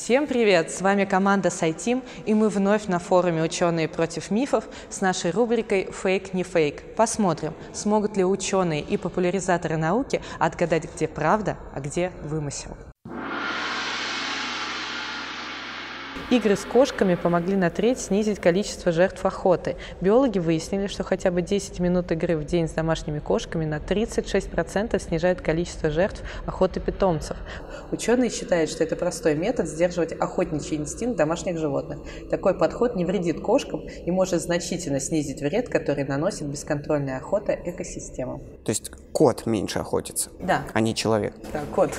Всем 0.00 0.28
привет! 0.28 0.70
С 0.70 0.80
вами 0.80 1.04
команда 1.04 1.50
Сайтим, 1.50 2.02
и 2.24 2.32
мы 2.32 2.48
вновь 2.48 2.86
на 2.86 3.00
форуме 3.00 3.42
«Ученые 3.42 3.88
против 3.88 4.30
мифов» 4.30 4.64
с 4.88 5.00
нашей 5.00 5.32
рубрикой 5.32 5.90
«Фейк, 5.92 6.32
не 6.34 6.44
фейк». 6.44 6.94
Посмотрим, 6.94 7.52
смогут 7.74 8.16
ли 8.16 8.24
ученые 8.24 8.80
и 8.80 8.96
популяризаторы 8.96 9.76
науки 9.76 10.22
отгадать, 10.38 10.88
где 10.94 11.08
правда, 11.08 11.58
а 11.74 11.80
где 11.80 12.12
вымысел. 12.22 12.76
Игры 16.30 16.56
с 16.56 16.64
кошками 16.66 17.14
помогли 17.14 17.56
на 17.56 17.70
треть 17.70 17.98
снизить 17.98 18.38
количество 18.38 18.92
жертв 18.92 19.24
охоты. 19.24 19.76
Биологи 20.02 20.38
выяснили, 20.38 20.86
что 20.86 21.02
хотя 21.02 21.30
бы 21.30 21.40
10 21.40 21.80
минут 21.80 22.12
игры 22.12 22.36
в 22.36 22.44
день 22.44 22.68
с 22.68 22.72
домашними 22.72 23.18
кошками 23.18 23.64
на 23.64 23.76
36% 23.76 24.98
снижают 24.98 25.40
количество 25.40 25.88
жертв 25.88 26.22
охоты 26.44 26.80
питомцев. 26.80 27.38
Ученые 27.92 28.28
считают, 28.28 28.68
что 28.68 28.84
это 28.84 28.94
простой 28.94 29.36
метод 29.36 29.68
сдерживать 29.68 30.12
охотничий 30.12 30.76
инстинкт 30.76 31.16
домашних 31.16 31.56
животных. 31.56 32.00
Такой 32.30 32.52
подход 32.52 32.94
не 32.94 33.06
вредит 33.06 33.40
кошкам 33.40 33.86
и 33.88 34.10
может 34.10 34.42
значительно 34.42 35.00
снизить 35.00 35.40
вред, 35.40 35.70
который 35.70 36.04
наносит 36.04 36.46
бесконтрольная 36.46 37.16
охота 37.16 37.54
экосистемам. 37.54 38.40
То 38.66 38.68
есть 38.70 38.90
кот 39.12 39.46
меньше 39.46 39.78
охотится, 39.78 40.28
Да, 40.40 40.64
а 40.74 40.80
не 40.82 40.94
человек. 40.94 41.32
да, 41.54 41.62
кот. 41.74 41.90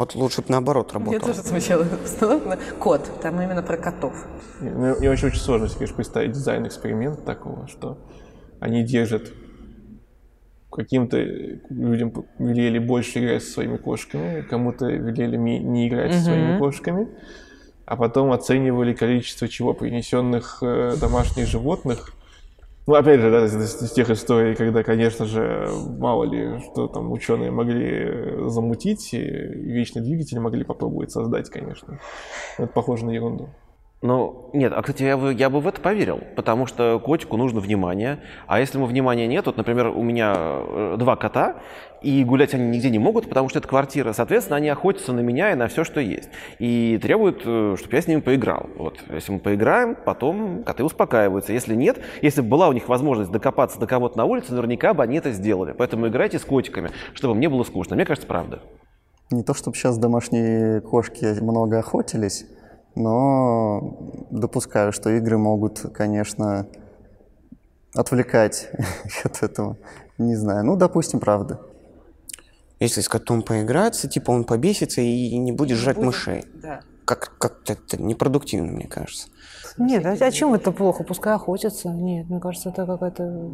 Вот 0.00 0.14
лучше 0.14 0.40
бы 0.40 0.46
наоборот 0.48 0.94
Мне 0.94 1.04
работало. 1.12 1.34
тоже 1.34 1.46
смущало 1.46 1.86
установка. 2.02 2.58
Кот, 2.78 3.20
там 3.20 3.38
именно 3.38 3.62
про 3.62 3.76
котов. 3.76 4.14
Мне, 4.58 4.94
мне 4.94 5.10
очень, 5.10 5.28
очень 5.28 5.40
сложно 5.40 5.68
себе 5.68 5.80
конечно, 5.80 5.96
представить 5.96 6.32
дизайн 6.32 6.66
эксперимента 6.66 7.20
такого, 7.20 7.68
что 7.68 7.98
они 8.60 8.82
держат 8.82 9.30
каким-то 10.72 11.18
людям 11.18 12.14
велели 12.38 12.78
больше 12.78 13.18
играть 13.18 13.42
со 13.42 13.50
своими 13.50 13.76
кошками, 13.76 14.40
кому-то 14.40 14.86
велели 14.86 15.36
не 15.36 15.86
играть 15.86 16.14
со 16.14 16.20
своими 16.22 16.58
кошками, 16.58 17.06
а 17.84 17.96
потом 17.96 18.32
оценивали 18.32 18.94
количество 18.94 19.48
чего 19.48 19.74
принесенных 19.74 20.62
э, 20.62 20.96
домашних 20.98 21.46
животных. 21.46 22.14
Ну, 22.86 22.94
опять 22.94 23.20
же, 23.20 23.30
да, 23.30 23.44
из, 23.44 23.54
из 23.54 23.92
тех 23.92 24.10
историй, 24.10 24.56
когда, 24.56 24.82
конечно 24.82 25.26
же, 25.26 25.68
мало 25.98 26.24
ли, 26.24 26.60
что 26.60 26.88
там 26.88 27.12
ученые 27.12 27.50
могли 27.50 28.48
замутить, 28.48 29.12
и 29.12 29.18
вечный 29.18 30.02
двигатель 30.02 30.40
могли 30.40 30.64
попробовать 30.64 31.12
создать, 31.12 31.50
конечно. 31.50 32.00
Это 32.58 32.72
похоже 32.72 33.06
на 33.06 33.10
ерунду. 33.10 33.50
Ну, 34.02 34.48
нет, 34.54 34.72
а, 34.74 34.80
кстати, 34.80 35.02
я 35.02 35.18
бы, 35.18 35.34
я 35.34 35.50
бы 35.50 35.60
в 35.60 35.68
это 35.68 35.78
поверил, 35.78 36.22
потому 36.34 36.64
что 36.64 36.98
котику 37.04 37.36
нужно 37.36 37.60
внимание, 37.60 38.20
а 38.46 38.58
если 38.58 38.78
ему 38.78 38.86
внимания 38.86 39.26
нет, 39.26 39.44
вот, 39.44 39.58
например, 39.58 39.88
у 39.88 40.02
меня 40.02 40.32
э, 40.36 40.96
два 40.98 41.16
кота, 41.16 41.60
и 42.00 42.24
гулять 42.24 42.54
они 42.54 42.70
нигде 42.70 42.88
не 42.88 42.98
могут, 42.98 43.28
потому 43.28 43.50
что 43.50 43.58
это 43.58 43.68
квартира, 43.68 44.14
соответственно, 44.14 44.56
они 44.56 44.70
охотятся 44.70 45.12
на 45.12 45.20
меня 45.20 45.52
и 45.52 45.54
на 45.54 45.68
все, 45.68 45.84
что 45.84 46.00
есть, 46.00 46.30
и 46.58 46.98
требуют, 47.02 47.42
чтобы 47.42 47.88
я 47.94 48.00
с 48.00 48.06
ними 48.06 48.20
поиграл. 48.20 48.70
Вот, 48.78 48.98
если 49.10 49.32
мы 49.32 49.38
поиграем, 49.38 49.94
потом 50.02 50.62
коты 50.64 50.82
успокаиваются, 50.82 51.52
если 51.52 51.74
нет, 51.74 51.98
если 52.22 52.40
бы 52.40 52.48
была 52.48 52.68
у 52.68 52.72
них 52.72 52.88
возможность 52.88 53.30
докопаться 53.30 53.78
до 53.78 53.86
кого-то 53.86 54.16
на 54.16 54.24
улице, 54.24 54.54
наверняка 54.54 54.94
бы 54.94 55.02
они 55.02 55.18
это 55.18 55.30
сделали, 55.32 55.74
поэтому 55.76 56.08
играйте 56.08 56.38
с 56.38 56.44
котиками, 56.46 56.88
чтобы 57.12 57.34
мне 57.34 57.50
было 57.50 57.64
скучно, 57.64 57.96
мне 57.96 58.06
кажется, 58.06 58.26
правда. 58.26 58.60
Не 59.30 59.42
то, 59.42 59.52
чтобы 59.52 59.76
сейчас 59.76 59.98
домашние 59.98 60.80
кошки 60.80 61.38
много 61.42 61.78
охотились, 61.78 62.46
но 62.94 63.96
допускаю, 64.30 64.92
что 64.92 65.10
игры 65.10 65.38
могут, 65.38 65.80
конечно, 65.94 66.66
отвлекать 67.94 68.70
от 69.24 69.42
этого. 69.42 69.76
Не 70.18 70.34
знаю. 70.36 70.64
Ну, 70.64 70.76
допустим, 70.76 71.20
правда. 71.20 71.60
Если 72.78 73.00
с 73.00 73.08
котом 73.08 73.42
поиграться, 73.42 74.08
типа 74.08 74.30
он 74.30 74.44
побесится 74.44 75.00
и 75.00 75.36
не 75.38 75.52
будет 75.52 75.76
жрать 75.78 75.98
мышей. 75.98 76.44
Да. 76.54 76.80
Как- 77.04 77.36
Как-то 77.38 77.74
это 77.74 78.00
непродуктивно, 78.02 78.72
мне 78.72 78.86
кажется. 78.86 79.28
Нет, 79.78 80.04
а 80.04 80.12
о 80.12 80.30
чем 80.30 80.54
это 80.54 80.72
плохо? 80.72 81.04
Пускай 81.04 81.34
охотятся. 81.34 81.88
Нет, 81.90 82.28
мне 82.28 82.40
кажется, 82.40 82.70
это 82.70 82.86
какая-то... 82.86 83.50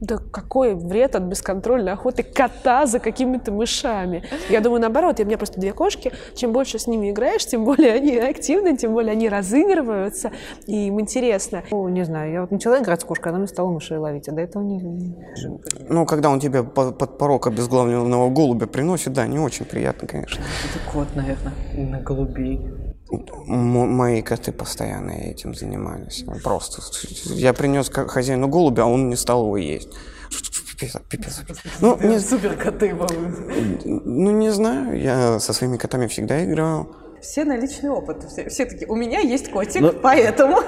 Да 0.00 0.18
какой 0.18 0.74
вред 0.74 1.14
от 1.14 1.22
бесконтрольной 1.22 1.92
охоты 1.92 2.24
кота 2.24 2.84
за 2.84 2.98
какими-то 2.98 3.52
мышами? 3.52 4.24
Я 4.50 4.60
думаю, 4.60 4.80
наоборот, 4.80 5.20
у 5.20 5.24
меня 5.24 5.38
просто 5.38 5.60
две 5.60 5.72
кошки. 5.72 6.12
Чем 6.34 6.52
больше 6.52 6.78
с 6.78 6.86
ними 6.86 7.10
играешь, 7.10 7.46
тем 7.46 7.64
более 7.64 7.92
они 7.92 8.16
активны, 8.18 8.76
тем 8.76 8.92
более 8.92 9.12
они 9.12 9.28
разыгрываются, 9.28 10.32
и 10.66 10.88
им 10.88 11.00
интересно. 11.00 11.62
Ну, 11.70 11.88
не 11.88 12.04
знаю, 12.04 12.32
я 12.32 12.40
вот 12.40 12.50
начала 12.50 12.80
играть 12.80 13.00
с 13.00 13.04
кошкой, 13.04 13.30
она 13.30 13.38
мне 13.38 13.48
стала 13.48 13.70
мышей 13.70 13.96
ловить, 13.96 14.28
а 14.28 14.32
до 14.32 14.42
этого 14.42 14.62
не... 14.62 15.14
Ну, 15.88 16.04
когда 16.06 16.28
он 16.28 16.40
тебе 16.40 16.64
по- 16.64 16.92
под 16.92 17.16
порог 17.16 17.46
обезглавленного 17.46 18.30
голубя 18.30 18.66
приносит, 18.66 19.12
да, 19.12 19.26
не 19.26 19.38
очень 19.38 19.64
приятно, 19.64 20.08
конечно. 20.08 20.42
Это 20.64 20.92
кот, 20.92 21.06
наверное, 21.14 21.52
на 21.72 22.00
голубей. 22.00 22.60
Мои 23.46 24.22
коты 24.22 24.52
постоянно 24.52 25.10
этим 25.10 25.54
занимались. 25.54 26.24
Просто. 26.42 26.82
Я 27.34 27.52
принес 27.52 27.88
хозяину 27.88 28.48
голубя, 28.48 28.84
а 28.84 28.86
он 28.86 29.08
не 29.08 29.16
стал 29.16 29.44
его 29.44 29.56
есть. 29.56 29.88
Пипец, 30.70 30.96
пипец. 31.08 31.42
Ну, 31.80 31.96
не, 32.02 32.18
Супер 32.18 32.56
коты, 32.56 32.96
ну, 33.84 34.30
не 34.32 34.50
знаю, 34.50 35.00
я 35.00 35.38
со 35.38 35.52
своими 35.52 35.76
котами 35.76 36.06
всегда 36.08 36.44
играл. 36.44 36.88
Все 37.24 37.44
на 37.44 37.56
личный 37.56 37.90
опыт. 37.90 38.24
Все, 38.30 38.48
все 38.48 38.66
такие, 38.66 38.86
у 38.86 38.96
меня 38.96 39.20
есть 39.20 39.50
котик, 39.50 40.00
поэтому. 40.02 40.58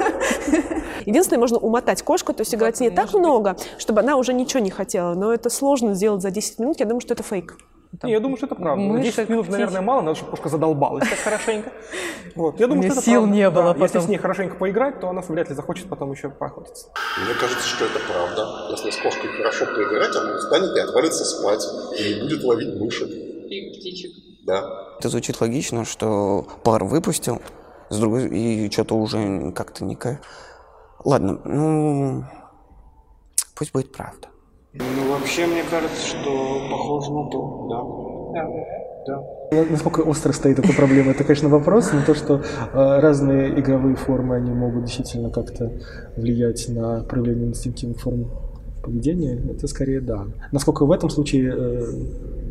Единственное, 1.04 1.40
можно 1.40 1.58
умотать 1.58 2.02
кошку, 2.02 2.32
то 2.32 2.42
есть 2.42 2.54
играть 2.54 2.78
с 2.78 2.80
ней 2.80 2.90
так 2.90 3.12
много, 3.12 3.56
чтобы 3.78 4.00
она 4.00 4.16
уже 4.16 4.32
ничего 4.32 4.60
не 4.60 4.70
хотела. 4.70 5.14
Но 5.14 5.34
это 5.34 5.50
сложно 5.50 5.94
сделать 5.94 6.22
за 6.22 6.30
10 6.30 6.58
минут. 6.58 6.80
Я 6.80 6.86
думаю, 6.86 7.00
что 7.00 7.14
это 7.14 7.22
фейк. 7.22 7.58
Не, 8.02 8.12
я 8.12 8.20
думаю, 8.20 8.36
что 8.36 8.46
это 8.46 8.54
правда. 8.54 8.82
мышек, 8.82 9.14
10 9.16 9.28
минут, 9.28 9.48
наверное, 9.48 9.80
мало, 9.80 10.00
надо, 10.02 10.16
чтобы 10.16 10.30
кошка 10.32 10.48
задолбалась 10.48 11.08
так 11.08 11.18
хорошенько. 11.18 11.72
Вот. 12.34 12.60
Я 12.60 12.66
думаю, 12.66 12.84
что 12.84 12.92
это 12.92 13.02
сил 13.02 13.20
правда. 13.22 13.36
не 13.36 13.50
было 13.50 13.62
Да, 13.62 13.80
Если 13.80 13.94
потом. 13.94 14.02
с 14.02 14.08
ней 14.08 14.18
хорошенько 14.18 14.56
поиграть, 14.56 15.00
то 15.00 15.08
она 15.08 15.22
вряд 15.22 15.48
ли 15.48 15.54
захочет 15.54 15.88
потом 15.88 16.12
еще 16.12 16.28
поохотиться. 16.28 16.88
Мне 17.24 17.34
кажется, 17.34 17.66
что 17.66 17.84
это 17.86 17.98
правда. 18.00 18.68
Если 18.70 18.90
с 18.90 18.96
кошкой 18.96 19.30
хорошо 19.30 19.66
поиграть, 19.66 20.14
она 20.16 20.34
устанет 20.34 20.76
и 20.76 20.80
отвалится 20.80 21.24
спать. 21.24 21.64
И 21.98 22.14
не 22.14 22.20
будет 22.20 22.44
ловить 22.44 22.78
мышек. 22.80 23.08
И 23.08 23.70
птичек. 23.70 24.12
Да. 24.44 24.94
Это 24.98 25.08
звучит 25.08 25.40
логично, 25.40 25.84
что 25.84 26.46
пар 26.62 26.84
выпустил, 26.84 27.40
с 27.88 27.98
другой, 27.98 28.28
и 28.28 28.70
что-то 28.70 28.96
уже 28.96 29.52
как-то 29.52 29.84
не... 29.84 29.96
Ладно, 31.04 31.40
ну, 31.44 32.24
пусть 33.54 33.72
будет 33.72 33.92
правда. 33.92 34.28
Ну, 34.78 35.12
вообще, 35.12 35.46
мне 35.46 35.62
кажется, 35.70 36.06
что 36.06 36.68
похоже 36.70 37.12
на 37.12 37.30
то, 37.30 37.66
да. 37.70 38.06
Да. 39.06 39.64
Насколько 39.70 40.00
остро 40.00 40.32
стоит 40.32 40.58
эта 40.58 40.72
проблема, 40.72 41.12
это, 41.12 41.22
конечно, 41.22 41.48
вопрос, 41.48 41.92
но 41.92 42.02
то, 42.04 42.14
что 42.14 42.42
э, 42.72 43.00
разные 43.00 43.58
игровые 43.60 43.94
формы, 43.94 44.34
они 44.34 44.50
могут 44.50 44.84
действительно 44.84 45.30
как-то 45.30 45.70
влиять 46.16 46.68
на 46.68 47.04
проявление 47.04 47.46
инстинктивных 47.48 48.00
форм 48.00 48.28
поведения, 48.82 49.40
это 49.48 49.68
скорее 49.68 50.00
да. 50.00 50.26
Насколько 50.50 50.86
в 50.86 50.90
этом 50.90 51.10
случае, 51.10 51.54
э, 51.56 51.86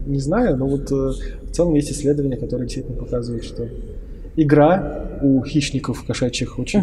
не 0.05 0.19
знаю, 0.19 0.55
но 0.55 0.65
вот 0.65 0.89
э, 0.91 0.95
в 0.95 1.51
целом 1.51 1.73
есть 1.73 1.91
исследования, 1.91 2.37
которые 2.37 2.67
действительно 2.67 2.97
показывают, 2.97 3.43
что 3.43 3.67
игра 4.37 5.19
у 5.21 5.43
хищников 5.43 6.05
кошачьих 6.05 6.57
очень 6.59 6.79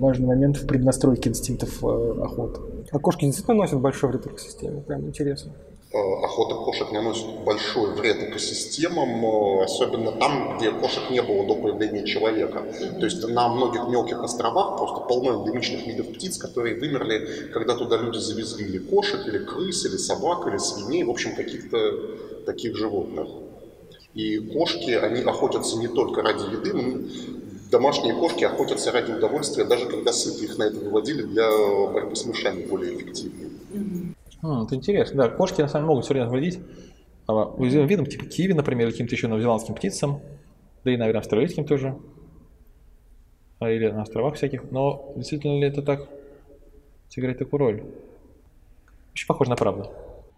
важный 0.00 0.26
момент 0.26 0.56
в 0.56 0.66
преднастройке 0.66 1.30
инстинктов 1.30 1.84
э, 1.84 2.22
охоты. 2.22 2.60
А 2.90 2.98
кошки 2.98 3.24
действительно 3.24 3.58
носят 3.58 3.80
большой 3.80 4.10
вред 4.10 4.26
экосистеме. 4.26 4.80
Прям 4.80 5.06
интересно. 5.06 5.52
Э, 5.92 5.98
Охота 6.24 6.54
кошек 6.54 6.92
наносит 6.92 7.26
большой 7.44 7.94
вред 7.94 8.22
экосистемам, 8.22 9.60
особенно 9.60 10.12
там, 10.12 10.56
где 10.56 10.70
кошек 10.70 11.10
не 11.10 11.20
было 11.20 11.44
до 11.46 11.54
появления 11.56 12.04
человека. 12.06 12.62
То 12.98 13.04
есть 13.04 13.26
на 13.26 13.48
многих 13.48 13.88
мелких 13.88 14.22
островах 14.22 14.78
просто 14.78 15.00
полно 15.00 15.42
эндемичных 15.42 15.86
видов 15.86 16.08
птиц, 16.14 16.38
которые 16.38 16.78
вымерли, 16.78 17.50
когда 17.52 17.74
туда 17.74 17.96
люди 17.96 18.18
завезли 18.18 18.66
или 18.66 18.78
кошек, 18.78 19.26
или 19.26 19.38
крыс, 19.38 19.84
или 19.84 19.96
собак, 19.96 20.46
или 20.46 20.58
свиней, 20.58 21.02
в 21.02 21.10
общем, 21.10 21.34
каких-то 21.34 21.76
таких 22.46 22.76
животных. 22.76 23.28
И 24.14 24.38
кошки, 24.38 24.90
они 24.90 25.22
охотятся 25.22 25.78
не 25.78 25.88
только 25.88 26.22
ради 26.22 26.44
еды, 26.52 27.04
домашние 27.70 28.14
кошки 28.14 28.44
охотятся 28.44 28.92
ради 28.92 29.12
удовольствия, 29.12 29.64
даже 29.64 29.86
когда 29.86 30.12
сыты 30.12 30.44
их 30.44 30.58
на 30.58 30.64
это 30.64 30.78
выводили 30.78 31.22
для 31.22 31.48
борьбы 31.92 32.16
с 32.16 32.24
мышами 32.26 32.66
более 32.66 32.96
эффективно. 32.96 33.48
А, 34.42 34.64
это 34.64 34.74
интересно. 34.74 35.24
Да, 35.24 35.28
кошки 35.28 35.60
на 35.60 35.68
самом 35.68 35.84
деле 35.84 35.88
могут 35.88 36.04
все 36.04 36.14
время 36.14 36.28
вредить 36.28 36.60
а, 37.26 37.46
уязвимым 37.46 37.88
видам, 37.88 38.06
типа 38.06 38.26
киви, 38.26 38.52
например, 38.52 38.86
или 38.86 38.92
каким-то 38.92 39.14
еще 39.14 39.28
новозеландским 39.28 39.74
птицам, 39.74 40.20
да 40.84 40.92
и, 40.92 40.96
наверное, 40.96 41.20
австралийским 41.20 41.64
тоже, 41.64 41.96
а, 43.58 43.70
или 43.70 43.88
на 43.88 44.02
островах 44.02 44.34
всяких. 44.34 44.70
Но 44.70 45.12
действительно 45.16 45.60
ли 45.60 45.66
это 45.66 45.82
так 45.82 46.08
сыграть 47.08 47.38
такую 47.38 47.60
роль? 47.60 47.84
Очень 49.12 49.26
похоже 49.26 49.50
на 49.50 49.56
правду. 49.56 49.90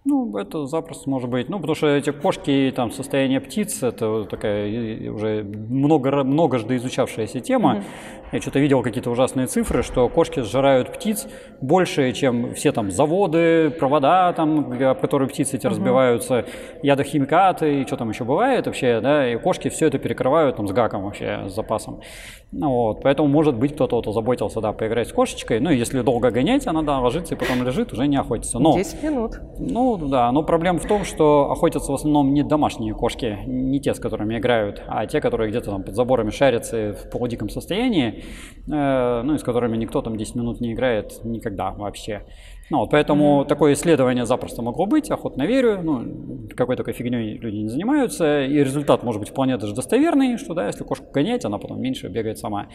Ну, 0.04 0.36
это 0.36 0.66
запросто 0.66 1.08
может 1.08 1.30
быть. 1.30 1.48
Ну, 1.48 1.58
потому 1.58 1.76
что 1.76 1.86
эти 1.86 2.10
кошки, 2.10 2.72
там, 2.74 2.90
состояние 2.90 3.40
птиц, 3.40 3.82
это 3.82 4.24
такая 4.24 4.66
и- 4.66 5.04
и 5.04 5.08
уже 5.08 5.44
много, 5.44 6.24
многожды 6.24 6.76
изучавшаяся 6.76 7.40
тема. 7.40 7.74
Мгм. 7.74 7.84
Я 8.32 8.40
что-то 8.40 8.60
видел 8.60 8.82
какие-то 8.82 9.10
ужасные 9.10 9.46
цифры, 9.46 9.82
что 9.82 10.08
кошки 10.08 10.40
сжирают 10.40 10.90
птиц 10.90 11.28
больше, 11.60 12.12
чем 12.12 12.54
все 12.54 12.72
там 12.72 12.90
заводы, 12.90 13.68
провода, 13.78 14.32
там, 14.32 14.72
об 14.72 15.00
которые 15.02 15.28
птицы 15.28 15.56
эти 15.56 15.66
Мгм. 15.66 15.74
разбиваются, 15.74 16.46
ядохимикаты 16.82 17.82
и 17.82 17.86
что 17.86 17.98
там 17.98 18.08
еще 18.08 18.24
бывает 18.24 18.66
вообще, 18.66 19.00
да, 19.02 19.30
и 19.30 19.36
кошки 19.36 19.68
все 19.68 19.86
это 19.88 19.98
перекрывают 19.98 20.56
там 20.56 20.66
с 20.66 20.72
гаком 20.72 21.04
вообще, 21.04 21.46
с 21.46 21.52
запасом. 21.54 22.00
Ну, 22.52 22.70
вот, 22.70 23.02
поэтому, 23.02 23.28
может 23.28 23.54
быть, 23.56 23.74
кто-то 23.74 23.96
вот 23.96 24.06
озаботился, 24.06 24.60
да, 24.60 24.72
поиграть 24.72 25.08
с 25.08 25.12
кошечкой, 25.12 25.60
ну, 25.60 25.70
если 25.70 26.00
долго 26.00 26.30
гонять, 26.30 26.66
она, 26.66 26.82
да, 26.82 27.00
ложится 27.00 27.34
и 27.34 27.38
потом 27.38 27.62
лежит, 27.64 27.92
уже 27.92 28.06
не 28.06 28.16
охотится. 28.16 28.58
Но, 28.58 28.74
10 28.76 29.02
минут. 29.02 29.40
ну, 29.58 29.96
да, 29.96 30.30
но 30.32 30.42
проблема 30.42 30.78
в 30.78 30.86
том, 30.86 31.04
что 31.04 31.50
охотятся 31.50 31.92
в 31.92 31.94
основном 31.94 32.32
не 32.32 32.42
домашние 32.42 32.94
кошки, 32.94 33.38
не 33.46 33.80
те, 33.80 33.94
с 33.94 33.98
которыми 33.98 34.38
играют, 34.38 34.82
а 34.86 35.06
те, 35.06 35.20
которые 35.20 35.50
где-то 35.50 35.70
там 35.70 35.82
под 35.82 35.94
заборами 35.94 36.30
шарятся 36.30 36.94
в 36.94 37.10
полудиком 37.10 37.48
состоянии, 37.48 38.21
ну, 38.66 39.34
и 39.34 39.38
с 39.38 39.42
которыми 39.42 39.76
никто 39.76 40.02
там 40.02 40.16
10 40.16 40.36
минут 40.36 40.60
не 40.60 40.72
играет 40.72 41.24
никогда 41.24 41.70
вообще. 41.72 42.24
Ну, 42.70 42.78
вот 42.78 42.90
поэтому 42.90 43.44
такое 43.44 43.74
исследование 43.74 44.24
запросто 44.24 44.62
могло 44.62 44.86
быть, 44.86 45.10
охотно 45.10 45.42
верю, 45.42 45.80
ну, 45.82 46.04
какой 46.56 46.76
такой 46.76 46.92
фигней 46.94 47.36
люди 47.36 47.56
не 47.56 47.68
занимаются, 47.68 48.42
и 48.44 48.54
результат 48.64 49.02
может 49.02 49.20
быть 49.20 49.30
вполне 49.30 49.56
даже 49.58 49.74
достоверный, 49.74 50.38
что, 50.38 50.54
да, 50.54 50.66
если 50.66 50.84
кошку 50.84 51.06
гонять, 51.12 51.44
она 51.44 51.58
потом 51.58 51.80
меньше 51.80 52.08
бегает 52.08 52.38
сама. 52.38 52.68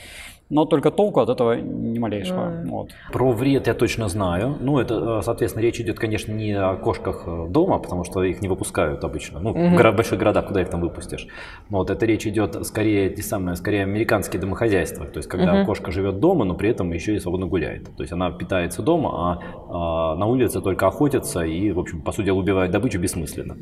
Но 0.49 0.65
только 0.65 0.91
толку 0.91 1.19
от 1.19 1.29
этого 1.29 1.53
ни 1.53 1.97
малейшего. 1.99 2.45
Мгм. 2.45 2.69
Вот. 2.69 2.89
Про 3.11 3.31
вред 3.31 3.67
я 3.67 3.73
точно 3.73 4.07
знаю. 4.07 4.55
Ну, 4.61 4.79
это, 4.79 5.19
э, 5.19 5.21
соответственно, 5.23 5.63
речь 5.63 5.79
идет, 5.81 5.99
конечно, 5.99 6.31
не 6.31 6.53
о 6.53 6.75
кошках 6.75 7.23
э, 7.25 7.47
дома, 7.49 7.79
потому 7.79 8.03
что 8.03 8.23
их 8.23 8.41
не 8.41 8.47
выпускают 8.47 9.03
обычно. 9.03 9.39
Ну, 9.39 9.49
Мгм. 9.49 9.75
в 9.75 9.79
горо- 9.79 9.91
больших 9.95 10.19
городах, 10.19 10.47
куда 10.47 10.61
их 10.61 10.69
там 10.69 10.79
выпустишь. 10.81 11.27
Но 11.69 11.79
вот 11.79 11.89
это 11.89 12.05
речь 12.05 12.25
идет 12.27 12.65
скорее, 12.65 13.09
те 13.09 13.23
самые, 13.23 13.55
скорее 13.55 13.83
американские 13.83 14.39
домохозяйства. 14.41 15.05
То 15.05 15.17
есть, 15.17 15.27
когда 15.29 15.53
Мгм. 15.55 15.65
кошка 15.65 15.91
живет 15.91 16.19
дома, 16.19 16.45
но 16.45 16.53
при 16.55 16.69
этом 16.69 16.91
еще 16.93 17.15
и 17.15 17.19
свободно 17.19 17.47
гуляет. 17.47 17.83
То 17.95 18.03
есть, 18.03 18.13
она 18.13 18.31
питается 18.31 18.81
дома, 18.81 19.09
а, 19.13 19.39
а 19.69 19.86
на 20.15 20.25
улице 20.25 20.61
только 20.61 20.87
охотится 20.87 21.41
и, 21.43 21.71
в 21.71 21.79
общем, 21.79 22.01
по 22.01 22.11
сути 22.11 22.25
дела, 22.27 22.37
убивает 22.39 22.71
добычу 22.71 22.99
бессмысленно. 22.99 23.55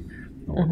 Вот. 0.48 0.68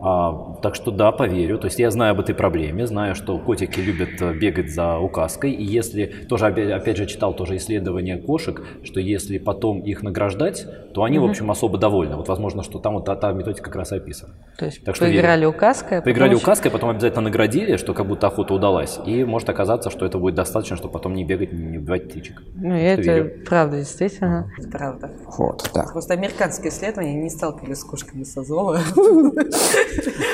А, 0.00 0.54
так 0.62 0.74
что 0.74 0.90
да, 0.90 1.12
поверю. 1.12 1.58
То 1.58 1.66
есть 1.66 1.78
я 1.78 1.90
знаю 1.90 2.12
об 2.12 2.20
этой 2.20 2.34
проблеме, 2.34 2.86
знаю, 2.86 3.14
что 3.14 3.36
котики 3.38 3.78
любят 3.80 4.10
э, 4.22 4.32
бегать 4.32 4.70
за 4.72 4.96
указкой. 4.98 5.50
И 5.50 5.64
если, 5.64 6.06
тоже 6.06 6.46
опять, 6.46 6.70
опять 6.70 6.96
же 6.96 7.04
читал 7.06 7.34
тоже 7.34 7.56
исследование 7.56 8.16
кошек, 8.16 8.62
что 8.84 9.00
если 9.00 9.36
потом 9.38 9.80
их 9.80 10.02
награждать, 10.02 10.66
то 10.94 11.02
они, 11.02 11.18
в 11.18 11.22
Мгм. 11.22 11.30
общем, 11.30 11.50
особо 11.50 11.76
довольны. 11.78 12.16
Вот 12.16 12.28
возможно, 12.28 12.62
что 12.62 12.78
там 12.78 12.94
вот 12.94 13.04
та, 13.04 13.16
та 13.16 13.32
методика 13.32 13.64
как 13.64 13.76
раз 13.76 13.92
и 13.92 13.96
описана. 13.96 14.34
То 14.56 14.64
есть 14.66 14.82
Так 14.84 14.96
что 14.96 15.04
верю. 15.04 15.18
поиграли 15.18 15.44
указкой, 15.44 15.98
а 15.98 16.00
потом 16.00 16.04
Поиграли 16.04 16.30
еще- 16.34 16.42
указкой, 16.42 16.70
потом 16.70 16.90
обязательно 16.90 17.22
наградили, 17.22 17.76
что 17.76 17.92
как 17.92 18.06
будто 18.06 18.28
охота 18.28 18.54
удалась. 18.54 18.98
И 19.04 19.24
может 19.24 19.48
оказаться, 19.50 19.90
что 19.90 20.06
это 20.06 20.18
будет 20.18 20.36
достаточно, 20.36 20.76
чтобы 20.76 20.92
потом 20.92 21.14
не 21.14 21.24
бегать, 21.24 21.52
не 21.52 21.76
убивать 21.78 22.08
птичек. 22.08 22.40
Ну, 22.54 22.70
Так 22.70 22.78
это 22.80 23.02
верю. 23.02 23.32
правда, 23.46 23.76
действительно. 23.78 24.50
Это 24.58 24.68
правда. 24.88 25.10
Вот, 25.36 25.70
да. 25.74 25.82
Просто 25.84 26.14
американские 26.14 26.70
исследования 26.70 27.14
не 27.14 27.30
сталкивались 27.30 27.78
с 27.78 27.84
кошками 27.84 28.24
с 28.24 28.36
Азова. 28.36 28.80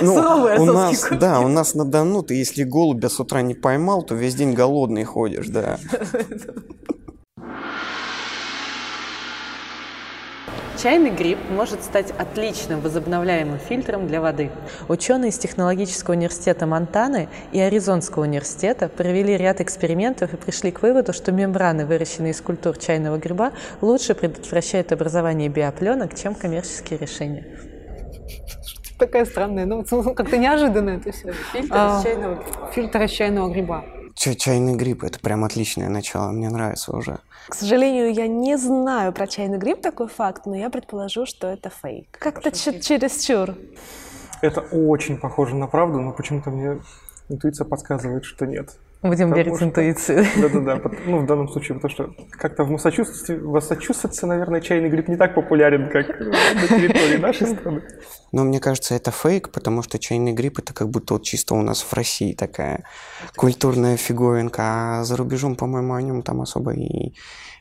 Ну, 0.01 0.15
у 0.15 0.65
нас, 0.65 1.07
да, 1.11 1.41
у 1.41 1.49
нас 1.49 1.75
на 1.75 1.85
Дону, 1.85 2.23
ты 2.23 2.35
если 2.35 2.65
голубя 2.65 3.09
с 3.09 3.21
утра 3.21 3.43
не 3.43 3.55
поймал, 3.55 4.03
то 4.03 4.15
весь 4.15 4.35
день 4.35 4.53
голодный 4.53 5.05
ходишь, 5.05 5.49
да. 5.49 5.79
Чайный 10.77 11.11
гриб 11.11 11.39
может 11.51 11.85
стать 11.85 12.11
отличным 12.19 12.81
возобновляемым 12.81 13.59
фильтром 13.59 14.09
для 14.09 14.21
воды. 14.21 14.51
Ученые 14.89 15.31
из 15.31 15.39
Технологического 15.39 16.15
университета 16.15 16.67
Монтаны 16.67 17.29
и 17.53 17.61
Аризонского 17.61 18.25
университета 18.25 18.89
провели 18.89 19.37
ряд 19.37 19.61
экспериментов 19.61 20.35
и 20.35 20.37
пришли 20.37 20.73
к 20.73 20.83
выводу, 20.83 21.13
что 21.13 21.31
мембраны, 21.33 21.87
выращенные 21.87 22.33
из 22.33 22.41
культур 22.41 22.77
чайного 22.77 23.19
гриба, 23.19 23.53
лучше 23.81 24.15
предотвращают 24.15 24.91
образование 24.93 25.49
биопленок, 25.49 26.15
чем 26.15 26.35
коммерческие 26.35 26.99
решения. 26.99 27.47
Такая 28.99 29.25
странная, 29.25 29.67
ну 29.67 29.85
как-то 30.15 30.37
неожиданно 30.37 30.91
это 30.91 31.13
все. 31.13 31.33
Фильтр 31.53 31.75
А. 31.77 31.99
из 31.99 32.05
чайного, 32.05 32.45
фильтр 32.73 33.03
из 33.03 33.11
чайного 33.11 33.53
гриба. 33.53 33.85
Чай- 34.15 34.37
чайный 34.37 34.75
гриб– 34.77 35.03
это 35.05 35.19
прям 35.19 35.45
отличное 35.45 35.89
начало, 35.89 36.31
мне 36.31 36.49
нравится 36.49 36.97
уже. 36.97 37.19
К 37.49 37.55
сожалению, 37.55 38.13
я 38.13 38.27
не 38.27 38.57
знаю 38.57 39.13
про 39.13 39.27
чайный 39.27 39.59
гриб 39.59 39.83
такой 39.83 40.09
факт, 40.09 40.47
но 40.47 40.55
я 40.57 40.71
предположу, 40.71 41.27
что 41.27 41.49
это 41.49 41.69
фейк. 41.71 42.17
Как-то 42.19 42.51
чё- 42.51 42.79
чересчур. 42.79 43.55
Это 44.41 44.61
очень 44.61 45.19
похоже 45.19 45.57
на 45.57 45.67
правду, 45.67 46.01
но 46.01 46.13
почему-то 46.13 46.51
мне 46.51 46.81
интуиция 47.29 47.65
подсказывает, 47.65 48.25
что 48.25 48.47
нет. 48.47 48.77
Будем 49.05 49.29
Потому 49.29 49.35
верить 49.37 49.57
что- 49.57 49.65
интуиции. 49.67 50.27
Да-да-да. 50.41 50.81
Ну, 51.05 51.19
в 51.19 51.27
данном 51.27 51.47
случае, 51.51 51.75
потому 51.75 51.91
что 51.93 52.15
как-то 52.31 52.65
в 52.65 52.71
Массачусетсе, 52.71 53.37
в 53.37 53.53
Массачусетсе, 53.53 54.25
наверное, 54.25 54.63
чайный 54.63 54.89
гриб 54.89 55.09
не 55.09 55.17
так 55.17 55.35
популярен, 55.35 55.91
как 55.91 56.09
на 56.09 56.67
территории 56.69 57.19
нашей 57.19 57.49
страны. 57.49 57.83
Но 58.33 58.45
мне 58.45 58.61
кажется, 58.61 58.95
это 58.95 59.11
фейк, 59.11 59.51
потому 59.51 59.83
что 59.83 59.99
чайный 59.99 60.33
гриб– 60.33 60.59
это 60.59 60.73
как 60.73 60.89
будто 60.89 61.15
вот 61.15 61.23
чисто 61.23 61.55
у 61.55 61.61
нас 61.61 61.83
в 61.83 61.93
России 61.93 62.33
такая 62.33 62.85
культурная 63.37 63.99
фиговинка, 63.99 64.63
а 65.01 65.05
за 65.05 65.19
рубежом, 65.19 65.55
по-моему, 65.55 65.93
о 65.93 66.01
нем 66.01 66.23
там 66.23 66.41
особо 66.41 66.73
и, 66.73 67.13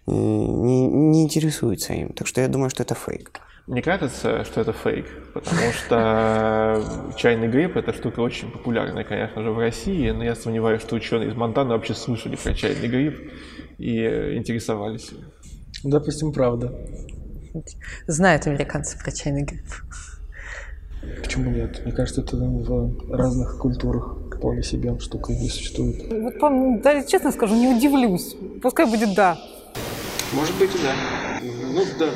не, 0.07 0.87
не 0.87 1.23
интересуются 1.25 1.91
им. 1.91 2.13
Так 2.13 2.25
что 2.25 2.39
я 2.39 2.47
думаю, 2.47 2.69
что 2.69 2.83
это 2.83 2.95
фейк. 2.95 3.41
Мне 3.65 3.81
кажется, 3.81 4.43
что 4.43 4.59
это 4.59 4.73
фейк, 4.73 5.05
потому 5.33 5.71
что 5.71 6.83
чайный 7.15 7.47
гриб– 7.47 7.77
это 7.77 7.93
штука 7.93 8.19
очень 8.19 8.51
популярная, 8.51 9.05
конечно 9.05 9.41
же, 9.41 9.51
в 9.51 9.57
России, 9.57 10.09
но 10.09 10.21
я 10.23 10.35
сомневаюсь, 10.35 10.81
что 10.81 10.95
ученые 10.95 11.29
из 11.29 11.35
Монтаны 11.35 11.69
вообще 11.69 11.93
слышали 11.93 12.35
про 12.35 12.53
чайный 12.53 12.89
гриб 12.89 13.31
и 13.77 13.99
э, 13.99 14.35
интересовались 14.35 15.11
им. 15.13 15.19
Допустим, 15.89 16.33
правда. 16.33 16.73
Знают 18.05 18.47
американцы 18.47 18.99
про 19.01 19.11
чайный 19.11 19.43
гриб. 19.43 19.65
Почему 21.21 21.49
нет? 21.49 21.81
Мне 21.85 21.93
кажется, 21.93 22.19
это 22.19 22.35
в 22.35 23.11
разных 23.15 23.59
культурах 23.59 24.17
вполне 24.35 24.63
себе 24.63 24.99
штука 24.99 25.31
не 25.31 25.47
существует. 25.47 26.11
Вот, 26.11 26.37
по- 26.37 26.79
да, 26.83 27.01
честно 27.03 27.31
скажу, 27.31 27.55
не 27.55 27.69
удивлюсь. 27.69 28.35
Пускай 28.61 28.85
будет 28.85 29.15
да. 29.15 29.37
Может 30.33 30.57
быть, 30.57 30.71
и 30.75 30.77
да. 30.83 30.93
Ну 31.73 31.81
да, 31.97 32.09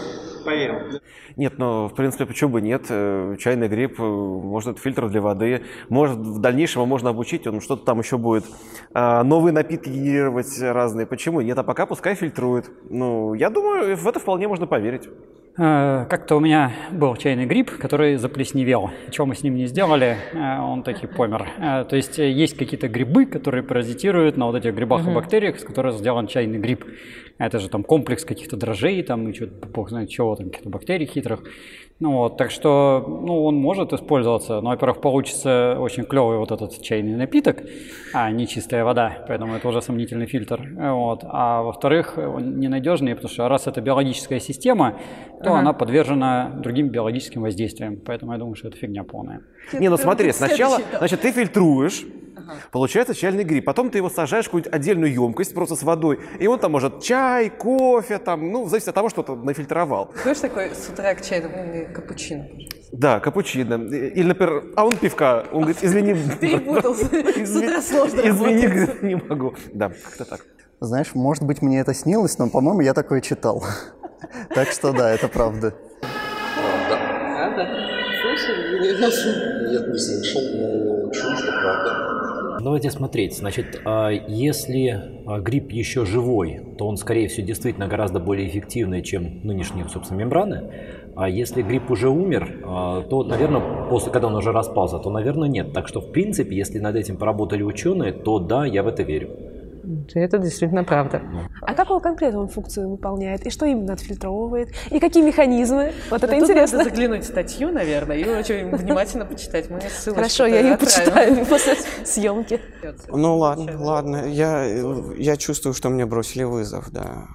поверим. 0.48 1.02
Нет, 1.36 1.54
ну, 1.58 1.88
в 1.88 1.94
принципе, 1.94 2.26
почему 2.26 2.52
бы 2.52 2.62
нет? 2.62 2.86
Э, 2.90 3.36
Чайный 3.38 3.68
гриб, 3.68 4.00
э, 4.00 4.04
может, 4.04 4.72
это 4.72 4.82
фильтр 4.82 5.10
для 5.10 5.22
воды. 5.22 5.64
Может, 5.90 6.18
в 6.18 6.40
дальнейшем 6.40 6.82
его 6.82 6.86
можно 6.86 7.10
обучить, 7.10 7.46
он 7.48 7.60
что-то 7.60 7.86
там 7.86 8.00
еще 8.00 8.18
будет. 8.18 8.46
А, 8.94 9.24
Новые 9.24 9.54
напитки 9.54 9.90
генерировать 9.90 10.60
разные. 10.62 11.06
Почему 11.06 11.42
нет? 11.42 11.58
А 11.58 11.64
пока 11.64 11.86
пускай 11.86 12.16
фильтрует. 12.16 12.72
Ну, 12.90 13.34
я 13.34 13.50
думаю, 13.50 13.98
в 13.98 14.08
это 14.08 14.20
вполне 14.20 14.48
можно 14.48 14.68
поверить. 14.68 15.10
Э, 15.58 16.06
Как-то 16.10 16.36
у 16.36 16.40
меня 16.40 16.72
был 16.92 17.16
чайный 17.16 17.46
гриб, 17.46 17.72
который 17.78 18.16
заплесневел. 18.18 18.92
Чего 19.10 19.26
мы 19.26 19.36
с 19.36 19.44
ним 19.44 19.56
не 19.56 19.66
сделали, 19.66 20.18
э, 20.34 20.60
он 20.60 20.84
таки 20.84 21.08
помер. 21.08 21.50
Э, 21.58 21.84
То 21.90 21.96
есть 21.96 22.20
э, 22.20 22.30
есть 22.32 22.56
какие-то 22.58 22.88
грибы, 22.88 23.26
которые 23.26 23.64
паразитируют 23.64 24.38
на 24.38 24.46
вот 24.46 24.56
этих 24.56 24.76
грибах 24.76 25.02
и 25.02 25.06
Мгм. 25.06 25.16
бактериях, 25.16 25.60
с 25.60 25.64
которых 25.64 25.96
сделан 25.96 26.28
чайный 26.28 26.60
гриб. 26.60 26.86
Это 27.40 27.60
же 27.60 27.70
там 27.70 27.84
комплекс 27.84 28.24
каких-то 28.24 28.56
дрожжей, 28.58 29.02
там 29.04 29.28
и 29.30 29.34
что-то, 29.34 29.68
бог 29.68 29.90
знает 29.90 30.10
чего, 30.10 30.36
там 30.36 30.48
каких-то 30.50 30.70
бактерий 30.70 31.06
хитрых. 31.08 31.44
Ну 32.00 32.12
вот, 32.12 32.38
так 32.38 32.52
что, 32.52 33.04
ну, 33.08 33.44
он 33.46 33.56
может 33.56 33.92
использоваться, 33.92 34.62
но, 34.62 34.70
во-первых, 34.70 35.02
получится 35.02 35.78
очень 35.80 36.04
клевый 36.04 36.38
вот 36.38 36.52
этот 36.52 36.80
чайный 36.80 37.16
напиток, 37.16 37.64
а 38.14 38.30
не 38.30 38.46
чистая 38.48 38.84
вода, 38.84 39.26
поэтому 39.28 39.56
это 39.56 39.68
уже 39.68 39.82
сомнительный 39.82 40.28
фильтр. 40.28 40.62
Вот. 40.76 41.22
А 41.24 41.64
во-вторых, 41.64 42.14
он 42.20 42.60
ненадежный, 42.60 43.16
потому 43.16 43.34
что 43.34 43.50
раз 43.50 43.66
это 43.66 43.82
биологическая 43.82 44.40
система, 44.40 45.00
то 45.44 45.50
Ага. 45.50 45.60
она 45.60 45.74
подвержена 45.74 46.52
другим 46.62 46.90
биологическим 46.90 47.42
воздействиям, 47.42 47.98
поэтому 48.06 48.34
я 48.34 48.38
думаю, 48.38 48.54
что 48.56 48.68
это 48.68 48.78
фигня 48.78 49.04
полная. 49.04 49.42
Не, 49.74 49.90
ну 49.90 49.98
смотри, 49.98 50.32
сначала, 50.34 50.78
значит, 51.00 51.22
ты 51.22 51.32
фильтруешь, 51.32 52.06
получается 52.72 53.14
чайный 53.16 53.44
гриб, 53.44 53.66
потом 53.66 53.90
ты 53.90 53.98
его 53.98 54.10
сажаешь 54.10 54.46
в 54.46 54.50
какую-нибудь 54.50 54.74
отдельную 54.74 55.12
емкость 55.12 55.54
просто 55.54 55.76
с 55.76 55.84
водой, 55.84 56.20
и 56.40 56.48
он 56.48 56.60
там 56.60 56.72
может 56.72 57.02
чай, 57.02 57.50
кофе, 57.50 58.20
там, 58.20 58.52
ну, 58.52 58.68
зависит 58.68 58.90
от 58.90 58.96
того, 58.96 59.10
что 59.10 59.24
ты 59.24 59.36
нафильтровал. 59.36 60.12
Знаешь, 60.22 60.40
такой 60.40 60.70
с 60.70 60.88
утра 60.90 61.14
к 61.16 61.26
чаю, 61.26 61.87
капучино. 61.94 62.48
Да, 62.92 63.20
капучино. 63.20 63.76
Или, 63.76 64.24
например, 64.24 64.72
а 64.76 64.86
он 64.86 64.96
пивка, 64.96 65.46
он 65.52 65.62
говорит, 65.62 65.84
извини. 65.84 66.16
Перепутался. 66.42 67.06
С 67.46 67.56
утра 67.56 67.82
сложно 67.82 68.22
Извини, 68.24 69.08
не 69.08 69.16
могу. 69.16 69.54
Да, 69.74 69.90
как-то 69.90 70.26
так. 70.26 70.46
Знаешь, 70.80 71.16
может 71.16 71.44
быть, 71.44 71.62
мне 71.62 71.80
это 71.80 71.94
снилось, 71.94 72.38
но, 72.38 72.50
по-моему, 72.50 72.82
я 72.82 72.94
такое 72.94 73.22
читал. 73.22 73.64
Так 74.54 74.70
что 74.70 74.94
да, 74.94 75.12
это 75.12 75.28
правда. 75.28 75.74
Правда? 76.56 77.68
Слышали? 78.22 79.72
Нет, 79.72 79.88
не 79.88 79.98
слышал, 79.98 80.42
но 80.42 81.12
чую, 81.12 81.36
что 81.36 81.52
правда. 81.52 82.60
давайте 82.64 82.92
смотреть. 82.92 83.38
Значит, 83.38 83.82
а, 83.86 84.10
если 84.10 85.22
а, 85.26 85.40
гриб 85.40 85.72
еще 85.72 86.06
живой, 86.06 86.62
то 86.78 86.88
он, 86.88 86.98
скорее 86.98 87.28
всего, 87.28 87.46
действительно 87.46 87.88
гораздо 87.88 88.20
более 88.20 88.48
эффективный, 88.48 89.02
чем 89.02 89.42
нынешние, 89.44 89.88
собственно, 89.90 90.20
мембраны. 90.20 90.70
А 91.20 91.28
если 91.28 91.64
гриб 91.64 91.90
уже 91.90 92.10
умер, 92.10 92.62
а, 92.64 93.02
то, 93.02 93.24
наверное, 93.24 93.88
после, 93.90 94.12
когда 94.12 94.28
он 94.28 94.36
уже 94.36 94.52
распался, 94.52 95.00
то, 95.00 95.10
наверное, 95.10 95.50
нет. 95.50 95.74
Так 95.74 95.88
что, 95.88 96.00
в 96.00 96.12
принципе, 96.12 96.56
если 96.56 96.78
над 96.78 96.96
этим 96.96 97.18
поработали 97.18 97.64
ученые, 97.64 98.12
то 98.14 98.38
да, 98.38 98.68
я 98.68 98.84
в 98.84 98.88
это 98.88 99.02
верю. 99.02 99.32
Это 100.14 100.38
действительно 100.38 100.84
правда. 100.84 101.24
А 101.62 101.74
какую 101.74 102.02
конкретно 102.02 102.42
он 102.42 102.50
функцию 102.50 102.90
выполняет? 102.90 103.48
И 103.48 103.50
что 103.50 103.66
именно 103.66 103.94
отфильтровывает? 103.94 104.70
И 104.92 105.00
какие 105.00 105.24
механизмы? 105.24 105.92
Вот 106.12 106.24
это 106.24 106.34
Ну, 106.34 106.42
тут 106.42 106.50
интересно. 106.50 106.78
Надо 106.80 106.90
заглянуть 106.92 107.24
в 107.24 107.28
статью, 107.28 107.72
наверное, 107.72 108.18
и 108.18 108.30
очень 108.30 108.76
внимательно 108.76 109.26
почитать. 109.26 109.72
Мы 109.72 109.80
ссылочку 109.82 110.22
Хорошо, 110.22 110.46
я 110.46 110.60
ее 110.60 110.78
почитаю 110.78 111.46
после 111.48 111.78
съемки. 112.06 112.62
Ну 113.10 113.38
ладно, 113.38 113.74
ладно. 113.80 114.26
Я, 114.28 114.66
я 115.18 115.36
чувствую, 115.36 115.74
что 115.74 115.90
мне 115.90 116.06
бросили 116.06 116.44
вызов, 116.44 116.92
да. 116.92 117.26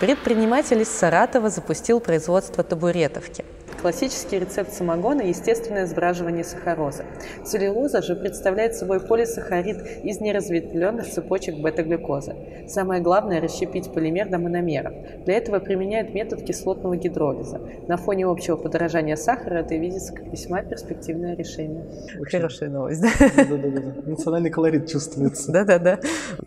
Предприниматель 0.00 0.80
из 0.80 0.88
Саратова 0.88 1.50
запустил 1.50 2.00
производство 2.00 2.64
табуретовки. 2.64 3.44
Классический 3.82 4.38
рецепт 4.38 4.72
самогона– 4.72 5.20
естественное 5.24 5.86
сбраживание 5.86 6.42
сахарозы. 6.42 7.04
Целлюлоза 7.44 8.00
же 8.00 8.16
представляет 8.16 8.74
собой 8.74 9.00
полисахарид 9.00 9.76
из 10.02 10.20
неразветвленных 10.20 11.06
цепочек 11.06 11.58
бета-глюкозы. 11.58 12.34
Самое 12.66 13.02
главное– 13.02 13.40
расщепить 13.42 13.92
полимер 13.92 14.30
до 14.30 14.38
мономеров. 14.38 14.94
Для 15.26 15.34
этого 15.34 15.58
применяют 15.58 16.14
метод 16.14 16.44
кислотного 16.44 16.96
гидролиза. 16.96 17.60
На 17.86 17.98
фоне 17.98 18.24
общего 18.24 18.56
подорожания 18.56 19.16
сахара 19.16 19.58
это 19.58 19.74
видится 19.74 20.14
как 20.14 20.26
весьма 20.28 20.62
перспективное 20.62 21.36
решение. 21.36 21.84
Хорошая 22.30 22.70
новость, 22.70 23.02
да? 23.02 23.10
Да-да-да. 23.36 24.10
Национальный 24.10 24.50
колорит 24.50 24.90
чувствуется. 24.90 25.52
Да-да-да. 25.52 26.00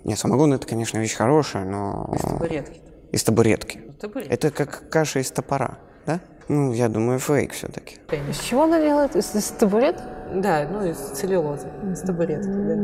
Не, 0.03 0.15
самогон 0.15 0.53
это, 0.53 0.65
конечно, 0.65 0.97
вещь 0.97 1.13
хорошая, 1.13 1.65
но... 1.65 2.11
Из 2.15 2.21
табуретки. 2.21 2.81
Из 3.13 3.23
табуретки. 3.23 3.79
табуретки. 4.01 4.31
Это 4.33 4.49
как 4.51 4.89
каша 4.89 5.19
из 5.19 5.31
топора, 5.31 5.77
да? 6.05 6.19
Ну, 6.49 6.73
я 6.73 6.89
думаю, 6.89 7.19
фейк 7.19 7.53
все-таки. 7.53 7.97
Из 8.29 8.39
чего 8.39 8.63
она 8.63 8.81
делает? 8.81 9.15
Из, 9.15 9.33
из 9.35 9.47
табурет? 9.51 10.01
Да, 10.35 10.67
ну 10.69 10.83
из 10.85 10.97
целлюлозы, 10.97 11.67
из 11.91 12.01
табуретки. 12.01 12.47
да. 12.47 12.75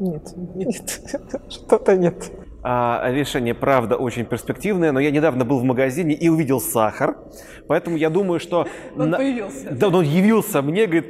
Нет, 0.00 0.22
нет, 0.54 1.00
что-то 1.48 1.96
нет. 1.96 2.30
А, 2.62 3.10
решение, 3.10 3.54
правда, 3.54 3.96
очень 3.96 4.24
перспективное, 4.26 4.92
но 4.92 5.00
я 5.00 5.10
недавно 5.10 5.44
был 5.44 5.58
в 5.58 5.64
магазине 5.64 6.14
и 6.14 6.28
увидел 6.28 6.60
сахар, 6.60 7.16
поэтому 7.68 7.96
я 7.96 8.10
думаю, 8.10 8.38
что... 8.40 8.66
Он 8.96 9.10
на- 9.10 9.16
появился. 9.16 9.70
Да, 9.72 9.88
он 9.88 10.04
явился 10.04 10.62
мне, 10.62 10.86
говорит, 10.86 11.06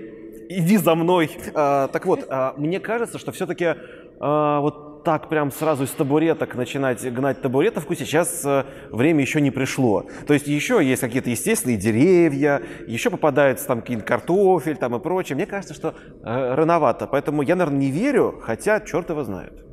иди 0.48 0.76
за 0.78 0.94
мной. 0.94 1.30
А, 1.54 1.88
так 1.88 2.06
вот, 2.06 2.24
а, 2.30 2.54
мне 2.56 2.80
кажется, 2.80 3.18
что 3.18 3.32
все-таки 3.32 3.74
вот 4.20 4.87
так 5.04 5.28
прям 5.28 5.50
сразу 5.50 5.84
из 5.84 5.90
табуреток 5.90 6.54
начинать 6.54 7.04
гнать 7.12 7.40
табуретовку 7.40 7.94
сейчас 7.94 8.44
э, 8.44 8.64
время 8.90 9.20
еще 9.20 9.40
не 9.40 9.50
пришло. 9.50 10.06
То 10.26 10.34
есть 10.34 10.46
еще 10.46 10.84
есть 10.84 11.00
какие-то 11.00 11.30
естественные 11.30 11.76
деревья, 11.76 12.62
еще 12.86 13.10
попадается 13.10 13.66
там 13.66 13.80
какие-то 13.80 14.04
картофель 14.04 14.76
там 14.76 14.94
и 14.96 15.00
прочее. 15.00 15.36
Мне 15.36 15.46
кажется, 15.46 15.74
что 15.74 15.94
э, 16.22 16.54
рановато, 16.54 17.06
поэтому 17.06 17.42
я, 17.42 17.56
наверное, 17.56 17.80
не 17.80 17.90
верю, 17.90 18.40
хотя 18.42 18.80
черт 18.80 19.10
его 19.10 19.24
знает. 19.24 19.67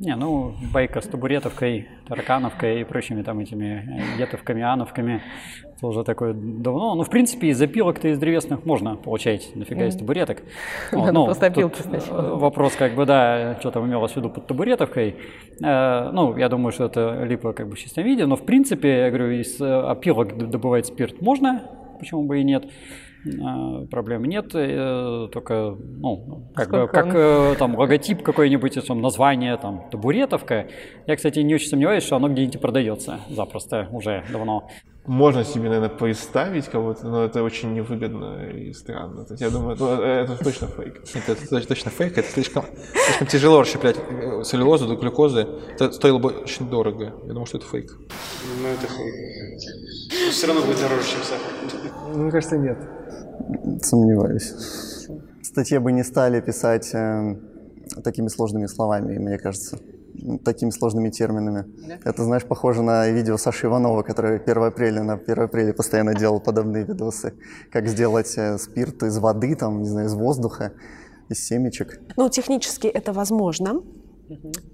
Не, 0.00 0.16
ну, 0.16 0.54
байка 0.72 1.00
с 1.00 1.06
табуретовкой, 1.06 1.88
таракановкой 2.08 2.80
и 2.80 2.84
прочими 2.84 3.22
там 3.22 3.38
этими 3.38 4.16
э, 4.16 4.18
гетовками, 4.18 4.62
ановками, 4.62 5.22
это 5.76 5.86
уже 5.86 6.02
такое 6.04 6.32
давно. 6.34 6.94
Ну, 6.94 7.02
в 7.04 7.10
принципе, 7.10 7.48
из 7.48 7.62
опилок-то 7.62 8.08
из 8.08 8.18
древесных 8.18 8.64
можно 8.64 8.96
получать, 8.96 9.54
нафига 9.54 9.86
из 9.86 9.96
табуреток. 9.96 10.42
Надо 10.92 11.12
ну, 11.12 11.24
просто 11.26 11.46
опилки 11.46 11.80
сначала. 11.80 12.20
э, 12.22 12.34
Вопрос, 12.36 12.74
как 12.74 12.94
бы, 12.94 13.06
да, 13.06 13.56
что 13.60 13.70
там 13.70 13.86
имелось 13.86 14.12
в 14.12 14.16
виду 14.16 14.30
под 14.30 14.46
табуретовкой. 14.46 15.16
Э, 15.62 16.10
Ну, 16.12 16.36
я 16.36 16.48
думаю, 16.48 16.72
что 16.72 16.86
это 16.86 17.24
либо 17.24 17.52
как 17.52 17.68
бы 17.68 17.76
в 17.76 17.78
чистом 17.78 18.04
виде, 18.04 18.26
но, 18.26 18.36
в 18.36 18.44
принципе, 18.44 18.98
я 18.98 19.10
говорю, 19.10 19.30
из 19.30 19.60
опилок 19.60 20.36
добывать 20.50 20.86
спирт 20.86 21.20
можно, 21.20 21.62
почему 21.98 22.24
бы 22.24 22.40
и 22.40 22.44
нет. 22.44 22.64
Э, 23.26 23.86
Проблем 23.90 24.24
нет, 24.24 24.50
э, 24.54 25.28
только, 25.32 25.76
ну, 25.80 26.48
как 26.54 26.70
бы, 26.70 26.88
как 26.88 27.06
он? 27.06 27.12
э, 27.14 27.54
там 27.58 27.76
логотип 27.76 28.22
какой-нибудь, 28.22 28.86
там 28.86 29.00
название, 29.00 29.56
там, 29.56 29.88
табуретовка. 29.90 30.68
Я, 31.06 31.16
кстати, 31.16 31.38
не 31.40 31.54
очень 31.54 31.68
сомневаюсь, 31.68 32.04
что 32.04 32.16
оно 32.16 32.28
где-нибудь 32.28 32.60
продается 32.60 33.20
запросто 33.30 33.88
уже 33.92 34.24
давно. 34.30 34.68
Можно 35.06 35.44
себе, 35.44 35.64
наверное, 35.64 35.90
представить 35.90 36.66
кого-то, 36.66 37.06
но 37.06 37.24
это 37.24 37.42
очень 37.42 37.74
невыгодно 37.74 38.48
и 38.48 38.72
странно. 38.72 39.24
То 39.26 39.34
есть 39.34 39.42
я 39.42 39.50
думаю, 39.50 39.74
это, 39.74 40.02
это 40.02 40.42
точно 40.42 40.66
фейк. 40.66 41.02
Это, 41.14 41.32
это 41.32 41.68
точно 41.68 41.90
фейк, 41.90 42.16
это 42.16 42.28
слишком, 42.28 42.64
слишком 42.92 43.26
тяжело 43.26 43.60
расщеплять 43.60 43.96
э, 43.98 44.42
целлюлозу 44.44 44.86
до 44.88 44.96
глюкозы. 44.96 45.46
Это 45.74 45.92
стоило 45.92 46.18
бы 46.18 46.30
очень 46.30 46.70
дорого. 46.70 47.12
Я 47.24 47.28
думаю, 47.28 47.44
что 47.44 47.58
это 47.58 47.66
фейк. 47.66 47.90
Ну, 47.92 48.68
это 48.68 48.86
фейк. 48.86 50.30
Все 50.30 50.46
равно 50.46 50.62
будет 50.62 50.80
дороже, 50.80 51.02
чем 51.06 51.22
сахар. 51.22 51.84
Ну, 52.14 52.22
Мне 52.22 52.30
кажется, 52.30 52.56
нет. 52.56 52.78
Сомневаюсь. 53.82 54.52
В 55.42 55.44
статье 55.44 55.80
бы 55.80 55.92
не 55.92 56.04
стали 56.04 56.40
писать 56.40 56.90
э, 56.94 57.36
такими 58.02 58.28
сложными 58.28 58.66
словами, 58.66 59.18
мне 59.18 59.38
кажется, 59.38 59.78
такими 60.44 60.70
сложными 60.70 61.10
терминами. 61.10 61.64
Это, 62.04 62.24
знаешь, 62.24 62.44
похоже 62.44 62.82
на 62.82 63.08
видео 63.10 63.36
Саши 63.36 63.66
Иванова, 63.66 64.02
который 64.02 64.38
1 64.38 64.62
апреля 64.62 65.02
на 65.02 65.14
1 65.14 65.38
апреля 65.40 65.72
постоянно 65.72 66.14
делал 66.14 66.40
подобные 66.40 66.84
видосы. 66.84 67.34
Как 67.70 67.86
сделать 67.88 68.32
э, 68.36 68.58
спирт 68.58 69.02
из 69.02 69.18
воды, 69.18 69.54
там, 69.54 69.82
не 69.82 69.88
знаю, 69.88 70.06
из 70.08 70.14
воздуха, 70.14 70.72
из 71.28 71.46
семечек. 71.46 72.00
Ну, 72.16 72.28
технически 72.28 72.86
это 72.86 73.12
возможно, 73.12 73.82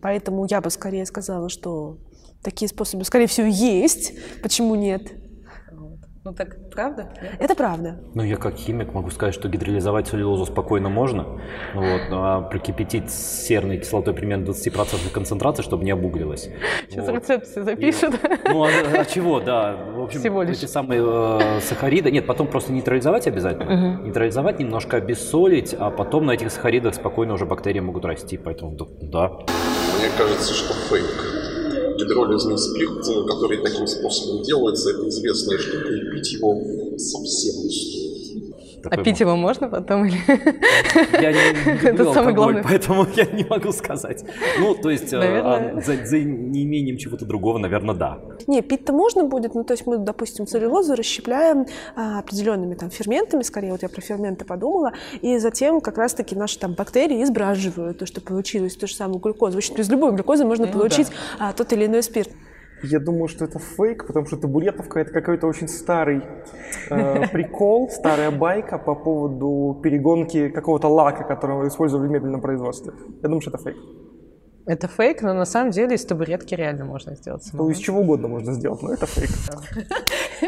поэтому 0.01 0.47
я 0.49 0.61
бы 0.61 0.71
скорее 0.71 1.07
сказала, 1.07 1.49
что 1.49 1.99
такие 2.43 2.69
способы, 2.69 3.05
скорее 3.05 3.27
всего, 3.27 3.47
есть. 3.47 4.15
Почему 4.43 4.75
нет? 4.75 5.13
Ну 6.23 6.35
так 6.35 6.71
правда? 6.71 7.09
Это 7.39 7.55
правда. 7.55 7.99
Ну, 8.15 8.23
я 8.23 8.37
как 8.37 8.55
химик 8.57 8.93
могу 8.93 9.09
сказать, 9.09 9.35
что 9.35 9.49
гидролизовать 9.49 10.07
целлюлозу 10.07 10.45
спокойно 10.45 10.91
можно, 10.91 11.41
ну 11.75 11.81
вот, 11.81 12.03
а 12.11 12.43
прокипятить 12.43 13.11
с 13.11 13.47
серной 13.47 13.79
кислотой 13.79 14.13
примерно 14.13 14.45
20% 14.45 15.11
концентрации, 15.13 15.63
чтобы 15.63 15.85
не 15.85 15.93
обуглилось. 15.93 16.51
Сейчас 16.91 17.07
Вот. 17.07 17.15
рецепт 17.17 17.47
все 17.47 17.63
запишут. 17.63 18.21
Ну, 18.45 18.65
а, 18.65 18.69
а 18.99 19.05
чего, 19.07 19.41
да. 19.41 19.75
В 19.95 20.03
общем, 20.03 20.21
Всего 20.21 20.43
лишь. 20.43 20.59
эти 20.59 20.67
самые 20.67 21.01
э, 21.03 21.61
сахариды... 21.63 22.11
Нет, 22.11 22.27
потом 22.27 22.49
просто 22.49 22.73
нейтрализовать 22.75 23.27
обязательно. 23.27 23.75
Мгм. 23.75 24.05
Нейтрализовать, 24.05 24.59
немножко 24.59 24.99
обессолить, 24.99 25.73
а 25.79 25.91
потом 25.91 26.27
на 26.27 26.33
этих 26.33 26.51
сахаридах 26.51 26.95
спокойно 26.95 27.33
уже 27.33 27.47
бактерии 27.47 27.81
могут 27.81 28.05
расти. 28.05 28.37
Поэтому 28.37 28.77
да. 29.01 29.29
Мне 29.29 30.11
кажется, 30.19 30.53
что 30.53 30.75
фейк. 30.75 31.40
Гидролизный 32.01 32.59
спирт, 32.59 33.07
э, 33.09 33.25
который 33.27 33.59
таким 33.63 33.87
способом 33.87 34.43
делается, 34.43 34.91
это 34.91 35.09
известная 35.09 35.59
штука, 35.59 35.89
и 35.89 36.11
пить 36.11 36.33
его 36.33 36.97
совсем 36.97 37.63
не 37.63 37.71
стоит. 37.71 38.10
А 38.85 38.97
пить 38.97 39.21
его 39.21 39.37
можно 39.37 39.69
потом 39.69 40.07
или? 40.07 40.17
Я 41.21 41.33
не 41.33 41.71
Это 41.71 41.89
люблю 41.89 42.13
самый 42.13 42.29
алкоголь, 42.29 42.35
главный. 42.35 42.63
поэтому 42.63 43.07
я 43.17 43.25
не 43.27 43.45
могу 43.45 43.73
сказать. 43.73 44.25
Ну, 44.59 44.75
то 44.75 44.91
есть, 44.91 45.13
э, 45.13 45.19
Наверное. 45.19 45.77
а 45.77 45.81
за, 45.81 46.07
за 46.07 46.19
неимением 46.21 46.97
чего-то 46.97 47.25
другого, 47.27 47.59
наверное, 47.59 47.95
да. 47.95 48.19
Не, 48.47 48.63
пить-то 48.63 48.93
можно 48.93 49.25
будет, 49.25 49.55
ну, 49.55 49.65
то 49.65 49.75
есть 49.75 49.87
мы, 49.87 49.99
допустим, 49.99 50.47
целлюлозу 50.47 50.95
расщепляем 50.95 51.67
а, 51.97 52.21
определенными 52.21 52.75
там 52.75 52.91
ферментами, 52.91 53.43
скорее, 53.43 53.73
вот 53.73 53.83
я 53.83 53.89
про 53.89 54.01
ферменты 54.01 54.45
подумала, 54.45 54.93
и 55.21 55.39
затем 55.39 55.81
как 55.81 55.99
раз-таки 55.99 56.35
наши 56.35 56.59
там 56.59 56.75
бактерии 56.75 57.23
избраживают 57.23 57.99
то, 57.99 58.07
что 58.07 58.21
получилось, 58.21 58.77
ту 58.77 58.87
же 58.87 58.95
самую 58.95 59.21
глюкозу. 59.21 59.55
В 59.55 59.59
общем, 59.59 59.75
из 59.77 59.91
любой 59.91 60.13
глюкозы 60.13 60.45
можно 60.45 60.67
Ну 60.67 60.73
получить 60.73 61.09
а, 61.39 61.53
тот 61.53 61.73
или 61.73 61.87
иной 61.87 62.03
спирт. 62.03 62.31
Я 62.83 62.99
думаю, 62.99 63.29
что 63.29 63.45
это 63.45 63.59
фейк, 63.59 64.07
потому 64.07 64.27
что 64.27 64.37
табуретовка 64.37 65.01
это 65.01 65.13
какой-то 65.13 65.47
очень 65.47 65.69
старый 65.69 66.23
э, 66.91 67.27
прикол, 67.33 67.91
старая 67.91 68.31
байка 68.31 68.79
по 68.79 68.95
поводу 68.95 69.79
перегонки 69.83 70.49
какого-то 70.49 70.89
лака, 70.89 71.25
который 71.25 71.69
использовали 71.69 72.09
в 72.09 72.11
медленном 72.11 72.41
производстве. 72.41 72.93
Я 73.23 73.29
думаю, 73.29 73.41
что 73.43 73.51
это 73.51 73.59
фейк. 73.59 73.77
Это 74.67 74.89
фейк, 74.89 75.23
но 75.23 75.35
на 75.35 75.47
самом 75.47 75.73
деле 75.73 75.95
из 75.97 76.05
табуретки 76.05 76.55
реально 76.55 76.85
можно 76.85 77.15
сделать. 77.17 77.43
Ну, 77.53 77.71
из 77.71 77.79
чего 77.79 78.01
угодно 78.01 78.29
можно 78.29 78.53
сделать, 78.53 78.83
но 78.83 78.93
это 78.93 79.07
фейк. 79.07 79.31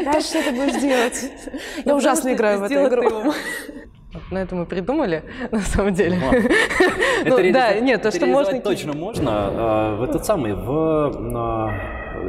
Дальше 0.05 0.27
что 0.29 0.43
ты 0.43 0.51
будешь 0.51 0.81
делать? 0.81 1.31
Я 1.85 1.91
Ну, 1.91 1.97
ужасно 1.97 2.33
играю 2.33 2.59
в 2.59 2.63
эту 2.63 2.87
игру. 2.87 3.33
На 4.31 4.37
это 4.43 4.55
мы 4.55 4.65
придумали, 4.67 5.23
на 5.51 5.59
самом 5.59 5.93
деле. 5.93 6.17
Ну, 6.19 6.31
Ну, 6.31 6.37
Это 6.37 7.35
да, 7.35 7.41
реализовать- 7.73 7.81
нет, 7.83 8.01
то, 8.01 8.07
это 8.09 8.17
что 8.17 8.25
можно... 8.27 8.61
точно 8.61 8.93
можно. 8.93 9.31
А, 9.31 9.95
В 9.97 10.03
этот 10.03 10.25
самый, 10.25 10.53
в 10.53 11.11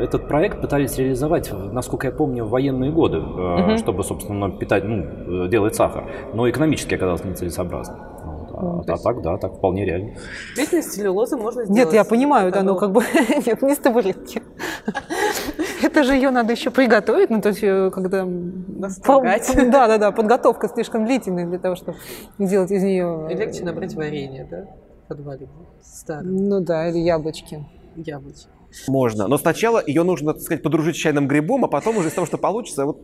этот 0.01 0.29
проект 0.29 0.61
пытались 0.61 0.99
реализовать, 0.99 1.53
насколько 1.53 2.07
я 2.07 2.13
помню, 2.13 2.45
в 2.45 2.51
военные 2.51 2.91
годы, 2.91 3.21
Мгм. 3.21 3.79
чтобы, 3.79 4.05
собственно, 4.05 4.51
питать, 4.51 4.85
ну, 4.85 5.47
делать 5.49 5.75
сахар. 5.75 6.05
Но 6.35 6.49
экономически 6.49 6.95
оказалось 6.95 7.25
нецелесообразно. 7.25 8.15
Вот. 8.57 8.89
А, 8.89 8.95
а 8.95 8.97
так, 8.99 9.23
да, 9.23 9.37
так 9.37 9.55
вполне 9.55 9.85
реально. 9.85 10.13
Действительно, 10.57 10.81
из 10.81 10.87
целлюлозы 10.87 11.37
можно 11.37 11.65
сделать... 11.65 11.87
Нет, 11.87 11.93
я 11.93 12.05
понимаю, 12.05 12.53
да, 12.53 12.63
но 12.63 12.77
как 12.77 12.93
бы... 12.93 13.03
Нет, 13.47 13.63
не 13.63 13.75
с 13.75 13.79
табуретки. 13.79 14.43
Это 15.83 16.05
же 16.05 16.15
ее 16.15 16.31
надо 16.31 16.53
еще 16.53 16.71
приготовить, 16.71 17.31
ну 17.31 17.41
то 17.41 17.49
есть 17.49 17.63
э, 17.63 17.91
когда... 17.93 18.25
Да, 18.25 19.87
да, 19.89 19.99
да, 19.99 20.11
подготовка 20.13 20.69
слишком 20.69 21.05
длительная 21.05 21.47
для 21.47 21.59
того, 21.59 21.75
чтобы 21.75 21.99
сделать 22.39 22.71
из 22.71 22.83
нее... 22.83 23.29
И 23.31 23.35
легче 23.35 23.65
набрать 23.65 23.95
варенье, 23.95 24.47
да? 24.49 24.67
Подвалить 25.09 25.49
старое. 25.83 26.25
Ну 26.25 26.61
да, 26.61 26.89
или 26.89 26.99
яблочки. 26.99 27.65
Яблочки. 27.97 28.49
Можно. 28.89 29.29
Но 29.29 29.39
сначала 29.39 29.83
ее 29.87 30.03
нужно, 30.03 30.33
так 30.35 30.43
сказать, 30.43 30.63
подружить 30.63 30.97
с 30.97 30.99
чайным 30.99 31.29
грибом, 31.29 31.65
а 31.65 31.69
потом 31.69 31.97
уже 31.97 32.09
из 32.09 32.13
того, 32.13 32.27
что 32.27 32.39
получится, 32.39 32.85
вот 32.87 33.01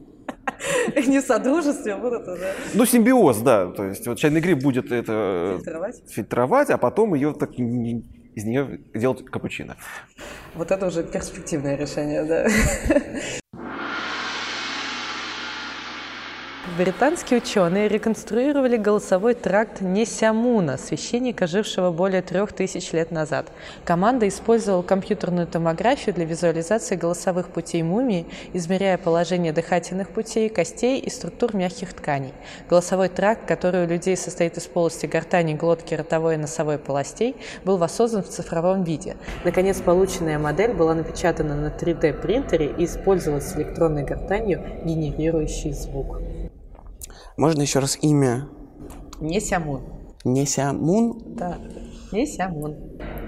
Не 1.06 1.20
содружестве, 1.20 1.94
а 1.94 1.96
вот 1.96 2.12
это, 2.12 2.36
да. 2.36 2.52
Ну, 2.74 2.84
симбиоз, 2.84 3.38
да. 3.38 3.70
То 3.70 3.84
есть 3.84 4.06
вот 4.06 4.18
чайный 4.18 4.40
гриб 4.40 4.62
будет 4.62 4.92
это 4.92 5.54
Фильтровать? 5.56 6.02
фильтровать, 6.08 6.70
а 6.70 6.78
потом 6.78 7.14
ее 7.14 7.32
так 7.32 7.52
из 7.52 8.44
нее 8.44 8.80
делать 8.94 9.24
капучино. 9.24 9.76
Вот 10.54 10.70
это 10.70 10.86
уже 10.86 11.02
перспективное 11.02 11.76
решение, 11.76 12.24
да. 12.24 12.46
Британские 16.78 17.40
ученые 17.40 17.88
реконструировали 17.88 18.76
голосовой 18.76 19.34
тракт 19.34 19.80
Несямуна, 19.80 20.78
священника, 20.78 21.48
жившего 21.48 21.90
более 21.90 22.22
трех 22.22 22.52
тысяч 22.52 22.92
лет 22.92 23.10
назад. 23.10 23.50
Команда 23.84 24.28
использовала 24.28 24.82
компьютерную 24.82 25.48
томографию 25.48 26.14
для 26.14 26.24
визуализации 26.24 26.94
голосовых 26.94 27.48
путей 27.48 27.82
мумии, 27.82 28.24
измеряя 28.52 28.98
положение 28.98 29.52
дыхательных 29.52 30.10
путей, 30.10 30.48
костей 30.48 31.00
и 31.00 31.10
структур 31.10 31.56
мягких 31.56 31.92
тканей. 31.92 32.32
Голосовой 32.68 33.08
тракт, 33.08 33.46
который 33.48 33.84
у 33.84 33.88
людей 33.88 34.16
состоит 34.16 34.56
из 34.56 34.68
полости 34.68 35.06
гортани, 35.06 35.54
глотки, 35.54 35.94
ротовой 35.94 36.34
и 36.34 36.38
носовой 36.38 36.78
полостей, 36.78 37.34
был 37.64 37.78
воссоздан 37.78 38.22
в 38.22 38.28
цифровом 38.28 38.84
виде. 38.84 39.16
Наконец, 39.42 39.80
полученная 39.80 40.38
модель 40.38 40.72
была 40.72 40.94
напечатана 40.94 41.56
на 41.56 41.66
3D-принтере 41.66 42.74
и 42.78 42.84
использовалась 42.84 43.48
с 43.48 43.56
электронной 43.56 44.04
гортанью, 44.04 44.62
генерирующей 44.84 45.72
звук. 45.72 46.20
Можно 47.36 47.62
еще 47.62 47.78
раз 47.78 47.98
имя? 48.02 48.48
Несямун. 49.20 49.82
Несямун? 50.24 51.22
Да, 51.36 51.58
Несямун. 52.12 52.76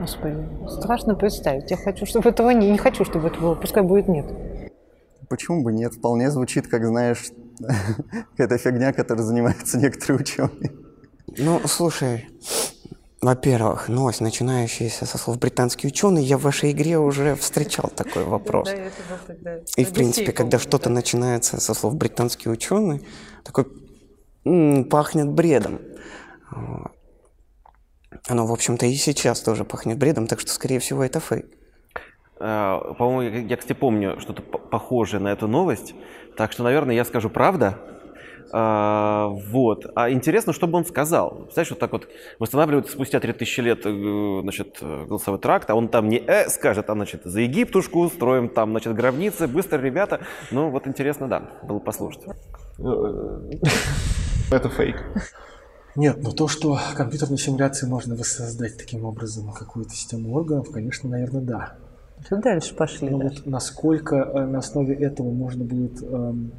Господи, 0.01 0.37
страшно 0.69 1.15
представить. 1.15 1.71
Я 1.71 1.77
хочу, 1.77 2.07
чтобы 2.07 2.31
этого 2.31 2.51
не, 2.51 2.71
не 2.71 2.79
хочу, 2.79 3.05
чтобы 3.05 3.29
это 3.29 3.41
было. 3.41 3.55
Пускай 3.55 3.83
будет 3.83 4.09
нет. 4.09 4.27
Почему 5.29 5.63
бы 5.63 5.73
нет? 5.73 5.95
Вполне 5.95 6.31
звучит, 6.31 6.67
как, 6.67 6.85
знаешь, 6.85 7.31
какая-то 8.37 8.59
фигня, 8.59 8.93
которой 8.93 9.23
занимаются 9.23 9.79
некоторые 9.79 10.21
ученые. 10.21 10.73
Ну, 11.39 11.61
слушай, 11.67 12.29
во-первых, 13.23 13.89
новость, 13.89 14.21
начинающаяся 14.21 15.07
со 15.07 15.17
слов 15.17 15.39
британский 15.39 15.87
ученый, 15.87 16.25
я 16.25 16.37
в 16.37 16.43
вашей 16.43 16.73
игре 16.73 16.99
уже 16.99 17.37
встречал 17.37 17.91
такой 17.95 18.25
вопрос. 18.27 18.69
И, 19.77 19.85
в 19.85 19.93
принципе, 19.93 20.33
когда 20.33 20.59
что-то 20.59 20.91
начинается 20.91 21.61
со 21.61 21.73
слов 21.75 21.95
британский 21.95 22.51
ученый, 22.51 23.07
такой 23.45 23.65
«М, 23.65 23.82
пахнет 24.45 25.29
бредом. 25.29 25.81
Оно, 28.29 28.47
в 28.47 28.53
общем-то, 28.53 28.87
и 28.87 28.95
сейчас 28.95 29.41
тоже 29.41 29.65
пахнет 29.65 29.99
бредом, 29.99 30.27
так 30.27 30.41
что, 30.41 30.51
скорее 30.51 30.79
всего, 30.79 31.03
это 31.05 31.21
фейк. 31.21 31.47
А, 32.39 32.95
По-моему, 32.95 33.47
я, 33.47 33.57
кстати, 33.57 33.79
помню 33.79 34.21
что-то 34.21 34.43
похожее 34.43 35.21
на 35.21 35.29
эту 35.29 35.49
новость. 35.49 35.95
Так 36.37 36.53
что, 36.53 36.63
наверное, 36.63 36.95
я 36.95 37.05
скажу 37.05 37.31
правда. 37.31 37.79
А, 38.53 39.29
вот. 39.29 39.87
А 39.95 40.11
интересно, 40.11 40.53
что 40.53 40.67
бы 40.67 40.77
он 40.79 40.85
сказал. 40.85 41.49
Знаешь, 41.53 41.71
вот 41.71 41.79
так 41.79 41.93
вот 41.93 42.09
восстанавливают 42.39 42.91
спустя 42.91 43.19
3000 43.19 43.61
лет 43.61 43.81
э, 43.85 44.41
значит, 44.43 44.79
голосовой 44.81 45.41
тракт, 45.41 45.71
а 45.71 45.75
он 45.75 45.89
там 45.89 46.09
не 46.09 46.19
«э» 46.19 46.49
скажет, 46.51 46.91
а 46.91 46.95
значит 46.95 47.23
за 47.25 47.41
Египтушку 47.41 48.09
строим 48.09 48.49
там, 48.51 48.71
значит, 48.71 48.95
гробницы, 48.95 49.49
быстро, 49.49 49.79
ребята. 49.79 50.21
Ну, 50.51 50.71
вот 50.71 50.87
интересно, 50.87 51.29
да, 51.29 51.51
было 51.63 51.79
послушать. 51.79 52.23
Это 54.51 54.69
фейк. 54.69 55.03
Нет, 55.95 56.23
но 56.23 56.31
то, 56.31 56.49
что 56.49 56.79
компьютерной 56.97 57.39
симуляции 57.39 57.87
можно 57.87 58.15
воссоздать 58.17 58.79
таким 58.79 59.05
образом 59.05 59.53
какую-то 59.53 59.91
систему 59.91 60.35
органов, 60.35 60.71
конечно, 60.71 61.09
наверное, 61.09 61.43
да. 61.43 61.75
Что 62.25 62.37
дальше 62.37 62.75
пошли? 62.75 63.11
Но 63.11 63.19
вот 63.19 63.47
насколько 63.47 64.17
э, 64.17 64.47
на 64.47 64.59
основе 64.59 64.95
этого 64.95 65.31
можно 65.31 65.65
будет 65.65 66.03
эм, 66.03 66.53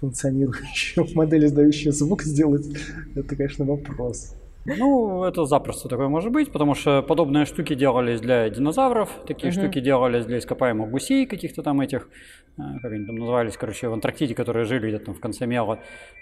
функционирующую 0.00 1.06
модель, 1.14 1.46
издающую 1.46 1.92
звук, 1.92 2.22
сделать, 2.22 2.66
это, 3.14 3.36
конечно, 3.36 3.64
вопрос. 3.64 4.34
Ну, 4.66 5.24
это 5.24 5.46
запросто 5.46 5.88
такое 5.88 6.08
может 6.08 6.30
быть, 6.32 6.52
потому 6.52 6.74
что 6.74 7.02
подобные 7.02 7.46
штуки 7.46 7.74
делались 7.74 8.20
для 8.20 8.48
динозавров, 8.50 9.08
такие 9.26 9.50
Мгм. 9.52 9.60
штуки 9.60 9.80
делались 9.80 10.26
для 10.26 10.38
ископаемых 10.38 10.90
гусей 10.90 11.26
каких-то 11.26 11.62
там 11.62 11.80
этих, 11.80 12.08
как 12.56 12.92
они 12.92 13.06
там 13.06 13.16
назывались, 13.16 13.56
короче, 13.56 13.88
в 13.88 13.92
Антарктиде, 13.92 14.34
которые 14.34 14.64
жили 14.64 14.88
где-то 14.88 15.06
там 15.06 15.14
в 15.14 15.20
конце 15.20 15.46
мела. 15.46 15.78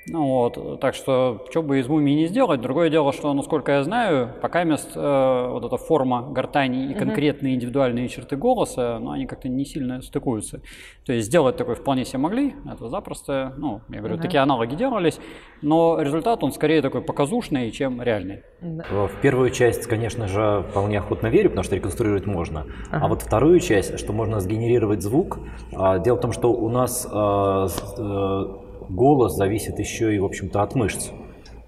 Ну 0.06 0.24
вот, 0.26 0.80
так 0.80 0.94
что, 0.94 1.44
что 1.50 1.62
бы 1.62 1.80
из 1.80 1.88
мумии 1.88 2.12
не 2.14 2.26
сделать. 2.26 2.60
Другое 2.60 2.90
дело, 2.90 3.12
что, 3.12 3.32
насколько 3.34 3.72
я 3.72 3.82
знаю, 3.82 4.30
пока 4.40 4.64
мест 4.64 4.92
э, 4.94 5.48
вот 5.50 5.64
эта 5.64 5.76
форма 5.76 6.22
гортани 6.30 6.90
и 6.90 6.94
конкретные 6.94 7.54
индивидуальные 7.54 8.08
черты 8.08 8.36
голоса, 8.36 8.98
ну, 9.00 9.10
они 9.10 9.26
как-то 9.26 9.48
не 9.48 9.64
сильно 9.64 10.00
стыкуются. 10.00 10.60
То 11.04 11.12
есть 11.12 11.26
сделать 11.28 11.56
такой 11.56 11.74
вполне 11.74 12.04
себе 12.04 12.18
могли, 12.18 12.54
это 12.70 12.88
запросто, 12.88 13.54
ну, 13.56 13.80
я 13.88 13.98
говорю, 13.98 14.14
Мгм. 14.14 14.22
такие 14.22 14.40
аналоги 14.40 14.74
делались, 14.76 15.18
но 15.62 16.00
результат, 16.00 16.42
он 16.44 16.52
скорее 16.52 16.82
такой 16.82 17.02
показушный, 17.02 17.70
чем 17.70 18.00
реальный. 18.00 18.42
В 18.60 19.10
первую 19.22 19.50
часть, 19.50 19.86
конечно 19.86 20.26
же, 20.28 20.64
вполне 20.70 20.98
охотно 20.98 21.28
верю, 21.28 21.50
потому 21.50 21.64
что 21.64 21.76
реконструировать 21.76 22.26
можно. 22.26 22.66
Ага. 22.90 23.04
А 23.04 23.08
вот 23.08 23.22
вторую 23.22 23.60
часть, 23.60 23.98
что 23.98 24.12
можно 24.12 24.40
сгенерировать 24.40 25.02
звук, 25.02 25.38
а, 25.74 25.98
дело 25.98 26.16
в 26.18 26.20
том, 26.20 26.32
что 26.32 26.52
у 26.52 26.68
нас 26.68 27.06
а, 27.10 27.66
э, 27.96 28.44
голос 28.88 29.36
зависит 29.36 29.78
еще 29.78 30.14
и, 30.14 30.18
в 30.18 30.24
общем-то, 30.24 30.62
от 30.62 30.74
мышц. 30.74 31.10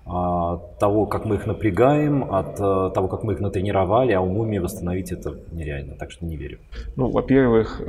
А, 0.04 0.54
От 0.54 0.78
того, 0.78 1.06
как 1.06 1.24
мы 1.24 1.36
их 1.36 1.46
напрягаем, 1.46 2.24
от 2.34 2.58
э, 2.58 2.90
того, 2.94 3.06
как 3.08 3.22
мы 3.22 3.34
их 3.34 3.40
натренировали, 3.40 4.12
а 4.12 4.20
у 4.20 4.26
мумии 4.26 4.58
восстановить 4.58 5.12
это 5.12 5.34
нереально, 5.52 5.94
так 5.94 6.10
что 6.10 6.26
не 6.26 6.36
верю. 6.36 6.58
Ну, 6.96 7.10
во-первых, 7.10 7.80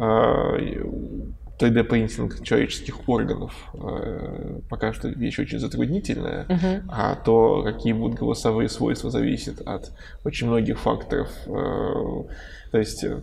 3D-принтинг 1.62 2.44
человеческих 2.44 3.08
органов 3.10 3.52
э, 3.74 4.60
пока 4.70 4.94
что 4.94 5.08
вещь 5.10 5.40
очень 5.40 5.60
затруднительная, 5.60 6.46
Мгм. 6.50 6.90
а 6.90 7.16
то, 7.16 7.64
какие 7.64 7.94
будут 7.94 8.20
голосовые 8.20 8.68
свойства, 8.70 9.10
зависит 9.10 9.62
от 9.62 9.92
очень 10.26 10.48
многих 10.48 10.80
факторов. 10.80 11.30
Э, 11.48 12.24
То 12.72 12.78
есть 12.80 13.04
э, 13.04 13.20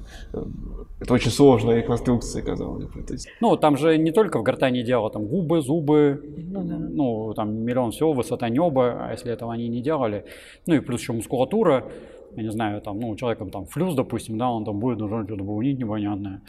это 1.01 1.14
очень 1.14 1.31
сложная 1.31 1.77
реконструкция, 1.77 2.42
казалось 2.42 2.85
бы. 2.85 3.05
Есть 3.11 3.29
Ну, 3.40 3.57
там 3.57 3.77
же 3.79 3.96
не 3.98 4.12
только 4.12 4.38
в 4.38 4.42
гортани 4.42 4.83
дело, 4.83 5.11
там 5.11 5.27
губы, 5.27 5.61
зубы, 5.62 6.20
Ну 6.53 6.64
да. 6.64 6.77
ну, 6.79 7.33
там 7.35 7.55
миллион 7.64 7.90
всего, 7.90 8.12
высота 8.12 8.48
неба, 8.51 9.07
а 9.09 9.12
если 9.12 9.33
этого 9.33 9.53
они 9.55 9.68
не 9.68 9.81
делали, 9.83 10.24
ну 10.66 10.74
и 10.74 10.81
плюс 10.81 11.01
еще 11.01 11.12
мускулатура, 11.12 11.85
я 12.37 12.42
не 12.42 12.51
знаю, 12.53 12.81
там, 12.83 13.01
ну, 13.01 13.09
у 13.09 13.16
человека 13.16 13.46
там 13.46 13.64
флюс, 13.64 13.94
допустим, 13.94 14.37
да, 14.38 14.51
он 14.51 14.64
там 14.64 14.79
будет 14.79 14.98
должен 14.98 15.24
что-то 15.27 15.42
бубнить 15.44 15.79
непонятное. 15.79 16.42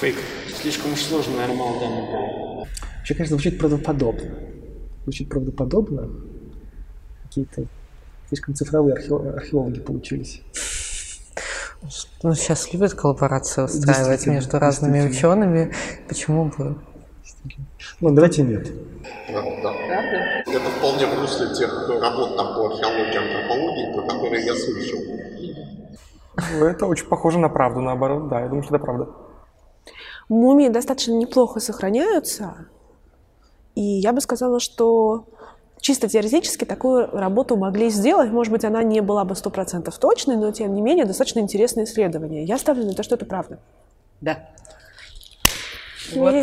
Фейк. 0.00 0.16
Слишком 0.60 0.92
уж 0.92 1.00
сложно, 1.02 1.36
данных 1.36 1.56
было. 1.56 2.66
Вообще, 2.98 3.14
конечно, 3.14 3.36
звучит 3.36 3.58
правдоподобно. 3.58 4.34
Звучит 5.04 5.28
правдоподобно. 5.28 6.10
Какие-то 7.24 7.64
слишком 8.28 8.54
цифровые 8.54 8.96
архео- 8.96 9.34
археологи 9.34 9.80
получились. 9.80 10.42
Ну, 12.22 12.34
сейчас 12.34 12.72
любят 12.72 12.94
коллаборации 12.94 13.62
устраивать 13.62 14.26
между 14.26 14.58
разными 14.58 15.06
учеными. 15.06 15.72
Почему 16.08 16.46
бы? 16.46 16.76
Ну, 18.00 18.10
давайте 18.10 18.42
нет. 18.42 18.70
Правда. 19.28 19.68
Это 20.46 20.70
вполне 20.78 21.06
в 21.06 21.20
русле 21.20 21.54
тех 21.54 21.70
работ 21.88 22.36
там 22.36 22.54
по 22.54 22.66
археологии, 22.72 23.16
антропологии, 23.16 23.92
про 23.92 24.02
которые 24.14 24.46
я 24.46 24.54
слышал. 24.54 24.98
Ну, 26.58 26.64
Это 26.66 26.86
очень 26.86 27.06
похоже 27.06 27.38
на 27.38 27.48
правду, 27.50 27.80
наоборот. 27.80 28.28
Да, 28.28 28.40
я 28.40 28.46
думаю, 28.48 28.62
что 28.64 28.76
это 28.76 28.84
правда. 28.84 29.08
Мумии 30.28 30.68
достаточно 30.68 31.12
неплохо 31.12 31.60
сохраняются, 31.60 32.66
и 33.74 33.82
я 33.82 34.12
бы 34.12 34.20
сказала, 34.20 34.60
что 34.60 35.26
чисто 35.80 36.08
теоретически 36.08 36.64
такую 36.64 37.10
работу 37.10 37.56
могли 37.56 37.90
сделать. 37.90 38.30
Может 38.30 38.52
быть, 38.52 38.64
она 38.64 38.82
не 38.82 39.00
была 39.02 39.24
бы 39.24 39.34
100% 39.34 39.92
точной, 40.00 40.36
но, 40.36 40.50
тем 40.50 40.74
не 40.74 40.80
менее, 40.80 41.04
достаточно 41.04 41.40
интересное 41.40 41.84
исследование. 41.84 42.44
Я 42.44 42.56
ставлю 42.58 42.84
на 42.84 42.94
то, 42.94 43.02
что 43.02 43.16
это 43.16 43.26
правда. 43.26 43.58
Да. 44.20 44.48
Вот. 46.14 46.34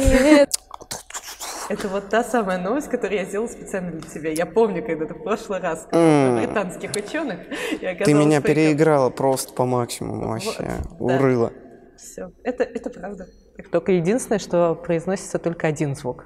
Это 1.70 1.88
вот 1.88 2.10
та 2.10 2.24
самая 2.24 2.58
новость, 2.58 2.90
которую 2.90 3.20
я 3.20 3.26
сделала 3.26 3.48
специально 3.48 3.92
для 3.92 4.02
тебя. 4.02 4.32
Я 4.32 4.46
помню, 4.46 4.86
когда 4.86 5.06
ты 5.06 5.14
в 5.14 5.24
прошлый 5.24 5.60
раз 5.60 5.88
про 5.90 6.38
британских 6.38 6.92
ученых. 6.92 7.40
Ты 7.80 8.14
меня 8.14 8.42
фейком. 8.42 8.44
переиграла 8.44 9.10
просто 9.10 9.54
по 9.54 9.66
максимуму 9.66 10.28
вообще. 10.28 10.52
да. 11.00 11.16
Урыла. 11.16 11.54
Все, 12.02 12.32
это, 12.44 12.64
это 12.64 12.90
правда. 12.90 13.28
Только 13.72 13.92
единственное, 13.92 14.40
что 14.40 14.74
произносится 14.74 15.38
только 15.38 15.68
один 15.68 15.96
звук. 15.96 16.26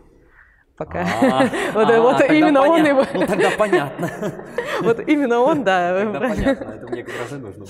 Пока. 0.77 1.05
А, 1.21 1.49
Вот 1.73 2.21
а, 2.21 2.25
именно 2.33 2.61
он 2.61 2.85
его. 2.85 3.05
Ну, 3.13 3.27
тогда 3.27 3.51
понятно. 3.57 4.09
Вот 4.81 5.05
именно 5.07 5.39
он, 5.39 5.63
да. 5.65 5.99
Тогда 5.99 6.19
понятно, 6.21 6.71
это 6.71 6.87
мне 6.87 7.03
как 7.03 7.13
раз 7.19 7.31
и 7.33 7.35
нужно. 7.35 7.65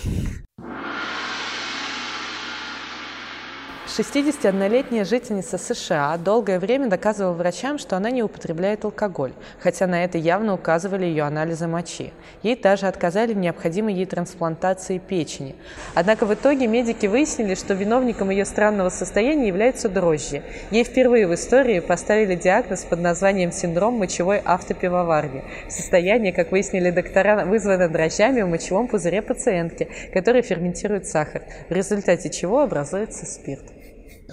61-летняя 3.87 5.05
жительница 5.05 5.59
США 5.59 6.17
долгое 6.17 6.59
время 6.59 6.87
доказывала 6.87 7.33
врачам, 7.33 7.77
что 7.77 7.95
она 7.95 8.09
не 8.09 8.23
употребляет 8.23 8.83
алкоголь, 8.83 9.31
хотя 9.59 9.85
на 9.85 10.03
это 10.03 10.17
явно 10.17 10.55
указывали 10.55 11.05
ее 11.05 11.23
анализы 11.23 11.67
мочи. 11.67 12.11
Ей 12.41 12.59
даже 12.59 12.87
отказали 12.87 13.33
в 13.33 13.37
необходимой 13.37 13.93
ей 13.93 14.07
трансплантации 14.07 14.97
печени. 14.97 15.55
Однако 15.93 16.25
в 16.25 16.33
итоге 16.33 16.65
медики 16.65 17.05
выяснили, 17.05 17.53
что 17.53 17.75
виновником 17.75 18.31
ее 18.31 18.45
странного 18.45 18.89
состояния 18.89 19.47
являются 19.47 19.87
дрожжи. 19.87 20.41
Ей 20.71 20.83
впервые 20.83 21.27
в 21.27 21.35
истории 21.35 21.79
поставили 21.79 22.33
диагноз 22.35 22.85
под 22.85 22.99
названием 22.99 23.51
синдром 23.51 23.93
мочевой 23.99 24.41
автопивоварни. 24.43 25.43
Состояние, 25.69 26.33
как 26.33 26.51
выяснили 26.51 26.89
доктора, 26.89 27.45
вызвано 27.45 27.87
дрожжами 27.87 28.41
в 28.41 28.47
мочевом 28.47 28.87
пузыре 28.87 29.21
пациентки, 29.21 29.87
которые 30.11 30.41
ферментируют 30.41 31.05
сахар, 31.05 31.43
в 31.69 31.71
результате 31.71 32.31
чего 32.31 32.61
образуется 32.61 33.27
спирт. 33.27 33.74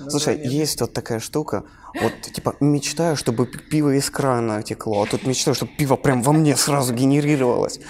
Слушай, 0.08 0.40
есть 0.44 0.80
вот 0.80 0.92
такая 0.92 1.20
штука, 1.20 1.64
вот 2.00 2.12
типа 2.32 2.56
мечтаю, 2.60 3.16
чтобы 3.16 3.46
пиво 3.46 3.94
из 3.94 4.10
крана 4.10 4.62
текло, 4.62 5.02
а 5.02 5.06
тут 5.06 5.26
мечтаю, 5.26 5.54
чтобы 5.54 5.72
пиво 5.78 5.96
прям 5.96 6.22
во 6.22 6.32
мне 6.32 6.56
сразу 6.56 6.94
генерировалось. 6.94 7.80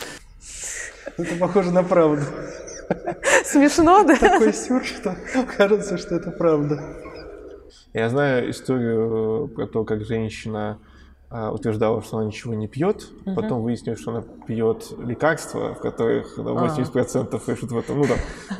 Это 1.18 1.36
похоже 1.36 1.70
на 1.70 1.82
правду. 1.82 2.24
Смешно, 3.44 4.02
да? 4.04 4.16
Такой 4.16 4.52
сюр, 4.52 4.84
что 4.84 5.16
кажется, 5.56 5.98
что 5.98 6.16
это 6.16 6.30
правда. 6.30 6.82
Я 7.92 8.08
знаю 8.08 8.50
историю 8.50 9.48
про 9.48 9.66
то, 9.66 9.84
как 9.84 10.04
женщина 10.04 10.78
утверждала, 11.52 12.02
что 12.02 12.18
она 12.18 12.26
ничего 12.26 12.52
не 12.54 12.68
пьет, 12.68 13.08
Мгм. 13.24 13.34
потом 13.36 13.62
выяснилось, 13.62 14.00
что 14.00 14.10
она 14.10 14.22
пьет 14.46 14.92
лекарства, 15.02 15.74
в 15.74 15.78
которых 15.78 16.36
на 16.36 16.50
А. 16.50 16.54
80% 16.54 17.48
и 17.48 17.54
что-то 17.56 17.74
в 17.74 17.78
этом, 17.78 17.98
ну 17.98 18.04
там, 18.04 18.18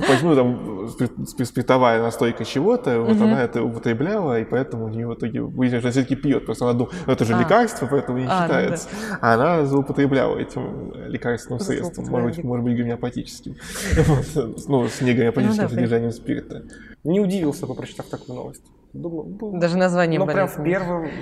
почему 0.08 0.34
там 0.34 0.88
спи- 0.88 1.26
спи- 1.26 1.44
спиртовая 1.44 2.00
настойка 2.00 2.44
чего-то, 2.44 3.00
вот 3.00 3.16
Мгм. 3.16 3.24
она 3.24 3.42
это 3.42 3.62
употребляла, 3.62 4.40
и 4.40 4.44
поэтому 4.44 4.86
у 4.86 4.88
нее 4.88 5.06
в 5.06 5.14
итоге 5.14 5.42
выяснилось, 5.42 5.82
что 5.82 5.88
она 5.88 5.92
все-таки 5.92 6.16
пьет, 6.16 6.46
просто 6.46 6.64
она 6.64 6.72
думала, 6.72 6.94
это 7.06 7.24
же 7.24 7.34
А. 7.34 7.38
лекарство, 7.40 7.86
поэтому 7.90 8.18
не 8.18 8.26
А, 8.26 8.40
ну 8.40 8.46
считается. 8.46 8.88
А 9.20 9.34
она 9.34 9.66
злоупотребляла 9.66 10.38
этим 10.38 10.92
лекарственным 11.08 11.60
средством, 11.60 12.06
может 12.08 12.36
быть, 12.36 12.44
может 12.44 12.64
быть, 12.64 12.76
гомеопатическим, 12.78 13.54
ну, 14.68 14.88
с 14.88 15.00
негомеопатическим 15.00 15.62
Ну 15.64 15.68
да, 15.68 15.74
содержанием 15.74 16.12
спирта. 16.12 16.62
Не 17.04 17.20
удивился 17.20 17.66
бы, 17.66 17.74
прочитав 17.74 18.06
такую 18.06 18.36
новость. 18.36 18.62
Думаю, 18.92 19.36
ну, 19.40 19.58
Даже 19.58 19.76
название 19.78 20.18
Ну, 20.20 20.26
прям 20.26 20.48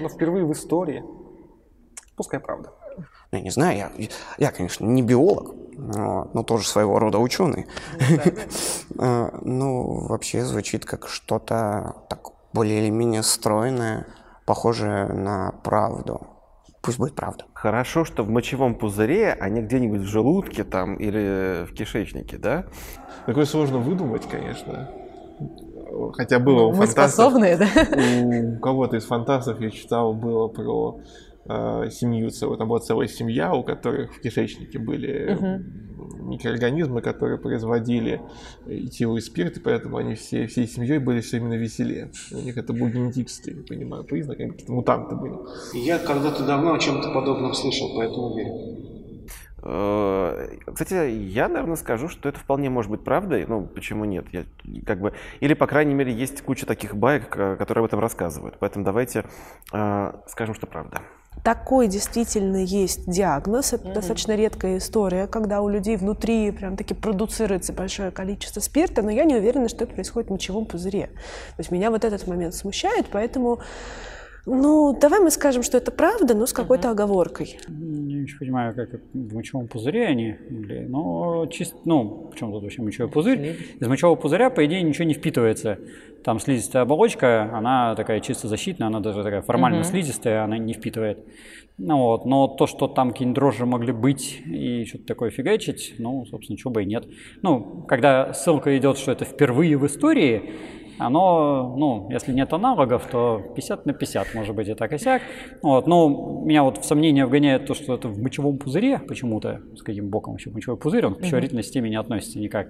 ну, 0.02 0.08
впервые 0.08 0.44
в 0.44 0.52
истории. 0.52 1.04
Пускай 2.20 2.38
правда. 2.38 2.68
Я 3.32 3.40
не 3.40 3.48
знаю, 3.48 3.78
я, 3.78 3.90
я 4.36 4.50
конечно, 4.50 4.84
не 4.84 5.00
биолог, 5.00 5.54
вот, 5.78 6.34
но 6.34 6.42
тоже 6.42 6.68
своего 6.68 6.98
рода 6.98 7.18
ученый. 7.18 7.66
А, 8.98 9.30
Ну, 9.40 10.06
вообще 10.06 10.44
звучит 10.44 10.84
как 10.84 11.08
что-то 11.08 11.94
так 12.10 12.20
более 12.52 12.82
или 12.82 12.90
менее 12.90 13.22
стройное, 13.22 14.06
похожее 14.44 15.06
на 15.06 15.52
правду. 15.64 16.26
Пусть 16.82 16.98
будет 16.98 17.14
правда. 17.14 17.46
Хорошо, 17.54 18.04
что 18.04 18.22
в 18.22 18.28
мочевом 18.28 18.74
пузыре, 18.74 19.32
а 19.32 19.48
не 19.48 19.62
где-нибудь 19.62 20.02
в 20.02 20.06
желудке 20.06 20.64
там 20.64 20.96
или 20.96 21.64
в 21.64 21.72
кишечнике, 21.72 22.36
да? 22.36 22.66
Такое 23.24 23.46
сложно 23.46 23.78
выдумать, 23.78 24.28
конечно. 24.28 24.90
Хотя 26.12 26.38
было 26.38 26.64
у 26.64 26.72
Мы 26.72 26.84
фантастов. 26.86 27.10
способные, 27.12 27.56
да? 27.56 28.56
У 28.56 28.60
кого-то 28.60 28.98
из 28.98 29.06
фантастов 29.06 29.58
я 29.62 29.70
читал 29.70 30.12
было 30.12 30.48
про 30.48 31.00
э, 31.46 31.90
семью 31.90 32.30
целую. 32.30 32.58
Там 32.58 32.68
была 32.68 32.80
целая 32.80 33.08
семья, 33.08 33.52
у 33.54 33.62
которых 33.62 34.14
в 34.14 34.20
кишечнике 34.20 34.78
были 34.78 35.38
микроорганизмы, 36.30 37.02
которые 37.02 37.38
производили 37.38 38.20
этиловый 38.66 39.20
спирт, 39.20 39.56
и 39.56 39.60
поэтому 39.60 39.96
они 39.96 40.14
все, 40.14 40.46
всей 40.46 40.66
семьей 40.66 40.98
были 40.98 41.20
все 41.20 41.38
именно 41.38 41.54
веселее. 41.54 42.10
У 42.32 42.36
них 42.38 42.56
это 42.56 42.72
был 42.72 42.88
генетический, 42.88 43.56
я 43.56 43.62
понимаю, 43.62 44.04
признак, 44.04 44.40
они 44.40 44.50
какие-то 44.50 44.72
мутанты 44.72 45.16
были. 45.16 45.34
Я 45.74 45.98
когда-то 45.98 46.44
давно 46.46 46.74
о 46.74 46.78
чем-то 46.78 47.12
подобном 47.12 47.52
слышал, 47.54 47.92
поэтому 47.96 48.36
верю. 48.36 48.90
Э, 49.62 50.56
Кстати, 50.72 51.10
я, 51.10 51.48
наверное, 51.48 51.76
скажу, 51.76 52.08
что 52.08 52.28
это 52.28 52.38
вполне 52.38 52.70
может 52.70 52.90
быть 52.90 53.04
правдой. 53.04 53.44
Ну, 53.46 53.66
почему 53.66 54.04
нет? 54.04 54.26
Я, 54.32 54.44
как 54.86 55.00
бы, 55.00 55.12
или, 55.40 55.54
по 55.54 55.66
крайней 55.66 55.94
мере, 55.94 56.12
есть 56.12 56.40
куча 56.42 56.66
таких 56.66 56.96
баек, 56.96 57.36
э, 57.36 57.56
которые 57.56 57.82
об 57.82 57.86
этом 57.86 58.00
рассказывают. 58.00 58.56
Поэтому 58.58 58.84
давайте 58.84 59.24
э, 59.72 60.12
скажем, 60.26 60.54
что 60.54 60.66
правда. 60.66 61.02
Такой 61.42 61.88
действительно 61.88 62.58
есть 62.58 63.10
диагноз. 63.10 63.72
Это 63.72 63.92
достаточно 63.92 64.36
редкая 64.36 64.78
история, 64.78 65.26
когда 65.26 65.62
у 65.62 65.68
людей 65.68 65.96
внутри 65.96 66.50
прям 66.50 66.76
таки 66.76 66.92
продуцируется 66.92 67.72
большое 67.72 68.10
количество 68.10 68.60
спирта, 68.60 69.02
но 69.02 69.10
я 69.10 69.24
не 69.24 69.36
уверена, 69.36 69.68
что 69.68 69.84
это 69.84 69.94
происходит 69.94 70.28
в 70.28 70.32
мочевом 70.32 70.66
пузыре. 70.66 71.06
То 71.06 71.60
есть 71.60 71.70
меня 71.70 71.90
вот 71.90 72.04
этот 72.04 72.26
момент 72.26 72.54
смущает, 72.54 73.06
поэтому, 73.10 73.60
ну, 74.54 74.96
давай 74.98 75.20
мы 75.20 75.30
скажем, 75.30 75.62
что 75.62 75.76
это 75.78 75.90
правда, 75.90 76.34
но 76.34 76.46
с 76.46 76.52
какой-то 76.52 76.90
оговоркой. 76.90 77.58
Не 77.68 78.22
очень 78.22 78.38
понимаю, 78.38 78.74
как 78.74 78.90
в 79.12 79.34
мочевом 79.34 79.68
пузыре 79.68 80.06
они, 80.06 80.36
были, 80.50 80.86
но 80.88 81.46
чисто, 81.46 81.76
ну, 81.84 82.30
в 82.32 82.36
чем 82.38 82.52
тут 82.52 82.62
вообще 82.62 82.82
мочевой 82.82 83.10
пузырь? 83.10 83.56
Из 83.80 83.86
мочевого 83.86 84.16
пузыря, 84.16 84.50
по 84.50 84.64
идее, 84.66 84.82
ничего 84.82 85.04
не 85.04 85.14
впитывается. 85.14 85.78
Там 86.24 86.38
слизистая 86.38 86.82
оболочка, 86.82 87.50
она 87.56 87.94
такая 87.94 88.20
чисто 88.20 88.46
защитная, 88.48 88.88
она 88.88 89.00
даже 89.00 89.22
такая 89.22 89.40
формально 89.42 89.78
Мгм. 89.80 89.86
слизистая, 89.88 90.44
она 90.44 90.58
не 90.58 90.74
впитывает. 90.74 91.24
Ну 91.78 91.96
вот, 91.96 92.26
но 92.26 92.46
то, 92.46 92.66
что 92.66 92.88
там 92.88 93.10
какие-нибудь 93.12 93.36
дрожжи 93.36 93.64
могли 93.64 93.92
быть 93.92 94.42
и 94.44 94.84
что-то 94.84 95.06
такое 95.06 95.30
фигачить, 95.30 95.94
ну, 95.98 96.26
собственно, 96.26 96.58
чего 96.58 96.70
бы 96.70 96.82
и 96.82 96.86
нет. 96.86 97.06
Ну, 97.40 97.84
когда 97.88 98.34
ссылка 98.34 98.76
идет, 98.76 98.98
что 98.98 99.12
это 99.12 99.24
впервые 99.24 99.78
в 99.78 99.86
истории, 99.86 100.52
оно, 101.00 101.74
ну, 101.76 102.08
если 102.10 102.32
нет 102.32 102.52
аналогов, 102.52 103.06
то 103.10 103.42
50 103.54 103.86
на 103.86 103.92
50, 103.94 104.34
может 104.34 104.54
быть, 104.54 104.68
и 104.68 104.74
так 104.74 104.92
и 104.92 104.98
сяк. 104.98 105.22
Вот, 105.62 105.86
но 105.86 106.42
меня 106.44 106.62
вот 106.62 106.78
в 106.78 106.84
сомнение 106.84 107.24
вгоняет 107.24 107.66
то, 107.66 107.74
что 107.74 107.94
это 107.94 108.08
в 108.08 108.20
мочевом 108.20 108.58
пузыре 108.58 108.98
почему-то, 108.98 109.62
с 109.76 109.82
каким 109.82 110.10
боком 110.10 110.34
вообще 110.34 110.50
мочевой 110.50 110.76
пузырь, 110.76 111.06
он 111.06 111.14
к 111.14 111.20
пищеварительной 111.20 111.62
системе 111.62 111.88
не 111.88 111.96
относится 111.96 112.38
никак. 112.38 112.68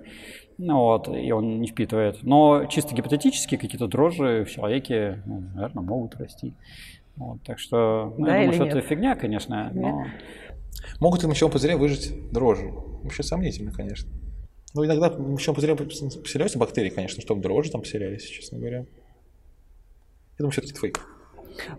Ну 0.58 0.76
вот, 0.76 1.08
и 1.08 1.32
он 1.32 1.60
не 1.60 1.66
впитывает. 1.66 2.22
Но 2.22 2.66
чисто 2.66 2.94
гипотетически 2.94 3.56
какие-то 3.56 3.88
дрожжи 3.88 4.44
в 4.44 4.50
человеке, 4.50 5.22
ну, 5.26 5.42
наверное, 5.54 5.82
могут 5.82 6.14
расти. 6.16 6.54
Вот, 7.16 7.42
так 7.42 7.58
что, 7.58 8.14
ну, 8.16 8.26
Да 8.26 8.36
я 8.36 8.42
думаю, 8.42 8.54
что 8.54 8.64
нет? 8.64 8.76
это 8.76 8.86
фигня, 8.86 9.16
конечно, 9.16 9.70
но... 9.74 10.04
Могут 11.00 11.20
ли 11.22 11.26
в 11.26 11.28
мочевом 11.28 11.50
пузыре 11.50 11.76
выжить 11.76 12.30
дрожжи? 12.30 12.70
Вообще 13.02 13.22
сомнительно, 13.22 13.72
конечно. 13.72 14.08
Но 14.74 14.84
иногда 14.84 15.10
в 15.10 15.18
мочевом 15.30 15.54
пузыре 15.56 15.74
поселяются 15.76 16.58
бактерии, 16.58 16.90
конечно, 16.90 17.20
чтобы 17.20 17.42
дрожжи 17.42 17.70
там 17.72 17.80
поселялись, 17.80 18.22
честно 18.24 18.58
говоря. 18.58 18.78
Я 18.78 18.86
думаю, 20.38 20.52
все-таки 20.52 20.72
это 20.72 20.80
фейк. 20.80 21.00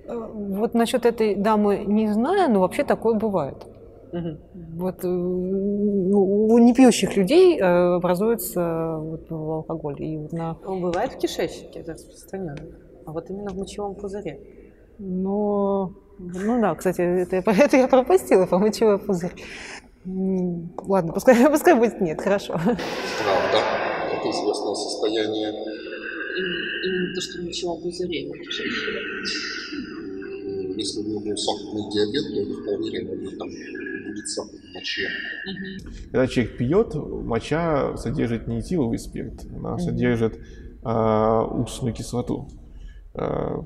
Э, 0.05 0.13
Вот 0.33 0.73
насчет 0.73 1.05
этой 1.05 1.35
дамы 1.35 1.83
не 1.85 2.11
знаю, 2.13 2.51
но 2.51 2.59
вообще 2.59 2.83
такое 2.83 3.15
бывает. 3.15 3.65
Вот 4.11 5.05
э, 5.05 5.07
у 5.07 6.57
непьющих 6.57 7.15
людей 7.15 7.57
э, 7.57 7.63
образуется 7.95 8.97
вот, 8.99 9.31
алкоголь. 9.31 10.01
И 10.03 10.17
вот 10.17 10.33
на, 10.33 10.57
Он 10.65 10.81
бывает 10.81 11.13
в 11.13 11.17
кишечнике, 11.17 11.79
это 11.79 11.93
распространенно. 11.93 12.57
А 13.05 13.11
вот 13.13 13.29
именно 13.29 13.51
в 13.51 13.57
мочевом 13.57 13.95
пузыре. 13.95 14.39
но, 14.99 15.93
ну 16.19 16.61
да, 16.61 16.75
кстати, 16.75 17.01
это, 17.01 17.37
я- 17.37 17.43
это 17.65 17.77
я 17.77 17.87
пропустила 17.87 18.45
по 18.45 18.59
мочевой 18.59 18.99
пузырь. 18.99 19.31
Ладно, 20.05 21.13
пускай, 21.13 21.35
пускай 21.51 21.75
будет 21.75 22.01
нет, 22.01 22.19
хорошо. 22.21 22.53
Правда, 22.53 22.77
это 24.13 24.29
известное 24.31 24.73
состояние. 24.75 25.49
Именно 26.83 27.13
то, 27.13 27.21
что 27.21 27.41
в 28.33 28.39
кишечнике. 28.39 28.99
М, 30.45 30.77
Если 30.77 31.01
у 31.01 31.03
него 31.03 31.19
был 31.19 31.37
сахарный 31.37 31.91
диабет, 31.91 32.23
то 32.33 32.41
это 32.41 32.61
вполне 32.61 32.89
реально 32.91 33.31
там 33.37 33.49
будет 34.07 34.27
сахар 34.29 34.59
в 34.59 34.73
моче. 34.73 35.07
Когда 36.11 36.27
человек 36.27 36.57
пьет, 36.57 36.95
моча 36.95 37.95
содержит 37.97 38.47
не 38.47 38.59
этиловый 38.61 38.97
спирт, 38.97 39.45
она 39.55 39.77
содержит 39.77 40.39
а, 40.83 41.43
уксусную 41.45 41.93
кислоту. 41.93 42.47
А, 43.13 43.61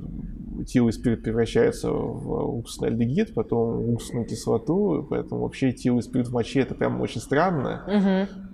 этиловый 0.61 0.93
спирт 0.93 1.21
превращается 1.23 1.91
в 1.91 2.57
уксусный 2.57 2.89
альдегид, 2.89 3.33
потом 3.33 3.81
в 3.81 3.93
уксусную 3.93 4.25
кислоту, 4.25 5.05
поэтому 5.09 5.41
вообще 5.41 5.69
этиловый 5.69 6.01
спирт 6.03 6.27
в 6.27 6.33
моче 6.33 6.61
это 6.61 6.73
прям 6.75 7.01
очень 7.01 7.21
странно. 7.21 7.83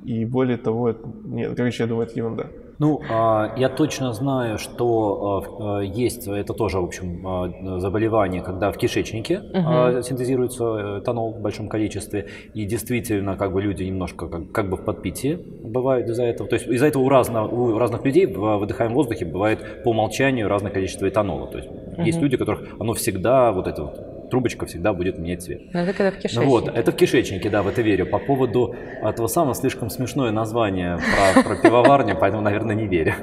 И 0.04 0.25
более 0.25 0.58
того, 0.58 0.89
это- 0.89 1.08
нет, 1.25 1.56
короче, 1.56 1.84
я 1.84 1.88
думаю, 1.89 2.08
это 2.08 2.17
ерунда. 2.17 2.47
Ну, 2.81 2.99
а, 3.11 3.53
я 3.57 3.69
точно 3.69 4.11
знаю, 4.11 4.57
что 4.57 5.45
а, 5.59 5.77
а, 5.77 5.81
есть, 5.81 6.27
это 6.27 6.53
тоже, 6.55 6.79
в 6.79 6.83
общем, 6.83 7.79
заболевание, 7.79 8.41
когда 8.41 8.71
в 8.71 8.77
кишечнике 8.77 9.39
Мгм. 9.53 10.01
синтезируется 10.01 10.99
этанол 10.99 11.31
в 11.33 11.41
большом 11.41 11.69
количестве, 11.69 12.25
и 12.55 12.65
действительно, 12.65 13.37
как 13.37 13.53
бы 13.53 13.61
люди 13.61 13.83
немножко 13.83 14.27
как, 14.27 14.51
как 14.51 14.69
бы 14.71 14.77
в 14.77 14.83
подпитии 14.83 15.37
бывают 15.63 16.09
из-за 16.09 16.23
этого. 16.23 16.49
То 16.49 16.55
есть 16.55 16.67
из-за 16.67 16.87
этого 16.87 17.03
у, 17.03 17.09
разно- 17.09 17.47
у 17.47 17.77
разных 17.77 18.03
людей 18.03 18.25
в 18.25 18.57
выдыхаемом 18.57 18.95
воздухе 18.95 19.25
бывает 19.25 19.83
по 19.83 19.89
умолчанию 19.89 20.47
разное 20.47 20.71
количество 20.71 21.07
этанола. 21.07 21.51
То 21.51 21.59
есть 21.59 21.69
есть 21.99 22.17
Мгм. 22.17 22.23
люди, 22.23 22.35
у 22.35 22.39
которых 22.39 22.61
оно 22.79 22.93
всегда, 22.93 23.51
вот 23.51 23.67
эта 23.67 23.83
вот 23.83 24.20
трубочка 24.31 24.65
всегда 24.65 24.93
будет 24.93 25.19
менять 25.19 25.43
цвет. 25.43 25.73
Но 25.73 25.81
это 25.81 25.93
когда 25.93 26.11
в 26.11 26.15
кишечнике. 26.15 26.47
Вот, 26.47 26.67
это 26.69 26.91
в 26.91 26.95
кишечнике, 26.95 27.49
да, 27.49 27.61
в 27.61 27.67
это 27.67 27.81
верю. 27.81 28.07
По 28.07 28.17
поводу 28.17 28.73
этого 29.03 29.27
самого 29.27 29.53
слишком 29.53 29.89
смешное 29.89 30.31
название 30.31 30.97
про, 30.97 31.43
про 31.43 31.55
пивоварню, 31.55 32.17
поэтому, 32.19 32.41
наверное, 32.41 32.75
не 32.75 32.87
верю. 32.87 33.13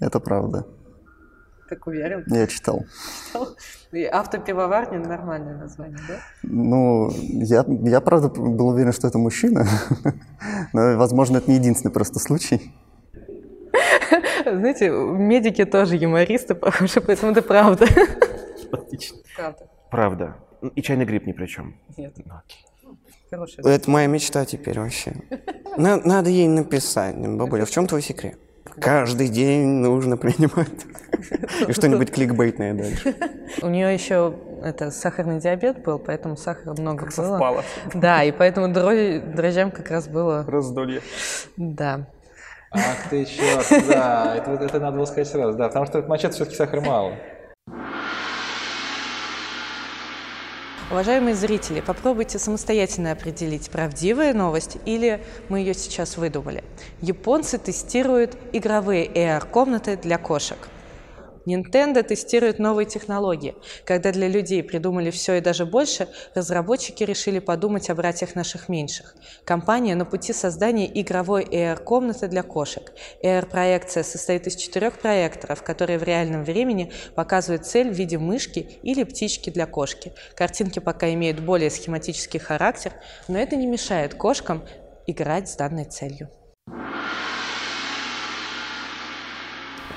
Это 0.00 0.20
правда. 0.20 0.66
Так 1.68 1.86
уверен? 1.86 2.24
Я 2.26 2.48
читал. 2.48 2.84
Читал? 3.28 3.48
И 3.92 4.04
автопивоварня– 4.04 4.98
нормальное 5.08 5.56
название, 5.56 5.98
да? 6.08 6.14
Ну, 6.42 7.10
я, 7.12 7.64
я 7.66 8.00
правда 8.00 8.28
был 8.28 8.68
уверен, 8.68 8.92
что 8.92 9.06
это 9.06 9.18
мужчина, 9.18 9.66
но, 10.72 10.96
возможно, 10.96 11.38
это 11.38 11.48
не 11.50 11.58
единственный 11.58 11.92
просто 11.92 12.18
случай. 12.18 12.72
Знаете, 14.44 14.90
медики 14.90 15.64
тоже 15.64 15.96
юмористы, 15.96 16.54
похоже, 16.56 17.00
поэтому 17.00 17.32
это 17.32 17.42
правда. 17.42 17.86
Отлично. 18.72 19.18
Правда. 19.36 19.69
Правда. 19.90 20.36
И 20.74 20.82
чайный 20.82 21.04
гриб 21.04 21.26
ни 21.26 21.32
при 21.32 21.46
чем. 21.46 21.74
Нет. 21.96 22.14
Ну, 22.24 22.34
окей. 22.36 22.64
Хорошая. 23.30 23.66
Это 23.66 23.90
моя 23.90 24.06
мечта 24.06 24.44
теперь 24.44 24.78
вообще. 24.78 25.14
На- 25.76 25.96
Надо 25.96 26.30
ей 26.30 26.48
написать. 26.48 27.16
Бабуля, 27.16 27.64
в 27.64 27.70
чем 27.70 27.86
твой 27.86 28.02
секрет? 28.02 28.38
Каждый 28.80 29.28
день 29.28 29.66
нужно 29.66 30.16
принимать. 30.16 30.68
И 31.68 31.72
что-нибудь 31.72 32.10
кликбейтное 32.12 32.74
дальше. 32.74 33.14
У 33.62 33.68
нее 33.68 33.92
еще 33.94 34.34
это 34.62 34.90
сахарный 34.90 35.40
диабет 35.40 35.82
был, 35.82 35.98
поэтому 35.98 36.36
сахара 36.36 36.72
много 36.72 37.04
было. 37.04 37.10
совпало. 37.10 37.64
Да, 37.94 38.22
и 38.24 38.32
поэтому 38.32 38.68
дрожь- 38.68 39.20
дрожжам 39.34 39.70
как 39.70 39.90
раз 39.90 40.08
было. 40.08 40.44
Раздолье. 40.46 41.00
Да. 41.56 42.06
Ах 42.72 43.08
ты 43.10 43.24
черт, 43.24 43.66
да, 43.88 44.36
это, 44.36 44.52
это 44.64 44.78
надо 44.78 44.96
было 44.98 45.04
сказать 45.04 45.26
сразу, 45.26 45.58
да, 45.58 45.66
потому 45.68 45.86
что 45.86 46.02
в 46.02 46.08
мачете 46.08 46.34
все-таки 46.34 46.56
сахара 46.56 46.80
мало. 46.80 47.14
Уважаемые 50.90 51.36
зрители, 51.36 51.80
попробуйте 51.80 52.40
самостоятельно 52.40 53.12
определить, 53.12 53.70
правдивая 53.70 54.34
новость 54.34 54.76
или 54.86 55.24
мы 55.48 55.60
ее 55.60 55.72
сейчас 55.72 56.16
выдумали. 56.16 56.64
Японцы 57.00 57.58
тестируют 57.58 58.36
игровые 58.52 59.06
AR-комнаты 59.06 59.96
для 59.96 60.18
кошек. 60.18 60.58
Nintendo 61.46 62.02
тестирует 62.02 62.58
новые 62.58 62.86
технологии. 62.86 63.54
Когда 63.84 64.12
для 64.12 64.28
людей 64.28 64.62
придумали 64.62 65.10
все 65.10 65.34
и 65.34 65.40
даже 65.40 65.66
больше, 65.66 66.08
разработчики 66.34 67.04
решили 67.04 67.38
подумать 67.38 67.90
о 67.90 67.94
братьях 67.94 68.34
наших 68.34 68.68
меньших. 68.68 69.14
Компания 69.44 69.94
на 69.94 70.04
пути 70.04 70.32
создания 70.32 70.90
игровой 71.00 71.44
AR-комнаты 71.44 72.28
для 72.28 72.42
кошек. 72.42 72.92
AR-проекция 73.22 74.02
состоит 74.02 74.46
из 74.46 74.56
четырех 74.56 74.98
проекторов, 74.98 75.62
которые 75.62 75.98
в 75.98 76.02
реальном 76.02 76.44
времени 76.44 76.92
показывают 77.14 77.66
цель 77.66 77.90
в 77.90 77.94
виде 77.94 78.18
мышки 78.18 78.78
или 78.82 79.04
птички 79.04 79.50
для 79.50 79.66
кошки. 79.66 80.12
Картинки 80.34 80.78
пока 80.78 81.12
имеют 81.12 81.40
более 81.40 81.70
схематический 81.70 82.40
характер, 82.40 82.92
но 83.28 83.38
это 83.38 83.56
не 83.56 83.66
мешает 83.66 84.14
кошкам 84.14 84.64
играть 85.06 85.48
с 85.48 85.56
данной 85.56 85.84
целью. 85.84 86.28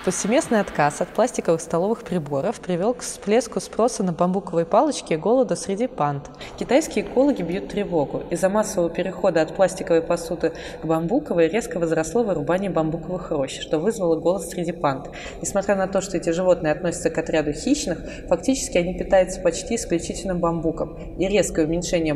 Повсеместный 0.03 0.59
отказ 0.59 0.99
от 0.99 1.07
пластиковых 1.07 1.61
столовых 1.61 2.03
приборов 2.03 2.59
привел 2.59 2.93
к 2.93 2.99
всплеску 2.99 3.61
спроса 3.61 4.03
на 4.03 4.11
бамбуковые 4.11 4.65
палочки 4.65 5.13
и 5.13 5.15
голода 5.15 5.55
среди 5.55 5.87
панд. 5.87 6.29
Китайские 6.59 7.05
экологи 7.05 7.41
бьют 7.41 7.69
тревогу. 7.69 8.23
Из-за 8.29 8.49
массового 8.49 8.89
перехода 8.89 9.41
от 9.41 9.55
пластиковой 9.55 10.01
посуды 10.01 10.51
к 10.81 10.85
бамбуковой 10.85 11.47
резко 11.47 11.79
возросло 11.79 12.23
вырубание 12.23 12.69
бамбуковых 12.69 13.31
рощ, 13.31 13.61
что 13.61 13.79
вызвало 13.79 14.19
голод 14.19 14.43
среди 14.43 14.73
панд. 14.73 15.09
Несмотря 15.41 15.77
на 15.77 15.87
то, 15.87 16.01
что 16.01 16.17
эти 16.17 16.31
животные 16.31 16.73
относятся 16.73 17.09
к 17.09 17.17
отряду 17.17 17.53
хищных, 17.53 17.99
фактически 18.27 18.77
они 18.77 18.97
питаются 18.97 19.39
почти 19.39 19.75
исключительно 19.75 20.35
бамбуком. 20.35 20.97
И 21.17 21.25
резкое 21.29 21.65
уменьшение 21.65 22.13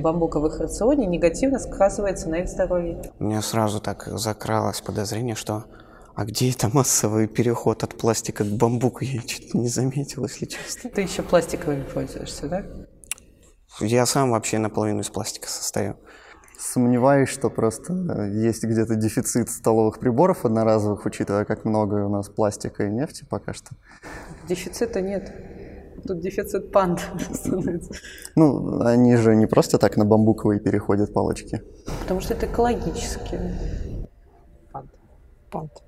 их 0.48 0.60
рационе 0.60 1.06
негативно 1.06 1.58
сказывается 1.58 2.28
на 2.28 2.40
их 2.40 2.50
здоровье. 2.50 3.02
У 3.18 3.24
меня 3.24 3.42
сразу 3.42 3.80
так 3.80 4.08
закралось 4.08 4.82
подозрение, 4.82 5.36
что 5.36 5.64
а 6.18 6.26
где 6.26 6.50
это 6.50 6.68
массовый 6.74 7.28
переход 7.28 7.84
от 7.84 7.96
пластика 7.96 8.44
к 8.44 8.48
бамбуку? 8.48 9.04
Я 9.04 9.22
что-то 9.22 9.56
не 9.60 9.68
заметил, 9.68 10.24
если 10.24 10.48
честно. 10.48 10.90
Ты 10.90 11.02
еще 11.02 11.22
пластиковыми 11.22 11.84
пользуешься, 11.84 12.48
да? 12.48 12.66
Я 13.82 14.04
сам 14.08 14.32
вообще 14.32 14.58
наполовину 14.58 15.02
из 15.02 15.10
пластика 15.10 15.48
состою. 15.48 15.96
Сомневаюсь, 16.58 17.30
что 17.30 17.52
просто 17.52 17.94
э, 17.94 18.32
есть 18.32 18.64
где-то 18.64 18.96
дефицит 18.96 19.48
столовых 19.52 20.00
приборов 20.00 20.44
одноразовых, 20.44 21.06
учитывая, 21.06 21.46
как 21.46 21.66
много 21.66 22.04
у 22.04 22.10
нас 22.10 22.30
пластика 22.30 22.88
и 22.88 22.90
нефти 22.90 23.24
пока 23.30 23.54
что. 23.54 23.76
Дефицита 24.50 25.02
нет. 25.02 25.32
Тут 26.04 26.20
дефицит 26.20 26.72
панд 26.72 27.00
становится. 27.32 27.94
Ну, 28.36 28.82
они 28.82 29.18
же 29.18 29.36
не 29.36 29.46
просто 29.46 29.78
так 29.78 29.98
на 29.98 30.06
бамбуковые 30.06 30.60
переходят 30.60 31.14
палочки. 31.14 31.62
Потому 32.02 32.22
что 32.22 32.34
это 32.34 32.48
экологически. 32.48 33.40
Панд. 34.72 34.90
Панд. 35.52 35.87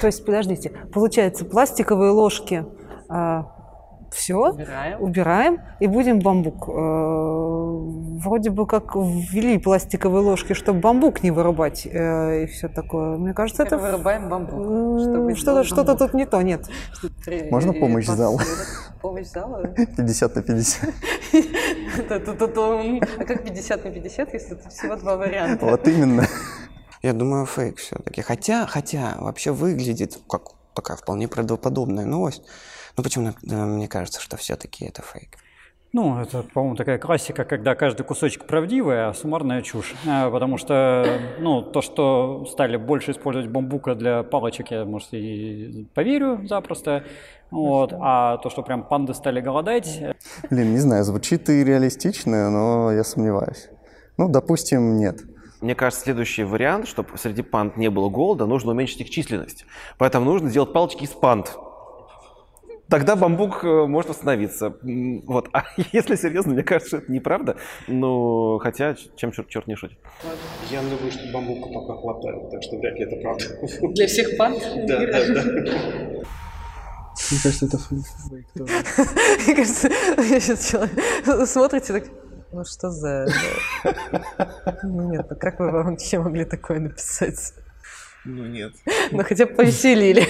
То 0.00 0.06
есть, 0.06 0.24
подождите, 0.24 0.70
получается, 0.92 1.44
пластиковые 1.44 2.10
ложки 2.10 2.64
все 4.12 4.36
Убираем. 4.36 5.02
убираем 5.02 5.60
и 5.80 5.86
будем 5.86 6.20
бамбук. 6.20 6.68
Э, 6.68 7.62
Вроде 8.22 8.50
бы 8.50 8.66
как 8.66 8.94
ввели 8.94 9.58
пластиковые 9.58 10.22
ложки, 10.22 10.52
чтобы 10.52 10.80
бамбук 10.80 11.22
не 11.22 11.30
вырубать 11.30 11.86
э, 11.86 12.44
и 12.44 12.46
все 12.46 12.68
такое. 12.68 13.16
Мне 13.16 13.34
кажется, 13.34 13.64
это 13.64 13.78
вырубаем 13.78 14.28
бамбук. 14.28 15.36
что-то 15.36 15.64
что-то 15.64 15.96
тут 15.96 16.14
не 16.14 16.26
то, 16.26 16.40
нет. 16.42 16.68
Можно 17.50 17.72
помощь 17.72 18.06
зала? 18.06 18.40
Помощь 19.00 19.26
зала? 19.26 19.66
50 19.66 20.36
на 20.36 20.42
50. 20.42 20.94
Та-та-та-тум. 22.08 23.00
А 23.18 23.24
как 23.24 23.44
50 23.44 23.84
на 23.84 23.90
50, 23.90 24.34
если 24.34 24.54
тут 24.54 24.72
всего 24.72 24.96
два 24.96 25.16
варианта? 25.16 25.66
Вот 25.66 25.88
именно. 25.88 26.26
Я 27.02 27.12
думаю, 27.12 27.46
фейк 27.46 27.78
все-таки. 27.78 28.22
Хотя, 28.22 28.66
хотя, 28.66 29.16
вообще 29.18 29.52
выглядит 29.52 30.18
как 30.28 30.52
такая 30.74 30.96
вполне 30.96 31.28
правдоподобная 31.28 32.06
новость. 32.06 32.42
Но 32.96 33.02
почему 33.02 33.32
мне 33.42 33.88
кажется, 33.88 34.20
что 34.20 34.36
все-таки 34.36 34.84
это 34.84 35.02
фейк? 35.02 35.36
Ну, 35.94 36.18
это, 36.18 36.42
по-моему, 36.42 36.74
такая 36.74 36.96
классика, 36.96 37.44
когда 37.44 37.74
каждый 37.74 38.04
кусочек 38.04 38.46
правдивый, 38.46 39.08
а 39.08 39.12
суммарная 39.12 39.60
чушь. 39.60 39.94
А, 40.08 40.30
Потому 40.30 40.56
что, 40.56 41.20
ну, 41.38 41.60
то, 41.60 41.82
что 41.82 42.46
стали 42.46 42.78
больше 42.78 43.10
использовать 43.10 43.50
бамбука 43.50 43.94
для 43.94 44.22
палочек, 44.22 44.70
я, 44.70 44.86
может, 44.86 45.12
и 45.12 45.86
поверю 45.92 46.46
запросто. 46.46 47.04
Вот. 47.50 47.92
А 47.92 48.38
то, 48.38 48.48
что 48.48 48.62
прям 48.62 48.84
панды 48.84 49.12
стали 49.12 49.42
голодать, 49.42 50.02
Блин, 50.48 50.72
не 50.72 50.78
знаю, 50.78 51.04
звучит 51.04 51.50
и 51.50 51.62
реалистично, 51.62 52.48
но 52.50 52.90
я 52.90 53.04
сомневаюсь. 53.04 53.68
Ну, 54.16 54.30
допустим, 54.30 54.96
нет. 54.96 55.20
Мне 55.62 55.76
кажется, 55.76 56.04
следующий 56.04 56.42
вариант, 56.42 56.88
чтобы 56.88 57.16
среди 57.16 57.42
панд 57.42 57.76
не 57.76 57.88
было 57.88 58.08
голода, 58.08 58.46
нужно 58.46 58.72
уменьшить 58.72 59.02
их 59.02 59.10
численность. 59.10 59.64
Поэтому 59.96 60.24
нужно 60.26 60.50
сделать 60.50 60.72
палочки 60.72 61.04
из 61.04 61.10
панд. 61.10 61.56
Тогда 62.88 63.14
бамбук 63.14 63.64
э, 63.64 63.86
может 63.86 64.10
восстановиться. 64.10 64.76
Вот. 64.82 65.48
А 65.52 65.62
если 65.92 66.16
серьезно, 66.16 66.52
мне 66.52 66.64
кажется, 66.64 66.98
это 66.98 67.10
неправда. 67.10 67.56
Ну, 67.86 68.58
хотя, 68.58 68.96
чем 69.16 69.30
черт, 69.30 69.48
черт 69.48 69.68
не 69.68 69.76
шутит. 69.76 69.98
Я 70.68 70.82
думаю, 70.82 71.10
что 71.10 71.32
бамбука 71.32 71.68
пока 71.72 71.94
хватает, 71.94 72.50
так 72.50 72.62
что 72.62 72.76
вряд 72.78 72.98
ли 72.98 73.04
это 73.04 73.16
правда. 73.22 73.44
Для 73.94 74.06
всех 74.08 74.36
панд? 74.36 74.62
Да, 74.88 74.98
да, 74.98 75.26
да. 75.28 75.42
Мне 77.30 77.40
кажется, 77.42 77.66
это 77.66 77.78
фейк. 77.78 78.46
Мне 79.46 79.54
кажется, 79.54 79.88
я 79.88 80.40
сейчас 80.40 80.70
человек 80.70 81.46
смотрите 81.46 81.92
так, 81.92 82.04
ну 82.52 82.64
что 82.64 82.90
за... 82.90 83.26
Ну 84.82 85.10
нет, 85.10 85.26
ну 85.30 85.36
как 85.36 85.58
вы 85.60 85.70
вообще 85.70 86.18
могли 86.18 86.44
такое 86.44 86.80
написать? 86.80 87.54
Ну 88.24 88.46
нет. 88.46 88.72
Ну 89.10 89.22
хотя 89.24 89.46
бы 89.46 89.54
повеселили. 89.54 90.26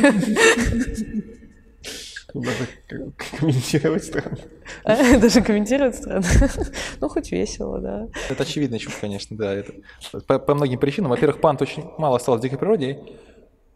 Даже 2.35 2.66
к- 2.87 3.38
комментировать 3.40 4.04
странно. 4.04 4.38
А, 4.85 5.18
Даже 5.18 5.42
комментировать 5.42 5.96
странно. 5.96 6.24
Ну, 7.00 7.08
хоть 7.11 7.30
весело, 7.30 7.78
да. 7.78 8.08
Это 8.30 8.44
очевидная 8.44 8.78
чушь, 8.78 8.94
конечно, 8.98 9.37
да. 9.37 9.52
Это 9.54 9.72
по, 10.26 10.38
по 10.38 10.54
многим 10.54 10.78
причинам. 10.78 11.11
Во-первых, 11.11 11.40
панд 11.42 11.61
очень 11.61 11.85
мало 11.98 12.16
осталось 12.16 12.40
в 12.40 12.42
дикой 12.42 12.56
природе. 12.58 12.98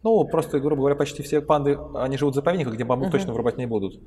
Ну, 0.07 0.23
просто, 0.23 0.61
грубо 0.61 0.83
говоря, 0.83 0.95
почти 0.95 1.21
все 1.21 1.41
панды, 1.41 1.77
они 1.93 2.15
живут 2.15 2.33
в 2.33 2.35
заповедниках, 2.35 2.75
где 2.75 2.85
бамбук 2.85 3.11
точно 3.11 3.33
вырубать 3.33 3.57
не 3.57 3.65
будут. 3.65 3.99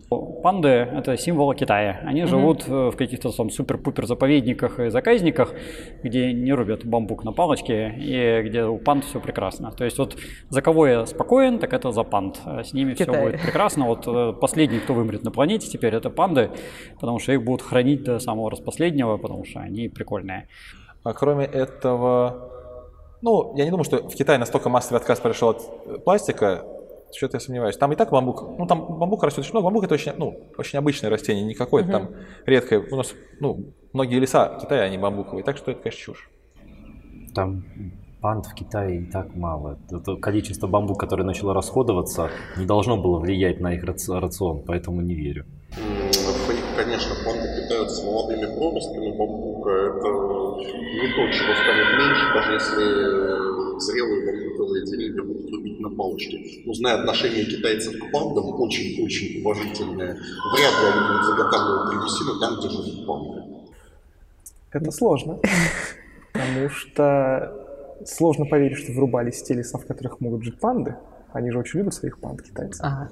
Панды– 0.43 0.69
это 0.69 1.15
символ 1.19 1.53
Китая. 1.53 2.01
Они 2.05 2.25
живут 2.25 2.67
э, 2.67 2.89
в 2.89 2.97
каких-то 2.97 3.31
там 3.31 3.51
супер-пупер 3.51 4.07
заповедниках 4.07 4.81
и 4.81 4.89
заказниках, 4.89 5.53
где 6.03 6.33
не 6.33 6.55
рубят 6.55 6.87
бамбук 6.87 7.23
на 7.25 7.33
палочке 7.33 7.95
и 7.99 8.49
где 8.49 8.65
у 8.65 8.79
панд 8.79 9.05
все 9.05 9.21
прекрасно. 9.21 9.73
То 9.73 9.85
есть 9.85 9.99
вот 9.99 10.17
за 10.49 10.63
кого 10.63 10.87
я 10.87 11.05
спокоен, 11.05 11.59
так 11.59 11.75
это 11.75 11.93
за 11.93 12.03
панд. 12.03 12.41
А 12.47 12.65
С 12.65 12.73
ними 12.73 12.95
все 12.95 13.05
будет 13.05 13.43
прекрасно. 13.43 13.85
Вот 13.85 14.05
э, 14.07 14.33
последний, 14.41 14.79
кто 14.79 14.95
вымрет 14.95 15.23
на 15.23 15.31
планете 15.31 15.69
теперь, 15.69 15.95
это 15.95 16.09
панды, 16.09 16.51
потому 16.99 17.19
что 17.19 17.33
их 17.33 17.45
будут 17.45 17.61
хранить 17.61 18.05
до 18.05 18.21
самого 18.21 18.51
распоследнего, 18.51 19.19
потому 19.19 19.45
что 19.45 19.61
они 19.61 19.91
прикольные. 19.91 20.49
А 21.03 21.13
кроме 21.13 21.45
этого, 21.45 22.60
ну, 23.23 23.55
я 23.57 23.65
не 23.65 23.71
думаю, 23.71 23.85
что 23.85 24.09
в 24.09 24.15
Китае 24.15 24.39
настолько 24.39 24.69
массовый 24.69 25.01
отказ 25.01 25.21
произошел 25.21 25.51
от 25.51 25.63
э, 25.87 25.99
пластика, 25.99 26.65
что-то 27.15 27.37
я 27.37 27.41
сомневаюсь. 27.41 27.77
Там 27.77 27.93
и 27.93 27.97
так 27.97 28.11
бамбук, 28.11 28.59
ну, 28.59 28.67
там 28.67 28.99
бамбук 28.99 29.23
растет 29.25 29.41
очень 29.41 29.53
много. 29.53 29.65
Бамбук 29.67 29.85
это 29.85 29.95
очень, 29.95 30.13
ну, 30.17 30.41
очень 30.57 30.79
обычное 30.79 31.11
растение, 31.11 31.45
не 31.45 31.55
какое-то 31.55 31.89
Мгм. 31.89 31.99
там 31.99 32.17
редкое. 32.47 32.81
У 32.91 32.97
нас, 32.97 33.15
ну, 33.41 33.73
многие 33.93 34.19
леса 34.19 34.59
Китая, 34.61 34.85
они 34.85 34.99
бамбуковые, 34.99 35.45
так 35.45 35.57
что 35.57 35.71
это, 35.73 35.81
конечно, 35.83 36.01
чушь. 36.01 36.31
Там 37.35 37.65
Панд 38.21 38.47
в 38.47 38.55
Китае 38.55 39.01
и 39.01 39.11
так 39.11 39.35
мало. 39.35 39.79
Это 39.91 40.17
количество 40.17 40.67
бамбук, 40.67 41.01
которое 41.01 41.25
начало 41.25 41.55
расходоваться, 41.55 42.31
не 42.57 42.67
должно 42.67 42.97
было 42.99 43.19
влиять 43.19 43.61
на 43.61 43.75
их 43.75 43.83
рацион, 43.83 44.63
поэтому 44.67 45.01
не 45.01 45.15
верю. 45.15 45.47
Конечно, 46.77 47.15
панды 47.25 47.47
питаются 47.63 48.05
молодыми 48.05 48.47
проростями 48.57 49.17
бамбука. 49.17 49.71
Это 49.71 50.09
не 50.61 51.09
то, 51.09 51.33
чего 51.33 51.55
станет 51.55 51.99
меньше, 51.99 52.25
даже 52.35 52.53
если 52.53 53.81
зрелые 53.81 54.27
бамбуковые 54.27 54.85
деревья 54.85 55.23
будут 55.23 55.51
рубить 55.51 55.81
на 55.81 55.90
палочке. 55.90 56.62
Но 56.64 56.75
зная 56.75 56.96
отношение 56.96 57.44
китайцев 57.44 57.94
к 57.99 58.12
пандам, 58.12 58.61
очень-очень 58.61 59.42
уважительное, 59.42 60.14
вряд 60.14 60.75
ли 60.83 60.87
они 60.92 61.09
будут 61.09 61.27
заготавливать 61.27 61.90
древесину 61.90 62.38
там, 62.40 62.59
где 62.59 62.68
живут 62.68 63.07
панды. 63.07 63.42
Это 64.73 64.90
сложно, 64.92 65.38
потому 66.33 66.68
что 66.68 67.53
сложно 68.07 68.44
поверить, 68.46 68.79
что 68.79 68.92
врубались 68.92 69.42
те 69.42 69.55
леса, 69.55 69.79
в 69.79 69.87
которых 69.87 70.20
могут 70.20 70.44
жить 70.44 70.59
панды. 70.61 70.96
Они 71.33 71.51
же 71.51 71.59
очень 71.59 71.81
любят 71.81 71.94
своих 71.94 72.18
панд, 72.18 72.42
китайцы. 72.42 72.81
Ага. 72.83 73.11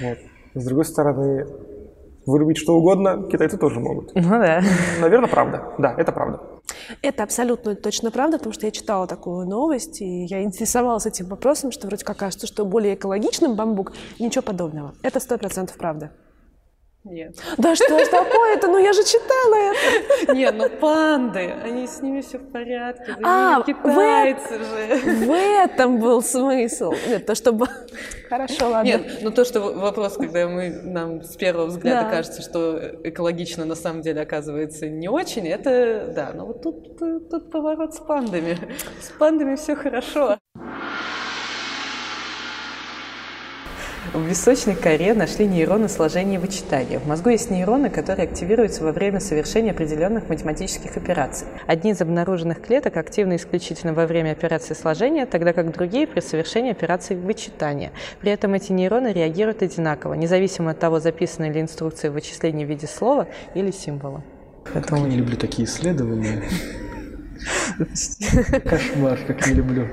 Вот. 0.00 0.18
С 0.54 0.64
другой 0.64 0.84
стороны, 0.84 1.46
вырубить 2.26 2.58
что 2.58 2.74
угодно 2.74 3.28
китайцы 3.30 3.56
тоже 3.56 3.80
могут. 3.80 4.14
Ну 4.14 4.22
да. 4.22 4.62
Наверное, 5.00 5.28
правда. 5.28 5.72
Да, 5.78 5.94
это 5.96 6.12
правда. 6.12 6.40
Это 7.02 7.22
абсолютно 7.22 7.74
точно 7.76 8.10
правда, 8.10 8.38
потому 8.38 8.52
что 8.52 8.66
я 8.66 8.72
читала 8.72 9.06
такую 9.06 9.46
новость, 9.46 10.00
и 10.00 10.24
я 10.24 10.42
интересовалась 10.42 11.06
этим 11.06 11.26
вопросом, 11.26 11.72
что 11.72 11.86
вроде 11.86 12.04
как 12.04 12.16
кажется, 12.16 12.46
что 12.46 12.64
более 12.64 12.94
экологичным 12.94 13.54
бамбук, 13.54 13.92
ничего 14.18 14.42
подобного. 14.42 14.94
Это 15.02 15.20
сто 15.20 15.38
процентов 15.38 15.76
правда. 15.76 16.10
Нет. 17.08 17.36
Да 17.56 17.76
что 17.76 18.04
ж 18.04 18.08
такое-то? 18.08 18.66
Ну 18.66 18.78
я 18.78 18.92
же 18.92 19.04
читала 19.04 19.54
это. 19.54 20.34
Нет, 20.34 20.54
ну 20.56 20.68
панды, 20.68 21.54
они 21.62 21.86
с 21.86 22.02
ними 22.02 22.20
все 22.20 22.38
в 22.38 22.50
порядке. 22.50 23.16
А, 23.22 23.62
китайцы 23.62 24.58
же. 24.58 25.26
В 25.26 25.32
этом 25.32 26.00
был 26.00 26.20
смысл. 26.20 26.92
Нет, 27.06 27.24
то 27.24 27.36
чтобы... 27.36 27.68
Хорошо, 28.28 28.70
ладно. 28.70 28.88
Нет, 28.88 29.18
ну 29.22 29.30
то, 29.30 29.44
что 29.44 29.60
вопрос, 29.60 30.16
когда 30.16 30.48
мы, 30.48 30.68
нам 30.68 31.22
с 31.22 31.36
первого 31.36 31.66
взгляда 31.66 32.06
да. 32.06 32.10
кажется, 32.10 32.42
что 32.42 32.76
экологично 33.04 33.64
на 33.64 33.76
самом 33.76 34.02
деле 34.02 34.22
оказывается 34.22 34.88
не 34.88 35.08
очень, 35.08 35.46
это, 35.46 36.12
да, 36.12 36.32
но 36.34 36.46
вот 36.46 36.62
тут, 36.62 36.98
тут, 36.98 37.30
тут 37.30 37.52
поворот 37.52 37.94
с 37.94 38.00
пандами. 38.00 38.58
С 39.00 39.10
пандами 39.16 39.54
все 39.54 39.76
хорошо. 39.76 40.38
В 44.12 44.26
височной 44.26 44.74
коре 44.74 45.14
нашли 45.14 45.46
нейроны 45.46 45.88
сложения 45.88 46.36
и 46.36 46.38
вычитания. 46.38 46.98
В 46.98 47.06
мозгу 47.06 47.30
есть 47.30 47.50
нейроны, 47.50 47.90
которые 47.90 48.26
активируются 48.26 48.84
во 48.84 48.92
время 48.92 49.20
совершения 49.20 49.72
определенных 49.72 50.28
математических 50.28 50.96
операций. 50.96 51.46
Одни 51.66 51.90
из 51.90 52.00
обнаруженных 52.00 52.62
клеток 52.62 52.96
активны 52.96 53.36
исключительно 53.36 53.92
во 53.92 54.06
время 54.06 54.32
операции 54.32 54.74
сложения, 54.74 55.26
тогда 55.26 55.52
как 55.52 55.72
другие 55.72 56.06
при 56.06 56.20
совершении 56.20 56.70
операции 56.70 57.14
вычитания. 57.14 57.92
При 58.20 58.30
этом 58.30 58.54
эти 58.54 58.72
нейроны 58.72 59.12
реагируют 59.12 59.62
одинаково, 59.62 60.14
независимо 60.14 60.70
от 60.70 60.78
того, 60.78 61.00
записаны 61.00 61.46
ли 61.46 61.60
инструкции 61.60 62.08
в 62.08 62.12
вычислении 62.12 62.64
в 62.64 62.68
виде 62.68 62.86
слова 62.86 63.28
или 63.54 63.70
символа. 63.70 64.22
Поэтому 64.72 65.02
я 65.02 65.08
не 65.08 65.16
люблю 65.16 65.36
такие 65.36 65.66
исследования. 65.66 66.42
Кошмар, 68.64 69.18
как 69.26 69.46
не 69.46 69.54
люблю. 69.54 69.86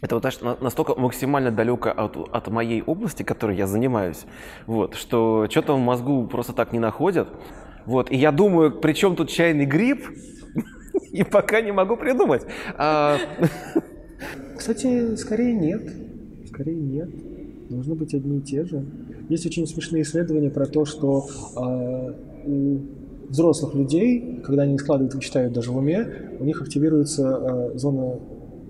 Это 0.00 0.14
вот 0.16 0.22
знаешь, 0.22 0.60
настолько 0.60 0.94
максимально 0.94 1.50
далеко 1.50 1.90
от, 1.90 2.16
от 2.16 2.48
моей 2.48 2.82
области, 2.82 3.22
которой 3.22 3.56
я 3.56 3.66
занимаюсь, 3.66 4.24
вот, 4.66 4.94
что 4.94 5.46
что-то 5.50 5.74
в 5.74 5.78
мозгу 5.78 6.26
просто 6.26 6.52
так 6.52 6.72
не 6.72 6.78
находят. 6.78 7.28
Вот, 7.86 8.10
и 8.10 8.16
я 8.16 8.32
думаю, 8.32 8.72
при 8.72 8.92
чем 8.92 9.16
тут 9.16 9.30
чайный 9.30 9.64
гриб? 9.64 10.06
И 11.12 11.24
пока 11.24 11.60
не 11.60 11.72
могу 11.72 11.96
придумать. 11.96 12.42
А... 12.76 13.18
Кстати, 14.56 15.16
скорее 15.16 15.54
нет. 15.54 15.90
Скорее 16.48 16.76
нет. 16.76 17.08
Должны 17.70 17.94
быть 17.94 18.14
одни 18.14 18.38
и 18.38 18.42
те 18.42 18.64
же. 18.64 18.84
Есть 19.28 19.46
очень 19.46 19.66
смешные 19.66 20.02
исследования 20.02 20.50
про 20.50 20.66
то, 20.66 20.84
что 20.84 21.26
э, 21.56 22.12
у 22.44 22.80
взрослых 23.30 23.74
людей, 23.74 24.42
когда 24.44 24.64
они 24.64 24.76
складывают, 24.78 25.14
вычитают 25.14 25.52
даже 25.52 25.70
в 25.70 25.76
уме, 25.76 26.36
у 26.38 26.44
них 26.44 26.60
активируется 26.60 27.70
э, 27.74 27.78
зона 27.78 28.18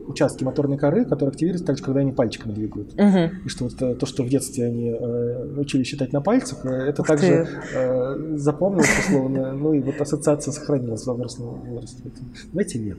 участки 0.06 0.44
моторной 0.44 0.76
коры, 0.76 1.04
которые 1.04 1.30
активируются 1.30 1.66
также, 1.66 1.82
когда 1.82 2.00
они 2.00 2.12
пальчиками 2.12 2.52
двигают. 2.52 2.92
Угу. 2.94 3.46
И 3.46 3.48
что 3.48 3.64
вот, 3.64 3.80
э, 3.80 3.94
то, 3.94 4.06
что 4.06 4.22
в 4.22 4.28
детстве 4.28 4.66
они 4.66 4.90
э, 4.90 5.54
учили 5.56 5.82
считать 5.82 6.12
на 6.12 6.20
пальцах, 6.20 6.64
э, 6.66 6.68
это 6.68 7.02
Ух 7.02 7.08
также 7.08 7.48
э, 7.74 8.36
запомнилось 8.36 8.90
условно, 9.06 9.52
ну 9.52 9.72
и 9.72 9.80
вот 9.80 10.00
ассоциация 10.00 10.52
сохранилась 10.52 11.02
в 11.02 11.06
возрастном 11.06 11.60
возрасте. 11.60 12.02
Знаете, 12.52 12.78
нет. 12.78 12.98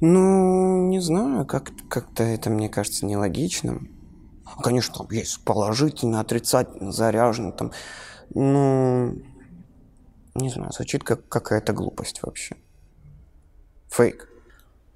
Ну, 0.00 0.88
не 0.88 1.00
знаю, 1.00 1.44
как- 1.44 1.72
как-то 1.88 2.22
это, 2.22 2.50
мне 2.50 2.68
кажется, 2.68 3.04
нелогичным. 3.04 3.88
Конечно, 4.62 4.94
там 4.98 5.06
есть 5.10 5.40
положительно, 5.44 6.20
отрицательно, 6.20 6.92
заряжено, 6.92 7.52
там, 7.52 7.72
ну, 8.34 9.16
не 10.34 10.48
знаю, 10.50 10.72
звучит 10.72 11.04
как 11.04 11.28
какая-то 11.28 11.72
глупость 11.72 12.22
вообще. 12.22 12.56
Фейк. 13.90 14.28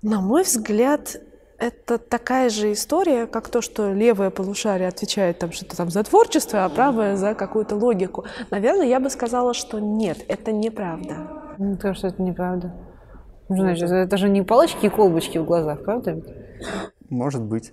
На 0.02 0.20
мой 0.20 0.42
взгляд, 0.42 1.16
это 1.58 1.98
такая 1.98 2.50
же 2.50 2.72
история, 2.72 3.26
как 3.26 3.48
то, 3.48 3.62
что 3.62 3.92
левое 3.92 4.30
полушарие 4.30 4.88
отвечает 4.88 5.38
там 5.38 5.52
что-то 5.52 5.76
там 5.76 5.90
за 5.90 6.02
творчество, 6.02 6.64
а 6.64 6.68
правое 6.68 7.16
за 7.16 7.34
какую-то 7.34 7.76
логику. 7.76 8.24
Наверное, 8.50 8.86
я 8.86 9.00
бы 9.00 9.10
сказала, 9.10 9.54
что 9.54 9.78
нет, 9.78 10.18
это 10.28 10.52
неправда. 10.52 11.54
Ну, 11.58 11.76
то, 11.76 11.94
что 11.94 12.08
это 12.08 12.22
неправда. 12.22 12.74
Ну, 13.48 13.56
значит, 13.56 13.90
это 13.90 14.16
же 14.16 14.28
не 14.28 14.42
палочки 14.42 14.86
и 14.86 14.88
колбочки 14.88 15.38
в 15.38 15.44
глазах, 15.44 15.84
правда? 15.84 16.22
Может 17.08 17.42
быть. 17.42 17.72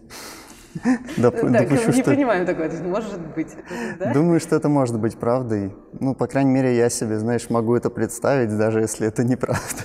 Доп, 1.17 1.35
так, 1.35 1.51
допущу, 1.51 1.87
не 1.87 2.01
что... 2.01 2.11
принимаем 2.11 2.45
такое, 2.45 2.71
может 2.83 3.19
быть. 3.35 3.55
Да? 3.99 4.13
Думаю, 4.13 4.39
что 4.39 4.55
это 4.55 4.69
может 4.69 4.99
быть 4.99 5.17
правдой. 5.17 5.73
Ну, 5.99 6.15
по 6.15 6.27
крайней 6.27 6.51
мере, 6.51 6.75
я 6.75 6.89
себе, 6.89 7.19
знаешь, 7.19 7.49
могу 7.49 7.75
это 7.75 7.89
представить, 7.89 8.57
даже 8.57 8.79
если 8.79 9.07
это 9.07 9.23
неправда. 9.23 9.83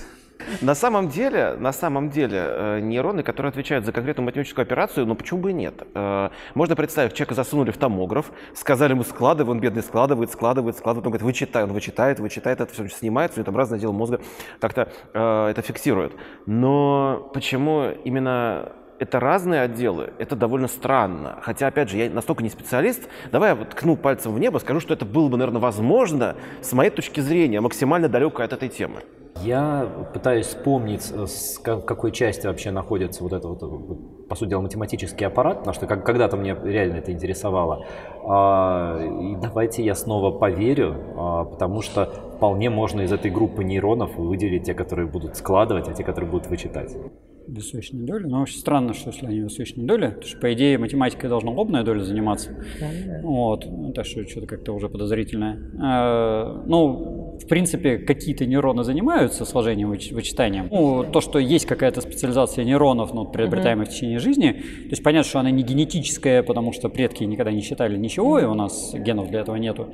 На 0.60 0.74
самом 0.74 1.08
деле, 1.08 1.56
на 1.58 1.72
самом 1.72 2.10
деле, 2.10 2.38
э, 2.38 2.80
нейроны, 2.80 3.22
которые 3.22 3.50
отвечают 3.50 3.84
за 3.84 3.92
конкретную 3.92 4.26
математическую 4.26 4.62
операцию, 4.62 5.06
ну 5.06 5.14
почему 5.14 5.40
бы 5.40 5.50
и 5.50 5.52
нет? 5.52 5.82
Э, 5.94 6.30
можно 6.54 6.76
представить, 6.76 7.14
человека 7.14 7.34
засунули 7.34 7.72
в 7.72 7.78
томограф, 7.78 8.30
сказали 8.54 8.92
ему 8.92 9.02
складывай, 9.02 9.50
он 9.50 9.60
бедный 9.60 9.82
складывает, 9.82 10.30
складывает, 10.30 10.76
складывает, 10.76 11.06
он 11.06 11.12
говорит, 11.12 11.24
вычитай, 11.24 11.64
он 11.64 11.72
вычитает, 11.72 12.20
вычитает, 12.20 12.60
это 12.60 12.72
все 12.72 12.88
снимается, 12.88 13.38
у 13.38 13.40
него 13.40 13.46
там 13.46 13.56
разное 13.56 13.78
дело 13.78 13.92
мозга 13.92 14.20
как-то 14.60 14.88
э, 15.12 15.46
это 15.48 15.62
фиксирует. 15.62 16.12
Но 16.46 17.30
почему 17.34 17.90
именно 18.04 18.72
это 18.98 19.20
разные 19.20 19.62
отделы, 19.62 20.12
это 20.18 20.36
довольно 20.36 20.68
странно. 20.68 21.38
Хотя, 21.42 21.66
опять 21.68 21.90
же, 21.90 21.96
я 21.98 22.10
настолько 22.10 22.42
не 22.42 22.48
специалист, 22.48 23.08
давай 23.32 23.50
я 23.50 23.54
вот 23.54 23.70
ткну 23.70 23.96
пальцем 23.96 24.32
в 24.32 24.38
небо, 24.38 24.58
скажу, 24.58 24.80
что 24.80 24.94
это 24.94 25.04
было 25.04 25.28
бы, 25.28 25.36
наверное, 25.36 25.60
возможно 25.60 26.36
с 26.60 26.72
моей 26.72 26.90
точки 26.90 27.20
зрения, 27.20 27.60
максимально 27.60 28.08
далеко 28.08 28.42
от 28.42 28.52
этой 28.52 28.68
темы. 28.68 29.02
Я 29.42 29.86
пытаюсь 30.14 30.46
вспомнить, 30.46 31.12
э, 31.12 31.26
в 31.26 31.80
какой 31.82 32.10
части 32.10 32.46
вообще 32.46 32.70
находится 32.70 33.22
вот 33.22 33.34
этот, 33.34 33.62
вот, 33.62 34.28
по 34.28 34.34
сути 34.34 34.50
дела, 34.50 34.62
математический 34.62 35.26
аппарат, 35.26 35.58
потому 35.58 35.74
что 35.74 35.86
когда-то 35.86 36.36
мне 36.36 36.56
реально 36.64 36.96
это 36.96 37.12
интересовало. 37.12 37.84
А, 38.24 38.98
и 38.98 39.36
давайте 39.36 39.84
я 39.84 39.94
снова 39.94 40.36
поверю, 40.36 40.96
а, 41.16 41.44
потому 41.44 41.82
что 41.82 42.06
вполне 42.36 42.70
можно 42.70 43.02
из 43.02 43.12
этой 43.12 43.30
группы 43.30 43.62
нейронов 43.62 44.16
выделить 44.16 44.64
те, 44.64 44.74
которые 44.74 45.06
будут 45.06 45.36
складывать, 45.36 45.86
а 45.88 45.92
те, 45.92 46.02
которые 46.02 46.30
будут 46.30 46.46
вычитать 46.48 46.96
височной 47.46 48.02
доли. 48.02 48.24
Но 48.26 48.42
очень 48.42 48.58
странно, 48.58 48.94
что 48.94 49.10
если 49.10 49.26
они 49.26 49.40
височной 49.40 49.84
доли, 49.84 50.06
потому 50.08 50.22
что, 50.24 50.38
по 50.38 50.52
идее, 50.52 50.78
математикой 50.78 51.28
должна 51.28 51.50
лобная 51.50 51.82
доля 51.82 52.00
заниматься. 52.00 52.50
Да, 52.80 52.86
да. 53.06 53.20
Вот. 53.22 53.66
Так 53.94 54.06
что 54.06 54.26
что-то 54.28 54.46
как-то 54.46 54.72
уже 54.72 54.88
подозрительное. 54.88 55.58
А, 55.80 56.62
ну, 56.66 57.38
в 57.40 57.46
принципе, 57.46 57.98
какие-то 57.98 58.46
нейроны 58.46 58.84
занимаются 58.84 59.44
сложением, 59.44 59.90
вычитанием. 59.90 60.68
Ну, 60.70 61.04
то, 61.04 61.20
что 61.20 61.38
есть 61.38 61.66
какая-то 61.66 62.00
специализация 62.00 62.64
нейронов, 62.64 63.14
ну, 63.14 63.24
приобретаемых 63.24 63.88
угу. 63.88 63.92
в 63.92 63.94
течение 63.94 64.18
жизни, 64.18 64.52
то 64.52 64.90
есть 64.90 65.02
понятно, 65.02 65.28
что 65.28 65.40
она 65.40 65.50
не 65.50 65.62
генетическая, 65.62 66.42
потому 66.42 66.72
что 66.72 66.88
предки 66.88 67.24
никогда 67.24 67.52
не 67.52 67.60
считали 67.60 67.96
ничего, 67.96 68.38
и 68.38 68.44
у 68.44 68.54
нас 68.54 68.94
генов 68.94 69.30
для 69.30 69.40
этого 69.40 69.56
нету. 69.56 69.88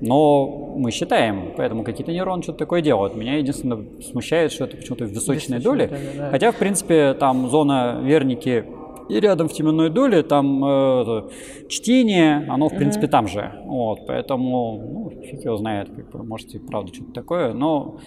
Но 0.00 0.74
мы 0.76 0.90
считаем, 0.90 1.52
поэтому 1.56 1.84
какие-то 1.84 2.12
нейроны 2.12 2.42
что-то 2.42 2.58
такое 2.58 2.82
делают. 2.82 3.14
Меня 3.14 3.36
единственное 3.36 3.84
смущает, 4.02 4.52
что 4.52 4.64
это 4.64 4.76
почему-то 4.76 5.04
в 5.04 5.10
височной 5.10 5.60
доле. 5.60 5.88
Да, 5.88 5.96
да. 6.16 6.30
Хотя, 6.30 6.52
в 6.52 6.56
принципе, 6.56 6.95
там 7.18 7.48
зона 7.48 8.00
Верники 8.02 8.64
и 9.08 9.20
рядом 9.20 9.48
в 9.48 9.52
теменной 9.52 9.90
доле 9.90 10.22
там 10.22 10.64
э, 10.64 11.28
чтение, 11.68 12.46
оно 12.48 12.68
в 12.68 12.72
mm-hmm. 12.72 12.76
принципе 12.76 13.06
там 13.06 13.28
же. 13.28 13.52
Вот, 13.64 14.00
поэтому, 14.06 14.78
ну, 14.78 15.22
фиг 15.22 15.44
его 15.44 15.56
знает, 15.56 15.88
как 15.94 16.10
бы, 16.10 16.24
может 16.24 16.54
и 16.54 16.58
правда 16.58 16.92
что-то 16.92 17.12
такое, 17.12 17.52
но 17.52 17.98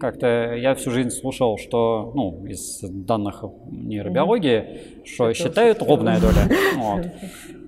как-то 0.00 0.54
я 0.54 0.74
всю 0.74 0.90
жизнь 0.90 1.10
слушал, 1.10 1.56
что, 1.56 2.12
ну, 2.14 2.44
из 2.46 2.80
данных 2.82 3.44
нейробиологии, 3.70 4.58
mm-hmm. 4.58 5.04
что 5.06 5.30
это 5.30 5.34
считают 5.34 5.80
лобная 5.82 6.20
доля. 6.20 6.48
Вот. 6.76 7.06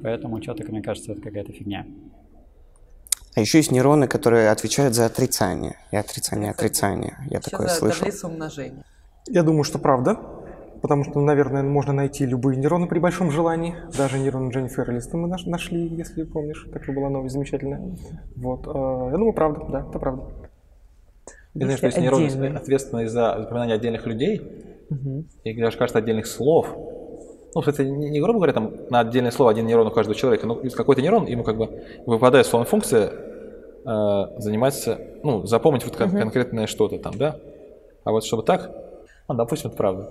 Поэтому 0.03 0.43
что-то, 0.43 0.65
мне 0.71 0.83
кажется, 0.83 1.13
это 1.13 1.23
какая-то 1.23 1.53
фигня. 1.53 1.87
А 3.35 3.41
еще 3.41 3.59
есть 3.59 3.71
нейроны, 3.71 4.09
которые 4.09 4.51
отвечают 4.51 4.95
за 4.95 5.07
отрицание. 5.07 5.77
И 5.91 5.97
отрицание, 5.97 6.51
отрицание. 6.51 7.17
Я 7.31 7.39
Еще 7.39 7.51
такое 7.51 7.69
за 7.69 7.75
слышал. 7.75 7.99
таблицу 8.01 8.29
умножения. 8.29 8.85
Я 9.29 9.43
думаю, 9.43 9.65
что 9.65 9.79
правда. 9.79 10.19
Потому 10.83 11.05
что, 11.05 11.21
наверное, 11.21 11.63
можно 11.63 11.93
найти 11.93 12.27
любые 12.27 12.57
нейроны 12.59 12.87
при 12.87 12.99
большом 12.99 13.31
желании. 13.31 13.75
Даже 13.97 14.19
нейрон 14.19 14.51
Дженнифер 14.51 14.91
Элистон 14.91 15.23
мы 15.23 15.29
наш- 15.29 15.47
нашли, 15.47 15.87
если 15.89 16.25
помнишь. 16.25 16.67
Такая 16.73 16.95
была 16.95 17.09
новость 17.09 17.35
замечательная. 17.35 17.97
Вот. 18.37 18.67
э, 18.67 18.71
Я 19.11 19.17
думаю, 19.17 19.33
правда, 19.33 19.61
да, 19.71 19.87
это 19.89 19.99
правда. 19.99 20.25
Я 21.55 21.65
знаю, 21.65 21.79
что 21.79 21.87
есть 21.87 21.97
Если 21.97 22.01
нейроны, 22.03 22.27
отдельные. 22.27 22.53
ответственные 22.53 23.09
за 23.09 23.37
запоминание 23.41 23.77
отдельных 23.77 24.07
людей, 24.07 24.43
и 25.45 25.61
даже, 25.61 25.79
кажется, 25.79 25.99
отдельных 25.99 26.27
слов. 26.27 26.69
Ну, 27.55 27.63
кстати, 27.63 27.83
не, 27.89 28.11
не 28.11 28.21
грубо 28.21 28.39
говоря, 28.41 28.53
там 28.53 28.73
на 28.91 29.01
отдельное 29.01 29.31
слово 29.31 29.51
один 29.53 29.67
нейрон 29.67 29.87
у 29.87 29.91
каждого 29.91 30.15
человека, 30.15 30.47
но 30.47 30.61
из 30.61 30.75
какой-то 30.75 31.01
нейрон 31.01 31.25
ему 31.27 31.43
как 31.43 31.57
бы 31.57 31.83
выпадает 32.05 32.47
словом 32.47 32.67
функция 32.67 33.11
э, 33.11 34.25
заниматься, 34.39 34.99
ну, 35.23 35.47
запомнить 35.47 35.85
вот 35.85 35.97
кон- 35.97 36.11
конкретное 36.11 36.67
что-то 36.67 36.99
там, 36.99 37.17
да? 37.17 37.37
А 38.05 38.11
вот 38.13 38.25
чтобы 38.25 38.43
так, 38.43 38.71
ну, 39.27 39.35
допустим, 39.35 39.69
это 39.71 39.77
правда. 39.79 40.11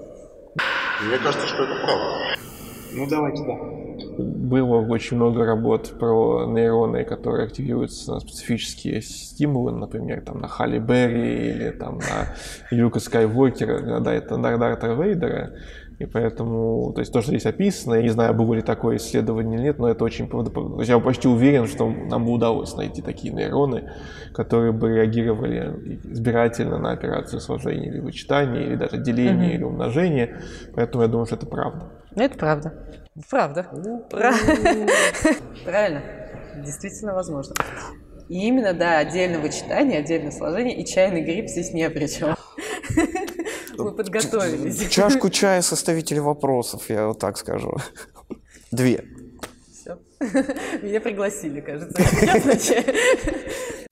Мне 1.03 1.17
кажется, 1.17 1.47
что 1.47 1.63
это 1.63 1.75
правда. 1.83 2.35
Ну, 2.93 3.07
давайте, 3.09 3.43
да. 3.43 3.85
Было 4.17 4.77
очень 4.87 5.17
много 5.17 5.45
работ 5.45 5.99
про 5.99 6.45
нейроны, 6.47 7.03
которые 7.03 7.47
активируются 7.47 8.13
на 8.13 8.19
специфические 8.21 9.01
стимулы, 9.01 9.73
например, 9.73 10.21
там 10.21 10.39
на 10.39 10.47
Халли 10.47 10.79
Берри 10.79 11.49
или 11.49 11.71
там 11.71 11.97
на 11.97 12.35
Люка 12.71 12.99
Скайуокера, 12.99 13.79
на 13.79 13.99
Дарта 13.99 14.37
Дарта 14.37 14.87
Вейдера. 14.93 15.53
И 15.97 16.05
поэтому, 16.05 16.91
то 16.93 16.99
есть 16.99 17.13
то, 17.13 17.21
что 17.21 17.31
здесь 17.31 17.45
описано, 17.45 17.95
я 17.95 18.01
не 18.01 18.09
знаю, 18.09 18.33
было 18.33 18.53
ли 18.53 18.61
такое 18.61 18.97
исследование 18.97 19.57
или 19.57 19.63
нет, 19.67 19.79
но 19.79 19.87
это 19.89 20.03
очень 20.03 20.27
правдоподобно. 20.27 20.81
Я 20.81 20.99
почти 20.99 21.27
уверен, 21.29 21.67
что 21.67 21.89
нам 21.89 22.25
бы 22.25 22.31
удалось 22.33 22.75
найти 22.75 23.01
такие 23.01 23.33
нейроны, 23.33 23.89
которые 24.33 24.73
бы 24.73 24.89
реагировали 24.93 25.99
избирательно 26.03 26.79
на 26.79 26.91
операцию 26.91 27.39
сложения 27.39 27.87
или 27.87 27.99
вычитания, 27.99 28.61
или 28.63 28.75
даже 28.75 28.97
деления 28.97 29.33
Мгм. 29.47 29.55
или 29.55 29.63
умножения. 29.63 30.41
Поэтому 30.75 31.03
я 31.03 31.07
думаю, 31.07 31.27
что 31.27 31.35
это 31.35 31.45
правда. 31.45 31.89
Ну, 32.13 32.23
это 32.23 32.37
правда. 32.37 32.73
Правда. 33.29 33.65
Пра- 34.11 34.33
Правильно. 35.65 36.01
Действительно 36.63 37.13
возможно. 37.13 37.55
И 38.27 38.47
именно, 38.47 38.73
да, 38.73 38.97
отдельное 38.99 39.39
вычитание, 39.39 39.99
отдельное 39.99 40.31
сложение, 40.31 40.75
и 40.75 40.85
чайный 40.85 41.21
гриб 41.21 41.47
здесь 41.47 41.71
не 41.73 41.89
при 41.89 42.07
чем. 42.07 42.35
Мы 43.77 43.91
подготовились. 43.91 44.89
Чашку 44.89 45.29
чая 45.29 45.61
составителя 45.61 46.21
вопросов, 46.21 46.89
я 46.89 47.07
вот 47.07 47.19
так 47.19 47.37
скажу. 47.37 47.77
Две. 48.71 49.05
Всё. 49.71 49.97
Меня 50.81 50.99
пригласили, 51.01 51.61
кажется. 51.61 52.01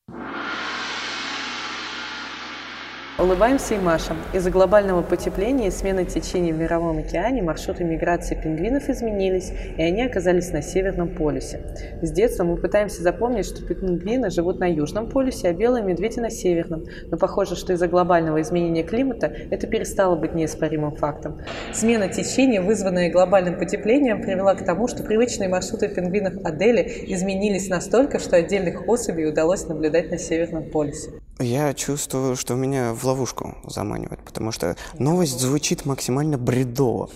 Улыбаемся 3.20 3.76
и 3.76 3.78
машем. 3.78 4.18
Из-за 4.34 4.50
глобального 4.50 5.04
потепления 5.04 5.68
и 5.68 5.72
смены 5.72 6.04
течения 6.04 6.52
в 6.52 6.58
Мировом 6.58 6.98
океане 6.98 7.44
маршруты 7.44 7.84
миграции 7.84 8.34
пингвинов 8.34 8.90
изменились, 8.90 9.52
и 9.78 9.84
они 9.84 10.02
оказались 10.02 10.50
на 10.50 10.64
Северном 10.64 11.10
полюсе. 11.10 11.62
С 12.02 12.10
детства 12.10 12.44
мы 12.44 12.58
пытаемся 12.58 13.04
запомнить, 13.04 13.46
что 13.46 13.64
пингвины 13.64 14.32
живут 14.32 14.60
на 14.60 14.66
Южном 14.66 15.12
полюсе, 15.12 15.50
а 15.50 15.54
белые 15.54 15.84
медведи 15.84 16.22
на 16.22 16.32
Северном. 16.32 16.86
Но 17.12 17.18
похоже, 17.18 17.56
что 17.56 17.74
из-за 17.74 17.88
глобального 17.88 18.42
изменения 18.42 18.82
климата 18.82 19.32
это 19.52 19.68
перестало 19.68 20.16
быть 20.16 20.34
неоспоримым 20.34 20.96
фактом. 20.96 21.40
Смена 21.72 22.08
течения, 22.10 22.64
вызванная 22.64 23.12
глобальным 23.12 23.60
потеплением, 23.60 24.24
привела 24.24 24.56
к 24.56 24.66
тому, 24.66 24.88
что 24.88 25.04
привычные 25.04 25.50
маршруты 25.50 25.88
пингвинов 25.88 26.44
Адели 26.44 27.06
изменились 27.06 27.70
настолько, 27.70 28.18
что 28.18 28.38
отдельных 28.38 28.88
особей 28.88 29.30
удалось 29.30 29.68
наблюдать 29.68 30.10
на 30.10 30.18
Северном 30.18 30.72
полюсе. 30.72 31.12
Я 31.40 31.74
чувствую, 31.74 32.36
что 32.36 32.56
меня 32.56 32.94
в 32.94 33.04
ловушку 33.04 33.58
заманивают, 33.66 34.24
потому 34.24 34.52
что 34.52 34.76
новость 35.00 35.40
звучит 35.40 35.86
максимально 35.86 36.38
бредово. 36.38 37.10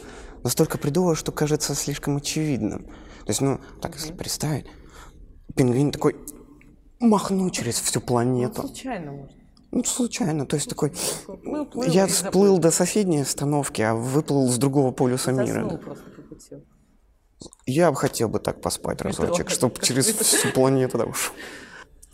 Настолько 0.43 0.77
бредово, 0.77 1.15
что 1.15 1.31
кажется 1.31 1.75
слишком 1.75 2.17
очевидным. 2.17 2.83
То 2.83 3.29
есть, 3.29 3.41
ну, 3.41 3.59
так 3.81 3.95
если 3.95 4.13
представить, 4.13 4.65
пингвин 5.55 5.91
такой 5.91 6.15
махнул 6.99 7.49
через 7.51 7.79
всю 7.79 8.01
планету. 8.01 8.61
Случайно, 8.61 9.11
может. 9.11 9.35
Ну, 9.71 9.83
случайно, 9.83 10.45
то 10.45 10.55
есть 10.55 10.69
такой... 10.69 10.93
Плыл 11.25 11.83
Я 11.83 12.07
всплыл 12.07 12.57
до 12.57 12.71
соседней 12.71 13.21
остановки, 13.21 13.81
а 13.81 13.93
выплыл 13.93 14.47
с 14.47 14.57
другого 14.57 14.91
полюса 14.91 15.31
мира. 15.31 15.63
Заснул 15.63 15.77
просто 15.77 16.09
по 16.09 16.21
пути. 16.21 16.55
Я 17.65 17.91
бы 17.91 17.97
хотел 17.97 18.29
бы 18.29 18.39
так 18.39 18.61
поспать 18.61 19.01
разочек, 19.01 19.49
чтобы 19.49 19.79
через 19.81 20.07
всю 20.07 20.51
планету. 20.53 21.13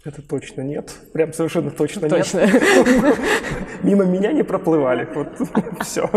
Это 0.05 0.21
точно 0.21 0.61
нет. 0.61 0.91
Прям 1.13 1.31
совершенно 1.31 1.71
точно, 1.71 2.09
Точно. 2.09 2.39
нет. 2.45 2.61
Мимо 3.83 4.03
меня 4.03 4.33
не 4.33 4.43
проплывали. 4.43 5.07
Вот 5.15 5.29
все. 5.81 6.09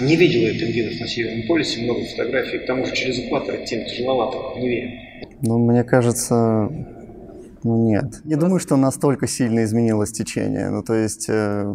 Не 0.00 0.14
видел 0.14 0.40
я 0.40 0.52
пингвинов 0.52 1.00
на 1.00 1.08
Северном 1.08 1.48
полюсе, 1.48 1.82
много 1.82 2.04
фотографий. 2.04 2.58
К 2.58 2.66
тому 2.66 2.86
же 2.86 2.94
через 2.94 3.18
экватор 3.18 3.56
идти 3.56 3.84
тяжеловато, 3.86 4.60
не 4.60 4.68
верю. 4.68 4.90
Ну, 5.42 5.58
мне 5.58 5.82
кажется, 5.82 6.70
ну 7.64 7.88
нет. 7.88 8.24
Не 8.24 8.36
думаю, 8.36 8.60
что 8.60 8.76
настолько 8.76 9.26
сильно 9.26 9.64
изменилось 9.64 10.12
течение. 10.12 10.70
Ну, 10.70 10.84
то 10.84 10.94
есть, 10.94 11.26
э, 11.28 11.74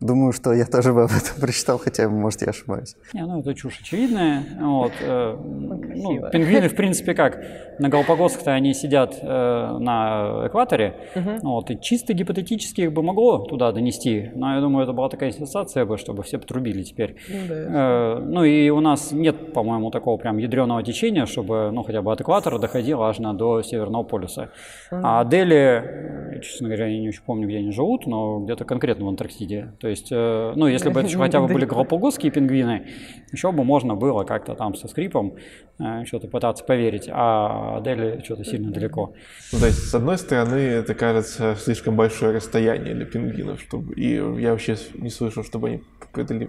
думаю, 0.00 0.32
что 0.32 0.52
я 0.52 0.64
тоже 0.64 0.92
бы 0.92 1.04
об 1.04 1.10
этом 1.10 1.40
прочитал, 1.40 1.78
хотя, 1.78 2.08
может, 2.08 2.42
я 2.42 2.48
ошибаюсь. 2.48 2.96
Не, 3.12 3.24
ну 3.24 3.40
это 3.40 3.54
чушь 3.54 3.80
очевидная. 3.80 4.42
Вот, 4.60 4.92
э, 5.00 5.36
ну, 5.36 5.78
красиво. 5.78 6.30
пингвины, 6.30 6.68
в 6.68 6.76
принципе, 6.76 7.14
как? 7.14 7.42
На 7.78 7.88
Галапагосах-то 7.88 8.52
они 8.52 8.74
сидят 8.74 9.18
э, 9.20 9.78
на 9.78 10.46
экваторе. 10.46 10.94
Мгм. 11.14 11.38
Вот, 11.42 11.70
и 11.70 11.80
чисто 11.80 12.12
гипотетически 12.12 12.82
их 12.82 12.92
бы 12.92 13.02
могло 13.02 13.38
туда 13.38 13.72
донести. 13.72 14.30
Но 14.34 14.54
я 14.54 14.60
думаю, 14.60 14.84
это 14.84 14.92
была 14.92 15.08
такая 15.08 15.32
сенсация 15.32 15.84
бы, 15.84 15.98
чтобы 15.98 16.22
все 16.22 16.38
потрубили 16.38 16.82
теперь. 16.82 17.16
Э, 17.28 18.18
ну 18.18 18.44
и 18.44 18.70
у 18.70 18.80
нас 18.80 19.12
нет, 19.12 19.52
по-моему, 19.52 19.90
такого 19.90 20.16
прям 20.16 20.38
ядреного 20.38 20.82
течения, 20.82 21.26
чтобы, 21.26 21.70
ну, 21.72 21.82
хотя 21.82 22.02
бы 22.02 22.12
от 22.12 22.20
экватора 22.20 22.58
доходило 22.58 23.08
аж 23.08 23.18
на 23.18 23.34
до 23.34 23.62
Северного 23.62 24.02
полюса. 24.02 24.50
А 24.90 25.24
Дели, 25.24 26.40
честно 26.42 26.68
говоря, 26.68 26.86
я 26.86 27.00
не 27.00 27.08
очень 27.08 27.22
помню, 27.22 27.48
где 27.48 27.58
они 27.58 27.72
живут, 27.72 28.06
но 28.06 28.40
где-то 28.40 28.64
конкретно 28.64 29.06
в 29.06 29.08
Антарктиде. 29.08 29.72
То 29.80 29.87
есть, 29.88 30.08
э, 30.10 30.52
ну, 30.56 30.66
если 30.66 30.90
бы 30.90 31.00
это 31.00 31.08
еще 31.08 31.18
хотя 31.18 31.40
бы 31.40 31.48
были 31.48 31.64
галапагосские 31.64 32.32
пингвины, 32.32 32.86
еще 33.32 33.52
бы 33.52 33.64
можно 33.64 33.94
было 33.94 34.24
как-то 34.24 34.54
там 34.54 34.74
со 34.74 34.88
скрипом 34.88 35.36
э, 35.78 36.04
что-то 36.04 36.28
пытаться 36.28 36.64
поверить, 36.64 37.08
а 37.10 37.80
Дели 37.82 38.20
что-то 38.24 38.44
сильно 38.44 38.70
далеко. 38.70 39.14
Ну, 39.52 39.58
то 39.58 39.66
есть, 39.66 39.78
с 39.88 39.94
одной 39.94 40.18
стороны, 40.18 40.56
это 40.56 40.94
кажется 40.94 41.56
слишком 41.58 41.96
большое 41.96 42.36
расстояние 42.36 42.94
для 42.94 43.06
пингвинов, 43.06 43.60
чтобы... 43.60 43.94
и 43.94 44.14
я 44.14 44.52
вообще 44.52 44.76
не 44.94 45.10
слышал, 45.10 45.44
чтобы 45.44 45.68
они... 45.68 45.82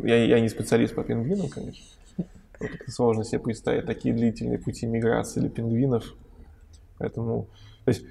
Я, 0.04 0.26
я 0.26 0.40
не 0.40 0.50
специалист 0.50 0.96
по 0.96 1.04
пингвинам, 1.04 1.50
конечно. 1.50 1.84
Вот 2.60 2.70
это 2.70 2.92
сложно 2.92 3.24
себе 3.24 3.40
представить 3.40 3.86
такие 3.86 4.14
длительные 4.14 4.60
пути 4.60 4.86
миграции 4.86 5.40
для 5.40 5.50
пингвинов. 5.50 6.04
Поэтому, 6.98 7.48
то 7.86 7.92
есть, 7.92 8.04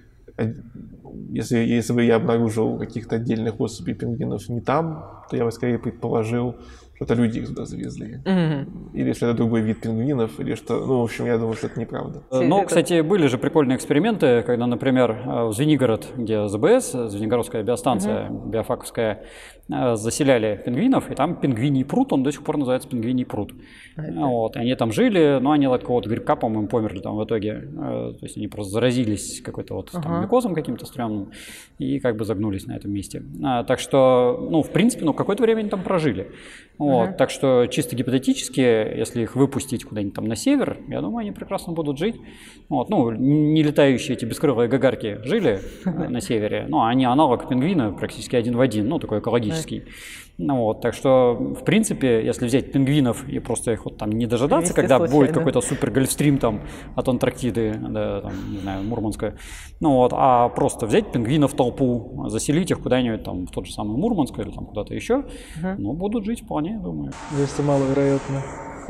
если, 1.30 1.58
если 1.58 1.92
бы 1.92 2.04
я 2.04 2.16
обнаружил 2.16 2.78
каких-то 2.78 3.16
отдельных 3.16 3.60
особей 3.60 3.94
пингвинов 3.94 4.48
не 4.48 4.60
там, 4.60 5.24
то 5.30 5.36
я 5.36 5.44
бы 5.44 5.52
скорее 5.52 5.78
предположил, 5.78 6.56
что 6.98 7.04
это 7.04 7.14
люди 7.14 7.38
их 7.38 7.46
туда 7.46 7.64
завезли. 7.64 8.20
Мгм. 8.24 8.90
Или 8.92 9.12
что 9.12 9.26
это 9.26 9.36
другой 9.36 9.60
вид 9.60 9.80
пингвинов, 9.80 10.40
или 10.40 10.56
что... 10.56 10.84
Ну, 10.84 11.00
в 11.00 11.04
общем, 11.04 11.26
я 11.26 11.38
думаю, 11.38 11.54
что 11.54 11.68
это 11.68 11.78
неправда. 11.78 12.22
Э, 12.32 12.40
Но, 12.40 12.64
кстати, 12.64 13.02
были 13.02 13.28
же 13.28 13.38
прикольные 13.38 13.76
эксперименты, 13.76 14.42
когда, 14.42 14.66
например, 14.66 15.10
э, 15.12 15.44
в 15.44 15.52
Звенигород, 15.52 16.08
где 16.16 16.48
ЗБС, 16.48 16.92
Звенигородская 17.10 17.62
биостанция 17.62 18.28
биофаковская, 18.30 19.22
э, 19.70 19.94
заселяли 19.94 20.60
пингвинов, 20.64 21.08
и 21.10 21.14
там 21.14 21.36
пингвиний 21.36 21.84
пруд, 21.84 22.12
он 22.12 22.24
до 22.24 22.32
сих 22.32 22.42
пор 22.42 22.56
называется 22.56 22.88
пингвиний 22.88 23.24
пруд. 23.24 23.52
Вот, 23.96 24.56
и 24.56 24.58
они 24.58 24.74
там 24.74 24.90
жили, 24.90 25.38
но 25.40 25.52
они 25.52 25.66
от 25.66 25.82
какого-то 25.82 26.08
грибка, 26.08 26.34
по-моему, 26.34 26.66
померли 26.66 26.98
там 27.00 27.16
в 27.16 27.24
итоге. 27.24 27.60
То 27.78 28.18
есть 28.22 28.36
они 28.36 28.48
просто 28.48 28.72
заразились 28.72 29.40
какой-то 29.40 29.74
вот 29.74 29.90
там 29.92 30.02
Ага. 30.04 30.22
микозом 30.22 30.54
каким-то 30.54 30.86
стрёмным 30.86 31.30
и 31.78 32.00
как 32.00 32.16
бы 32.16 32.24
загнулись 32.24 32.66
на 32.66 32.72
этом 32.76 32.90
месте. 32.92 33.22
А, 33.44 33.62
Так 33.64 33.78
что, 33.78 34.48
ну, 34.50 34.62
в 34.62 34.70
принципе, 34.70 35.04
ну, 35.04 35.12
какое-то 35.12 35.42
время 35.42 35.60
они 35.60 35.68
там 35.68 35.82
прожили. 35.82 36.30
Вот, 36.78 37.08
Мгм. 37.08 37.16
так 37.16 37.30
что 37.30 37.66
чисто 37.66 37.96
гипотетически, 37.96 38.60
если 38.60 39.22
их 39.22 39.34
выпустить 39.34 39.84
куда-нибудь 39.84 40.14
там 40.14 40.26
на 40.26 40.36
север, 40.36 40.78
я 40.88 41.00
думаю, 41.00 41.22
они 41.22 41.32
прекрасно 41.32 41.72
будут 41.72 41.98
жить. 41.98 42.16
Вот, 42.68 42.88
ну, 42.88 43.10
не 43.10 43.62
летающие 43.64 44.16
эти 44.16 44.24
бескрылые 44.24 44.68
гагарки 44.68 45.18
жили 45.24 45.60
э, 45.84 45.90
на 46.08 46.20
севере, 46.20 46.66
но 46.68 46.84
они 46.84 47.04
аналог 47.04 47.48
пингвина 47.48 47.92
практически 47.92 48.36
один 48.36 48.56
в 48.56 48.60
один, 48.60 48.88
ну, 48.88 48.98
такой 49.00 49.18
экологический. 49.18 49.82
Ну, 50.40 50.56
вот, 50.58 50.80
так 50.80 50.94
что, 50.94 51.34
в 51.34 51.64
принципе, 51.64 52.24
если 52.24 52.46
взять 52.46 52.70
пингвинов 52.70 53.28
и 53.28 53.40
просто 53.40 53.72
их 53.72 53.84
вот 53.84 53.98
там 53.98 54.12
не 54.12 54.26
дожидаться, 54.26 54.72
когда 54.72 54.98
будет 55.00 55.10
случайно. 55.10 55.34
какой-то 55.34 55.60
супер 55.60 55.90
гольфстрим 55.90 56.38
там 56.38 56.60
от 56.94 57.08
Антарктиды 57.08 57.74
до, 57.74 58.20
там, 58.22 58.32
не 58.52 58.58
знаю, 58.58 58.84
Мурманска, 58.84 59.34
ну 59.80 59.94
вот, 59.94 60.12
а 60.14 60.48
просто 60.50 60.86
взять 60.86 61.10
пингвинов 61.10 61.54
в 61.54 61.56
толпу, 61.56 62.26
заселить 62.28 62.70
их 62.70 62.80
куда-нибудь 62.80 63.24
там 63.24 63.46
в 63.46 63.50
тот 63.50 63.66
же 63.66 63.72
самый 63.72 63.98
Мурманск 63.98 64.38
или 64.38 64.50
там 64.50 64.66
куда-то 64.66 64.94
еще, 64.94 65.24
ну, 65.76 65.92
будут 65.92 66.24
жить 66.24 66.42
вполне, 66.42 66.74
я 66.74 66.78
думаю. 66.78 67.12
Кажется, 67.30 67.62
маловероятно. 67.64 68.42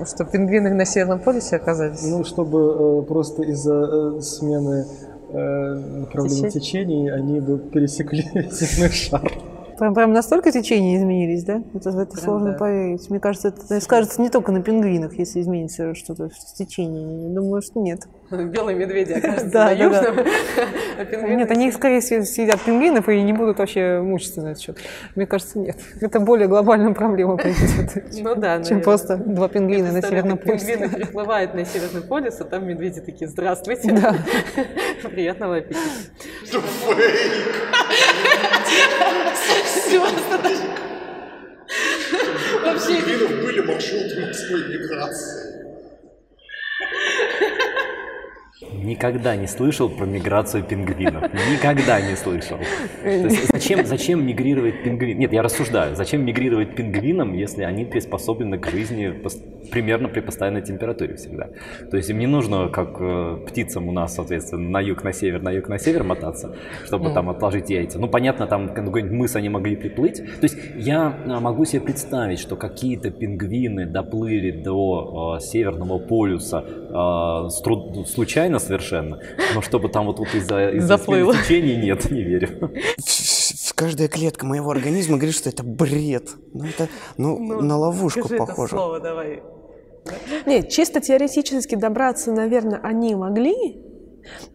Что 0.07 0.25
пингвины 0.25 0.75
на 0.75 0.85
Северном 0.85 1.19
полюсе 1.19 1.57
оказались? 1.57 2.07
Ну, 2.07 2.25
чтобы 2.25 3.03
э, 3.03 3.03
просто 3.07 3.43
из-за 3.43 3.75
э, 3.75 4.21
смены 4.21 4.87
э, 5.31 5.75
направления 6.01 6.51
течений 6.51 7.11
они 7.11 7.41
бы 7.41 7.59
пересекли 7.59 8.23
земной 8.51 8.91
шар. 8.91 9.33
Прям, 9.79 9.95
прям 9.95 10.13
настолько 10.13 10.51
течения 10.51 10.97
изменились, 10.97 11.45
да? 11.45 11.63
Это, 11.75 11.91
это 11.91 12.07
Прям 12.07 12.25
сложно 12.25 12.53
да. 12.53 12.59
поверить. 12.59 13.09
Мне 13.11 13.21
кажется, 13.21 13.49
это 13.49 13.81
скажется 13.81 14.21
не 14.21 14.29
только 14.29 14.51
на 14.53 14.63
пингвинах, 14.63 15.15
если 15.19 15.41
изменится 15.41 15.95
что-то 15.95 16.31
с 16.31 16.53
течением. 16.55 17.29
Я 17.29 17.35
думаю, 17.35 17.63
что 17.63 17.81
нет. 17.81 18.07
Белые 18.31 18.77
медведи 18.77 19.13
окажутся 19.13 19.47
Да, 19.51 19.65
на 19.71 19.75
да, 19.77 19.85
южном, 19.85 20.17
да. 20.97 21.05
пингвины 21.05 21.39
Нет, 21.39 21.51
они, 21.51 21.73
скорее 21.73 22.01
всего, 22.01 22.25
съедят 22.25 22.61
пингвинов 22.61 23.09
и 23.09 23.23
не 23.23 23.33
будут 23.33 23.59
вообще 23.59 24.01
мучиться 24.03 24.43
на 24.43 24.49
этот 24.49 24.63
счет. 24.63 24.79
Мне 25.15 25.27
кажется, 25.27 25.59
нет. 25.59 25.79
Это 26.01 26.21
более 26.21 26.47
глобальная 26.47 26.93
проблема 26.93 27.37
произойдет, 27.37 28.05
Ну 28.23 28.35
да, 28.35 28.63
чем 28.63 28.83
просто 28.83 29.17
два 29.17 29.49
пингвина 29.49 29.93
на 29.93 30.03
Северном 30.03 30.39
полюсе. 30.39 30.67
Пингвины 30.67 30.89
приплывают 30.95 31.55
на 31.55 31.65
Северный 31.65 32.03
полюс, 32.03 32.41
а 32.41 32.45
там 32.45 32.67
медведи 32.67 33.01
такие, 33.01 33.29
здравствуйте. 33.29 33.93
Да. 33.93 34.15
Приятного 35.09 35.57
аппетита. 35.57 35.81
Вообще... 42.63 42.97
Пингвинов 42.97 43.43
были 43.43 43.61
маршруты 43.61 44.21
морской 44.21 44.69
миграции. 44.69 45.49
Никогда 48.61 49.37
не 49.37 49.47
слышал 49.47 49.89
про 49.89 50.05
миграцию 50.05 50.65
пингвинов. 50.65 51.23
Никогда 51.53 52.01
не 52.01 52.17
слышал. 52.17 52.59
Зачем, 53.53 53.87
зачем 53.87 54.27
мигрировать 54.27 54.83
пингвин? 54.83 55.17
Нет, 55.17 55.33
я 55.33 55.43
рассуждаю. 55.43 55.95
Зачем 55.95 56.25
мигрировать 56.25 56.75
пингвинам, 56.75 57.35
если 57.35 57.63
они 57.63 57.85
приспособлены 57.85 58.59
к 58.59 58.67
жизни 58.69 59.15
примерно 59.71 60.09
при 60.09 60.21
постоянной 60.21 60.63
температуре 60.63 61.15
всегда? 61.15 61.51
То 61.89 61.97
есть 61.97 62.11
им 62.11 62.19
не 62.19 62.27
нужно, 62.27 62.69
как 62.69 62.97
э, 63.01 63.37
птицам 63.47 63.89
у 63.89 63.93
нас, 63.93 64.17
соответственно, 64.17 64.69
на 64.69 64.81
юг, 64.81 65.05
на 65.05 65.13
север, 65.13 65.41
на 65.41 65.51
юг, 65.53 65.69
на 65.69 65.79
север 65.79 66.03
мотаться, 66.03 66.57
чтобы 66.85 67.11
там 67.11 67.31
отложить 67.31 67.71
яйца. 67.71 68.01
Ну, 68.01 68.09
понятно, 68.09 68.49
там 68.49 68.75
какой-нибудь 68.75 69.17
мыс 69.17 69.37
они 69.37 69.49
могли 69.51 69.77
приплыть. 69.77 70.17
То 70.17 70.43
есть 70.43 70.57
я 70.75 71.17
а, 71.27 71.41
могу 71.41 71.65
себе 71.65 71.83
представить, 71.83 72.41
что 72.41 72.57
какие-то 72.57 73.11
пингвины 73.11 73.87
доплыли 73.87 74.51
до 74.51 75.37
э, 75.37 75.41
Северного 75.41 75.99
полюса 75.99 76.65
э, 76.67 77.49
с 77.51 77.63
труд- 77.63 78.05
случайно 78.49 78.59
совершенно, 78.59 79.21
но 79.55 79.63
чтобы 79.63 79.89
там 79.89 80.07
вот, 80.07 80.19
вот 80.19 80.35
из-за 80.35 80.71
из 80.71 80.87
течения 80.87 81.77
нет, 81.81 82.11
не 82.11 82.23
верю. 82.23 82.71
В- 82.99 83.75
Каждая 83.75 84.09
клетка 84.09 84.45
моего 84.45 84.71
организма 84.73 85.17
говорит, 85.19 85.37
что 85.37 85.49
это 85.49 85.63
бред. 85.63 86.31
Ну, 86.53 86.65
это 86.65 86.89
ну, 87.17 87.63
на 87.63 87.77
ловушку 87.79 88.21
Скажи 88.21 88.35
это 88.35 88.47
похоже. 88.47 88.71
слово 88.71 88.99
давай. 88.99 89.43
Нет, 90.47 90.69
чисто 90.71 91.01
теоретически 91.01 91.77
добраться, 91.77 92.33
наверное, 92.33 92.81
они 92.83 93.15
могли. 93.15 93.85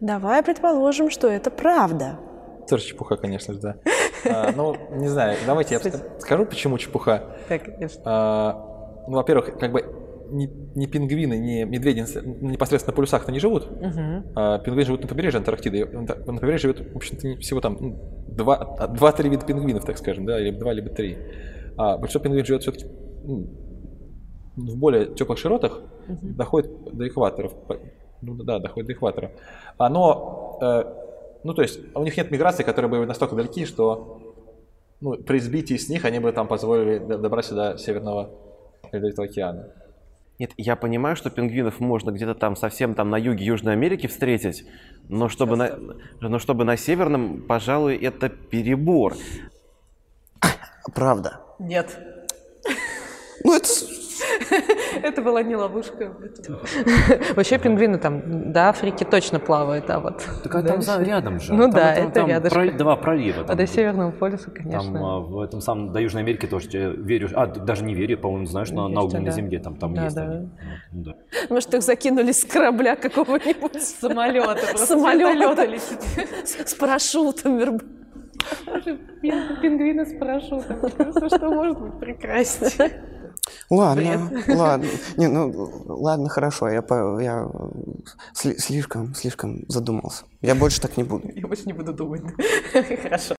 Давай 0.00 0.42
предположим, 0.42 1.10
что 1.10 1.28
это 1.28 1.50
правда. 1.50 2.18
Тоже 2.68 2.84
чепуха, 2.84 3.16
конечно 3.16 3.54
же, 3.54 3.60
да. 3.60 3.76
А, 4.26 4.52
ну, 4.54 4.76
не 4.90 5.08
знаю, 5.08 5.38
давайте 5.46 5.74
я 5.82 5.92
скажу, 6.18 6.44
почему 6.44 6.76
чепуха. 6.76 7.36
Так, 7.48 7.64
конечно. 7.64 8.02
А, 8.04 9.04
ну, 9.08 9.14
во-первых, 9.16 9.58
как 9.58 9.72
бы 9.72 10.03
ни, 10.30 10.46
ни 10.74 10.86
пингвины, 10.86 11.38
ни 11.38 11.64
медведи 11.64 12.04
ну, 12.22 12.50
непосредственно 12.50 12.92
на 12.92 12.96
полюсах-то 12.96 13.32
не 13.32 13.38
живут. 13.40 13.70
Мгм. 13.70 14.26
А, 14.34 14.58
пингвины 14.58 14.86
живут 14.86 15.02
на 15.02 15.08
побережье 15.08 15.38
Антарктиды. 15.38 15.86
На 15.86 16.06
побережье 16.38 16.72
живет, 16.72 16.92
в 16.92 16.96
общем-то, 16.96 17.26
не- 17.26 17.36
всего 17.36 17.60
там 17.60 17.76
ну, 17.80 18.24
два, 18.28 18.56
а, 18.78 18.86
два-три 18.88 19.28
вида 19.30 19.44
пингвинов, 19.46 19.84
так 19.84 19.98
скажем, 19.98 20.26
да, 20.26 20.40
или 20.40 20.50
два, 20.50 20.72
либо 20.72 20.88
три. 20.90 21.18
А 21.76 21.96
большинство 21.98 22.20
пингвинов 22.22 22.46
живет 22.46 22.62
все-таки 22.62 22.86
в 24.56 24.78
более 24.78 25.06
теплых 25.06 25.38
широтах, 25.38 25.80
Мгм. 26.06 26.36
доходит 26.36 26.70
до 26.92 27.08
экватора. 27.08 27.48
По- 27.48 27.78
Ну 28.22 28.42
да, 28.42 28.58
доходит 28.58 28.86
до 28.86 28.92
экватора. 28.94 29.32
Оно, 29.76 30.58
э, 30.62 30.84
ну 31.44 31.52
то 31.54 31.62
есть 31.62 31.78
у 31.94 32.02
них 32.04 32.16
нет 32.16 32.30
миграции, 32.30 32.62
которые 32.62 32.90
были 32.90 33.04
настолько 33.04 33.34
далеки, 33.36 33.66
что 33.66 34.20
ну, 35.00 35.14
при 35.22 35.40
сбитии 35.40 35.76
с 35.76 35.88
них 35.90 36.04
они 36.06 36.20
бы 36.20 36.32
там 36.32 36.48
позволили 36.48 36.98
добраться 36.98 37.54
до 37.54 37.76
Северного 37.76 38.30
Ледовитого 38.92 39.26
океана. 39.26 39.68
Нет, 40.38 40.52
я 40.56 40.74
понимаю, 40.74 41.14
что 41.14 41.30
пингвинов 41.30 41.78
можно 41.78 42.10
где-то 42.10 42.34
там 42.34 42.56
совсем 42.56 42.94
там 42.94 43.08
на 43.08 43.16
юге 43.16 43.44
Южной 43.44 43.74
Америки 43.74 44.08
встретить, 44.08 44.64
но 45.08 45.28
чтобы, 45.28 45.56
на, 45.56 45.78
но 46.20 46.38
чтобы 46.40 46.64
на 46.64 46.76
Северном, 46.76 47.42
пожалуй, 47.42 47.96
это 47.96 48.28
перебор. 48.28 49.14
Правда. 50.92 51.40
Нет. 51.58 51.98
Ну, 53.44 53.54
это... 53.54 53.68
Это 55.02 55.22
была 55.22 55.42
не 55.42 55.56
ловушка. 55.56 56.12
Вообще 57.36 57.58
пингвины 57.58 57.98
там 57.98 58.52
до 58.52 58.68
Африки 58.68 59.04
точно 59.04 59.38
плавают, 59.40 59.90
а 59.90 60.00
вот... 60.00 60.24
Так 60.42 60.54
а 60.54 60.62
там 60.62 60.80
рядом 61.02 61.40
же. 61.40 61.52
Ну 61.52 61.62
Там 61.64 61.70
да, 61.72 61.94
это- 61.94 62.10
там 62.10 62.42
про- 62.50 62.72
два 62.72 62.96
пролива 62.96 63.42
А 63.42 63.46
там 63.46 63.56
до. 63.56 63.66
Северного 63.66 64.10
полюса, 64.12 64.50
Там 64.50 64.54
конечно. 64.54 65.16
а, 65.16 65.20
в 65.20 65.40
этом 65.40 65.60
самом, 65.60 65.92
до 65.92 66.00
Южной 66.00 66.22
Америки 66.22 66.46
тоже 66.46 66.68
верю, 66.96 67.28
а, 67.34 67.46
даже 67.46 67.84
не 67.84 67.94
верю, 67.94 68.18
по-моему, 68.18 68.46
знаешь, 68.46 68.70
на, 68.70 68.88
да. 68.88 69.30
земле 69.30 69.58
там, 69.58 69.76
там 69.76 69.94
есть. 69.94 70.16
Может, 71.50 71.74
их 71.74 71.82
закинули 71.82 72.32
с 72.32 72.44
корабля 72.44 72.96
какого-нибудь. 72.96 73.82
Самолета. 73.82 74.76
Самолета. 74.76 75.64
летит. 75.64 76.00
С 76.44 76.74
парашютом. 76.74 77.80
Пингвины 79.62 80.04
с 80.04 80.18
парашютом. 80.18 80.78
Кажется, 80.96 81.28
Что 81.28 81.50
может 81.50 81.80
быть 81.80 81.98
прекраснее? 81.98 83.02
Ладно, 83.70 84.30
Бред. 84.30 84.56
ладно. 84.56 84.88
Не, 85.16 85.28
ну, 85.28 85.82
ладно, 85.86 86.28
хорошо. 86.28 86.68
Я, 86.68 86.82
по- 86.82 87.18
я 87.20 87.48
сли- 88.34 88.58
слишком, 88.58 89.14
слишком 89.14 89.64
задумался. 89.68 90.24
Я 90.42 90.54
больше 90.54 90.80
так 90.80 90.96
не 90.96 91.04
буду. 91.04 91.28
Я 91.34 91.46
больше 91.46 91.64
не 91.66 91.72
буду 91.72 91.92
думать. 91.92 92.22
Хорошо. 93.02 93.34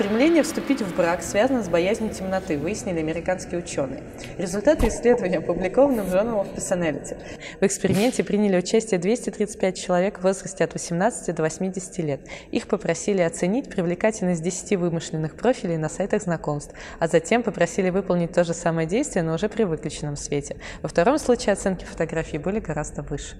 Стремление 0.00 0.42
вступить 0.42 0.80
в 0.80 0.96
брак 0.96 1.22
связано 1.22 1.62
с 1.62 1.68
боязнью 1.68 2.08
темноты, 2.08 2.56
выяснили 2.56 3.00
американские 3.00 3.58
ученые. 3.60 4.02
Результаты 4.38 4.88
исследования 4.88 5.40
опубликованы 5.40 6.04
в 6.04 6.06
Journal 6.06 6.42
of 6.42 6.54
Personality. 6.56 7.18
В 7.60 7.66
эксперименте 7.66 8.24
приняли 8.24 8.56
участие 8.56 8.98
235 8.98 9.78
человек 9.78 10.18
в 10.18 10.22
возрасте 10.22 10.64
от 10.64 10.72
18 10.72 11.34
до 11.34 11.42
80 11.42 11.98
лет. 11.98 12.20
Их 12.50 12.66
попросили 12.66 13.20
оценить 13.20 13.68
привлекательность 13.68 14.42
10 14.42 14.78
вымышленных 14.78 15.36
профилей 15.36 15.76
на 15.76 15.90
сайтах 15.90 16.22
знакомств, 16.22 16.72
а 16.98 17.06
затем 17.06 17.42
попросили 17.42 17.90
выполнить 17.90 18.32
то 18.32 18.42
же 18.42 18.54
самое 18.54 18.88
действие, 18.88 19.22
но 19.22 19.34
уже 19.34 19.50
при 19.50 19.64
выключенном 19.64 20.16
свете. 20.16 20.56
Во 20.80 20.88
втором 20.88 21.18
случае 21.18 21.52
оценки 21.52 21.84
фотографий 21.84 22.38
были 22.38 22.58
гораздо 22.58 23.02
выше. 23.02 23.36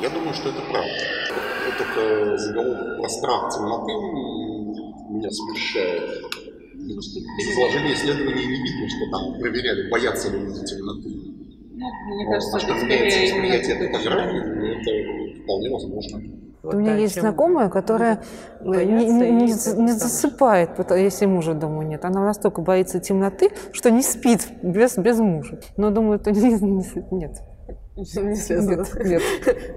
Я 0.00 0.10
думаю, 0.10 0.34
что 0.34 0.48
это 0.48 0.62
правда. 0.62 0.90
Вот 1.64 1.78
только 1.78 2.38
заголовок 2.38 2.96
про 2.96 3.08
страх 3.08 3.54
темноты 3.54 4.65
меня 5.16 5.30
смущает. 5.30 6.02
Из 6.74 7.52
изложения 7.52 7.94
исследований 7.94 8.46
не 8.46 8.62
видно, 8.62 8.88
что 8.88 9.10
там 9.10 9.40
проверяли, 9.40 9.90
боятся 9.90 10.30
ли 10.30 10.38
люди 10.38 10.64
темноты. 10.64 11.08
мне 11.08 12.24
Вот. 12.26 12.32
кажется, 12.32 12.56
а 12.56 12.60
что 12.60 12.72
это 12.74 12.84
меняется 12.84 13.20
восприятие 13.22 13.76
ну, 13.76 13.84
это 14.66 15.42
вполне 15.42 15.70
возможно. 15.70 16.22
У 16.62 16.76
меня 16.76 16.96
есть 16.96 17.20
знакомая, 17.20 17.68
которая 17.68 18.22
э, 18.60 18.84
не, 18.84 19.06
не- 19.06 19.30
не 19.30 19.82
не 19.82 19.92
засыпает, 19.92 20.70
если 20.90 21.26
мужа 21.26 21.54
дома 21.54 21.84
нет. 21.84 22.04
Она 22.04 22.24
настолько 22.24 22.60
боится 22.60 22.98
темноты, 22.98 23.50
что 23.72 23.90
не 23.90 24.02
спит 24.02 24.48
без, 24.62 24.98
без 24.98 25.18
мужа. 25.18 25.60
Но 25.76 25.90
думаю, 25.90 26.18
это 26.18 26.30
не, 26.32 26.54
не- 26.54 27.06
нет. 27.12 27.36
Не 27.96 28.34
связано. 28.36 28.84
Нет, 29.04 29.22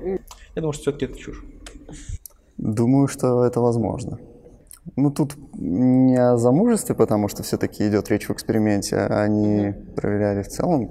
нет. 0.03 0.21
Я 0.55 0.61
думаю, 0.61 0.73
что 0.73 0.81
все-таки 0.81 1.05
это 1.05 1.17
чушь. 1.17 1.43
Думаю, 2.57 3.07
что 3.07 3.45
это 3.45 3.61
возможно. 3.61 4.19
Ну, 4.95 5.11
тут 5.11 5.35
не 5.53 6.17
о 6.17 6.37
замужестве, 6.37 6.95
потому 6.95 7.27
что 7.27 7.43
все-таки 7.43 7.87
идет 7.87 8.09
речь 8.09 8.27
в 8.27 8.31
эксперименте. 8.31 8.97
а 8.97 9.23
Они 9.23 9.73
проверяли 9.95 10.43
в 10.43 10.47
целом, 10.47 10.89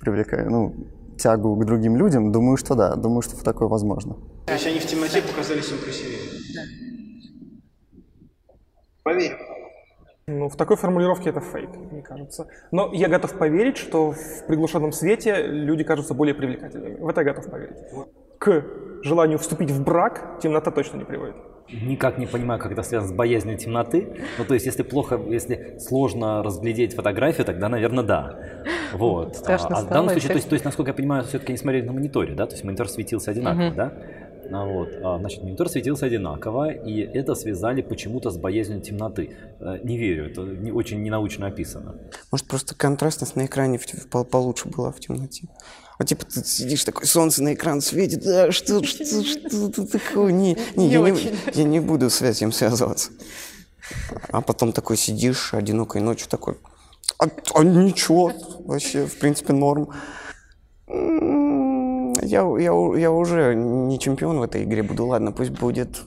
привлекая, 0.00 0.48
ну, 0.48 0.74
тягу 1.18 1.56
к 1.56 1.64
другим 1.64 1.96
людям. 1.96 2.32
Думаю, 2.32 2.56
что 2.56 2.74
да. 2.74 2.96
Думаю, 2.96 3.22
что 3.22 3.42
такое 3.42 3.68
возможно. 3.68 4.16
То 4.46 4.52
есть 4.54 4.66
они 4.66 4.78
в 4.78 4.86
темноте 4.86 5.22
показались 5.22 5.70
им 5.70 5.78
красивее. 5.78 6.18
Поверь. 9.02 9.36
Ну, 10.26 10.48
в 10.48 10.56
такой 10.56 10.76
формулировке 10.76 11.30
это 11.30 11.40
фейк, 11.40 11.70
мне 11.90 12.02
кажется. 12.02 12.46
Но 12.70 12.90
я 12.92 13.08
готов 13.08 13.36
поверить, 13.36 13.76
что 13.76 14.12
в 14.12 14.46
приглушенном 14.46 14.92
свете 14.92 15.46
люди 15.46 15.82
кажутся 15.82 16.14
более 16.14 16.34
привлекательными. 16.34 16.96
В 17.00 17.08
это 17.08 17.22
я 17.22 17.32
готов 17.32 17.50
поверить. 17.50 17.76
К 18.38 18.64
желанию 19.02 19.38
вступить 19.38 19.70
в 19.70 19.82
брак 19.82 20.38
темнота 20.40 20.70
точно 20.70 20.98
не 20.98 21.04
приводит. 21.04 21.36
Никак 21.72 22.18
не 22.18 22.26
понимаю, 22.26 22.60
как 22.60 22.72
это 22.72 22.82
связано 22.82 23.12
с 23.12 23.16
боязнью 23.16 23.56
темноты. 23.56 24.08
Ну, 24.38 24.44
то 24.44 24.54
есть, 24.54 24.66
если 24.66 24.82
плохо, 24.82 25.20
если 25.28 25.78
сложно 25.78 26.42
разглядеть 26.42 26.94
фотографию, 26.94 27.44
тогда, 27.46 27.68
наверное, 27.68 28.04
да. 28.04 28.38
Вот. 28.92 29.36
Страшно 29.36 29.76
а, 29.76 29.80
а 29.80 29.84
в 29.84 29.88
данном 29.88 30.10
случае, 30.10 30.28
то 30.30 30.34
есть, 30.36 30.48
то 30.48 30.54
есть, 30.54 30.64
насколько 30.64 30.90
я 30.90 30.94
понимаю, 30.94 31.24
все-таки 31.24 31.52
они 31.52 31.58
смотрели 31.58 31.86
на 31.86 31.92
мониторе, 31.92 32.34
да? 32.34 32.46
То 32.46 32.52
есть 32.54 32.64
монитор 32.64 32.88
светился 32.88 33.30
одинаково, 33.30 33.66
Мгм. 33.66 33.76
да? 33.76 33.92
А 34.52 34.64
Вот. 34.64 34.88
А, 35.02 35.18
Значит, 35.18 35.44
монитор 35.44 35.68
светился 35.68 36.06
одинаково, 36.06 36.70
и 36.70 37.00
это 37.02 37.34
связали 37.36 37.82
почему-то 37.82 38.30
с 38.30 38.36
боязнью 38.36 38.80
темноты. 38.80 39.36
Э, 39.60 39.78
Не 39.84 39.96
верю, 39.96 40.26
это 40.26 40.40
не, 40.42 40.72
очень 40.72 41.02
ненаучно 41.02 41.46
описано. 41.46 41.94
Может, 42.32 42.48
просто 42.48 42.74
контрастность 42.74 43.36
на 43.36 43.46
экране 43.46 43.78
в- 43.78 43.84
в- 43.86 44.08
пол- 44.08 44.24
получше 44.24 44.68
была 44.68 44.90
в 44.90 44.98
темноте. 44.98 45.46
Вот 46.00 46.08
типа 46.08 46.24
ты 46.24 46.42
сидишь 46.42 46.84
такой, 46.84 47.06
солнце 47.06 47.42
на 47.42 47.52
экран 47.52 47.82
светит, 47.82 48.24
да, 48.24 48.50
что, 48.52 48.82
что, 48.82 49.22
что 49.22 49.84
такое? 49.84 50.32
Не, 50.32 50.56
не, 50.74 50.86
Не 50.86 50.92
я, 50.92 51.00
не, 51.10 51.34
я 51.52 51.64
не 51.64 51.78
буду 51.78 52.08
с 52.08 52.22
этим 52.22 52.52
связываться. 52.52 53.10
А 54.30 54.40
потом 54.40 54.72
такой 54.72 54.96
сидишь 54.96 55.52
одинокой 55.52 56.00
ночью 56.00 56.26
такой, 56.30 56.54
а, 57.18 57.26
а 57.54 57.64
ничего, 57.64 58.32
вообще, 58.64 59.04
в 59.04 59.18
принципе, 59.18 59.52
норм. 59.52 59.90
Я, 60.88 62.48
я, 62.58 62.72
я 62.96 63.10
уже 63.10 63.54
не 63.54 63.98
чемпион 63.98 64.38
в 64.38 64.42
этой 64.42 64.64
игре 64.64 64.82
буду, 64.82 65.04
ладно, 65.04 65.32
пусть 65.32 65.50
будет 65.50 66.00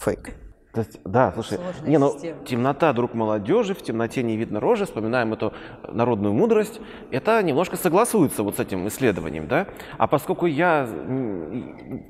фейк. 0.00 0.30
То 0.74 0.80
есть, 0.80 0.98
Да, 1.04 1.30
слушай, 1.32 1.56
Сложная 1.58 1.88
не, 1.88 1.98
ну, 1.98 2.12
система. 2.12 2.44
темнота, 2.44 2.92
друг 2.92 3.14
молодежи, 3.14 3.74
в 3.74 3.82
темноте 3.82 4.24
не 4.24 4.36
видно 4.36 4.58
рожи, 4.58 4.86
вспоминаем 4.86 5.32
эту 5.32 5.52
народную 5.88 6.34
мудрость, 6.34 6.80
это 7.12 7.40
немножко 7.42 7.76
согласуется 7.76 8.42
вот 8.42 8.56
с 8.56 8.60
этим 8.60 8.88
исследованием, 8.88 9.46
да? 9.46 9.68
А 9.98 10.08
поскольку 10.08 10.46
я, 10.46 10.88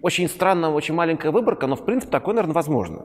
очень 0.00 0.28
странно, 0.28 0.72
очень 0.72 0.94
маленькая 0.94 1.30
выборка, 1.30 1.66
но 1.66 1.76
в 1.76 1.84
принципе 1.84 2.10
такое, 2.10 2.34
наверное, 2.34 2.54
возможно. 2.54 3.04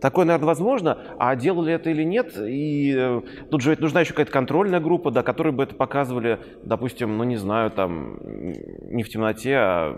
Такое, 0.00 0.24
наверное, 0.24 0.46
возможно, 0.46 0.98
а 1.18 1.34
делали 1.36 1.72
это 1.72 1.90
или 1.90 2.02
нет, 2.02 2.34
и 2.36 2.94
э, 2.96 3.20
тут 3.50 3.62
же 3.62 3.70
ведь 3.70 3.80
нужна 3.80 4.00
еще 4.00 4.12
какая-то 4.12 4.32
контрольная 4.32 4.80
группа, 4.80 5.10
да, 5.10 5.22
которые 5.22 5.52
бы 5.52 5.62
это 5.62 5.74
показывали, 5.74 6.38
допустим, 6.62 7.16
ну 7.16 7.24
не 7.24 7.36
знаю, 7.36 7.70
там, 7.70 8.18
не 8.22 9.02
в 9.02 9.08
темноте, 9.08 9.56
а 9.56 9.96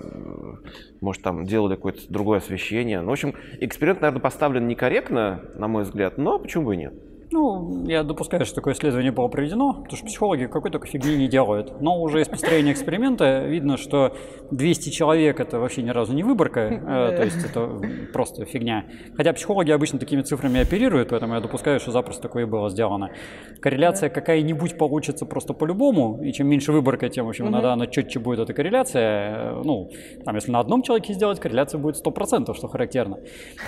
может 1.01 1.22
там 1.22 1.45
делали 1.45 1.74
какое-то 1.74 2.01
другое 2.09 2.38
освещение. 2.38 3.01
Ну, 3.01 3.09
в 3.09 3.12
общем, 3.12 3.34
эксперимент, 3.61 4.01
наверное, 4.01 4.22
поставлен 4.22 4.66
некорректно, 4.66 5.43
на 5.55 5.68
мой 5.68 5.82
взгляд, 5.84 6.18
но 6.18 6.38
почему 6.38 6.66
бы 6.66 6.74
и 6.74 6.78
нет? 6.78 6.95
Ну, 7.33 7.85
я 7.87 8.03
допускаю, 8.03 8.45
что 8.45 8.57
такое 8.57 8.74
исследование 8.74 9.12
было 9.12 9.28
проведено, 9.28 9.74
потому 9.74 9.97
что 9.97 10.07
психологи 10.07 10.47
какой 10.47 10.70
только 10.70 10.89
фигни 10.89 11.16
не 11.16 11.28
делают. 11.28 11.81
Но 11.81 12.01
уже 12.03 12.20
из 12.20 12.28
построения 12.28 12.72
эксперимента 12.72 13.45
видно, 13.45 13.76
что 13.76 14.16
200 14.51 14.91
человек 14.91 15.39
это 15.39 15.61
вообще 15.61 15.83
ни 15.83 15.91
разу 15.91 16.12
не 16.12 16.24
выборка, 16.24 16.61
э, 16.61 16.78
то 17.16 17.22
есть 17.22 17.45
это 17.45 17.70
просто 18.12 18.45
фигня. 18.47 18.87
Хотя 19.16 19.33
психологи 19.33 19.70
обычно 19.70 20.01
такими 20.01 20.22
цифрами 20.22 20.61
оперируют, 20.61 21.11
поэтому 21.11 21.35
я 21.35 21.41
допускаю, 21.41 21.78
что 21.78 21.93
запросто 21.93 22.22
такое 22.22 22.43
и 22.43 22.47
было 22.47 22.68
сделано. 22.68 23.11
Корреляция 23.61 24.11
какая-нибудь 24.11 24.76
получится 24.76 25.24
просто 25.24 25.53
по-любому, 25.53 26.20
и 26.24 26.33
чем 26.33 26.49
меньше 26.49 26.72
выборка, 26.72 27.09
тем, 27.09 27.26
в 27.26 27.28
общем, 27.28 27.49
иногда 27.49 27.74
она 27.74 27.87
четче 27.87 28.18
будет 28.18 28.41
эта 28.41 28.55
корреляция. 28.55 29.01
Э, 29.01 29.62
Ну, 29.64 29.91
там, 30.24 30.35
если 30.35 30.51
на 30.51 30.59
одном 30.59 30.83
человеке 30.83 31.12
сделать, 31.12 31.39
корреляция 31.39 31.78
будет 31.78 31.97
100%, 31.97 32.55
что 32.55 32.66
характерно 32.66 33.18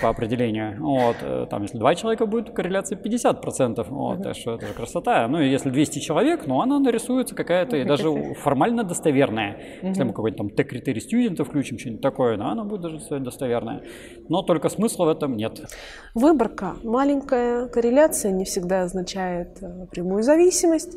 по 0.00 0.08
определению. 0.08 0.76
Вот, 0.80 1.16
э, 1.22 1.46
там, 1.48 1.62
если 1.62 1.78
два 1.78 1.94
человека 1.94 2.26
будет, 2.26 2.50
корреляция 2.50 2.98
50%. 2.98 3.51
Вот, 3.90 4.22
так 4.22 4.36
что 4.36 4.54
это 4.54 4.66
же 4.66 4.72
красота. 4.72 5.26
Ну, 5.28 5.40
и 5.40 5.48
если 5.48 5.70
200 5.70 5.98
человек, 6.00 6.46
ну, 6.46 6.60
она 6.60 6.78
нарисуется 6.78 7.34
какая-то, 7.34 7.76
и 7.76 7.84
даже 7.84 8.34
формально 8.34 8.84
достоверная. 8.84 9.58
Если 9.82 10.02
мы 10.02 10.12
какой-то 10.12 10.38
там 10.38 10.50
Т-критерий 10.50 11.00
студента 11.00 11.44
включим, 11.44 11.78
что-нибудь 11.78 12.02
такое, 12.02 12.36
ну, 12.36 12.46
она 12.46 12.64
будет 12.64 12.82
даже 12.82 12.98
достоверная. 13.20 13.82
Но 14.28 14.42
только 14.42 14.68
смысла 14.68 15.06
в 15.06 15.08
этом 15.08 15.36
нет. 15.36 15.60
Выборка. 16.14 16.76
Маленькая 16.82 17.66
корреляция 17.68 18.32
не 18.32 18.44
всегда 18.44 18.82
означает 18.82 19.62
э, 19.62 19.86
прямую 19.90 20.22
зависимость. 20.22 20.96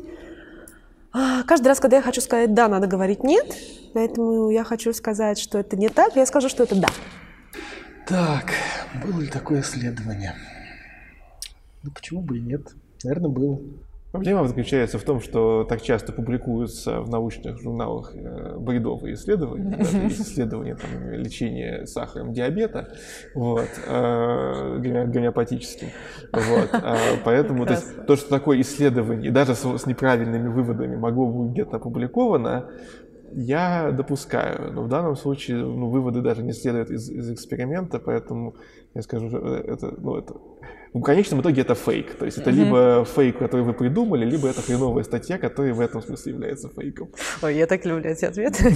А, 1.12 1.42
Каждый 1.44 1.68
раз, 1.68 1.80
когда 1.80 1.96
я 1.96 2.02
хочу 2.02 2.20
сказать 2.20 2.52
«да», 2.52 2.68
надо 2.68 2.86
говорить 2.86 3.24
«нет», 3.24 3.46
поэтому 3.94 4.50
я 4.50 4.64
хочу 4.64 4.92
сказать, 4.92 5.38
что 5.38 5.58
это 5.58 5.76
не 5.76 5.88
так, 5.88 6.14
я 6.16 6.26
скажу, 6.26 6.48
что 6.48 6.64
это 6.64 6.74
«да». 6.74 6.88
Так, 8.06 8.52
было 9.04 9.20
ли 9.20 9.26
такое 9.28 9.62
исследование? 9.62 10.34
Ну 11.86 11.92
почему 11.92 12.20
бы 12.20 12.38
и 12.38 12.40
нет? 12.40 12.62
Наверное, 13.04 13.30
было. 13.30 13.60
Проблема 14.10 14.46
заключается 14.48 14.98
в 14.98 15.04
том, 15.04 15.20
что 15.20 15.64
так 15.64 15.82
часто 15.82 16.12
публикуются 16.12 17.00
в 17.00 17.10
научных 17.10 17.60
журналах 17.60 18.12
э, 18.14 18.56
бредовые 18.58 19.14
исследования, 19.14 19.78
исследования 20.08 20.74
там, 20.74 21.12
лечения 21.12 21.86
сахаром 21.86 22.32
диабета, 22.32 22.88
вот, 23.34 23.68
э, 23.86 24.78
гоме- 24.80 25.06
гомеопатическим. 25.06 25.88
Вот, 26.32 26.70
а, 26.72 26.96
поэтому 27.24 27.66
то, 27.66 27.74
есть, 27.74 28.06
то, 28.06 28.16
что 28.16 28.30
такое 28.30 28.60
исследование, 28.62 29.30
даже 29.30 29.54
с, 29.54 29.64
с 29.64 29.86
неправильными 29.86 30.48
выводами 30.48 30.96
могло 30.96 31.26
быть 31.26 31.52
где-то 31.52 31.76
опубликовано, 31.76 32.70
я 33.32 33.92
допускаю, 33.92 34.72
но 34.72 34.82
в 34.82 34.88
данном 34.88 35.14
случае 35.14 35.58
ну, 35.58 35.90
выводы 35.90 36.22
даже 36.22 36.42
не 36.42 36.52
следуют 36.52 36.90
из, 36.90 37.10
из 37.10 37.30
эксперимента, 37.30 37.98
поэтому 37.98 38.54
я 38.96 39.02
скажу, 39.02 39.28
что 39.28 39.38
это, 39.38 39.94
ну, 39.98 40.16
это, 40.16 40.34
в 40.94 41.02
конечном 41.02 41.40
итоге 41.42 41.60
это 41.62 41.74
фейк. 41.74 42.14
То 42.14 42.24
есть 42.24 42.38
это 42.38 42.50
Мгм. 42.50 42.58
либо 42.58 43.04
фейк, 43.04 43.38
который 43.38 43.62
вы 43.62 43.74
придумали, 43.74 44.24
либо 44.24 44.48
это 44.48 44.62
хреновая 44.62 45.04
статья, 45.04 45.36
которая 45.38 45.74
в 45.74 45.80
этом 45.80 46.02
смысле 46.02 46.32
является 46.32 46.68
фейком. 46.68 47.08
Ой, 47.42 47.56
я 47.56 47.66
так 47.66 47.84
люблю 47.84 48.10
эти 48.10 48.24
ответы. 48.24 48.74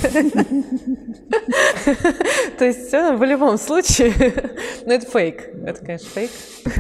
То 2.59 2.65
есть 2.67 2.93
в 2.93 3.25
любом 3.25 3.57
случае, 3.57 4.13
ну 4.85 4.93
это 4.93 5.07
фейк. 5.07 5.49
Это, 5.65 5.85
конечно, 5.85 6.09
фейк. 6.09 6.31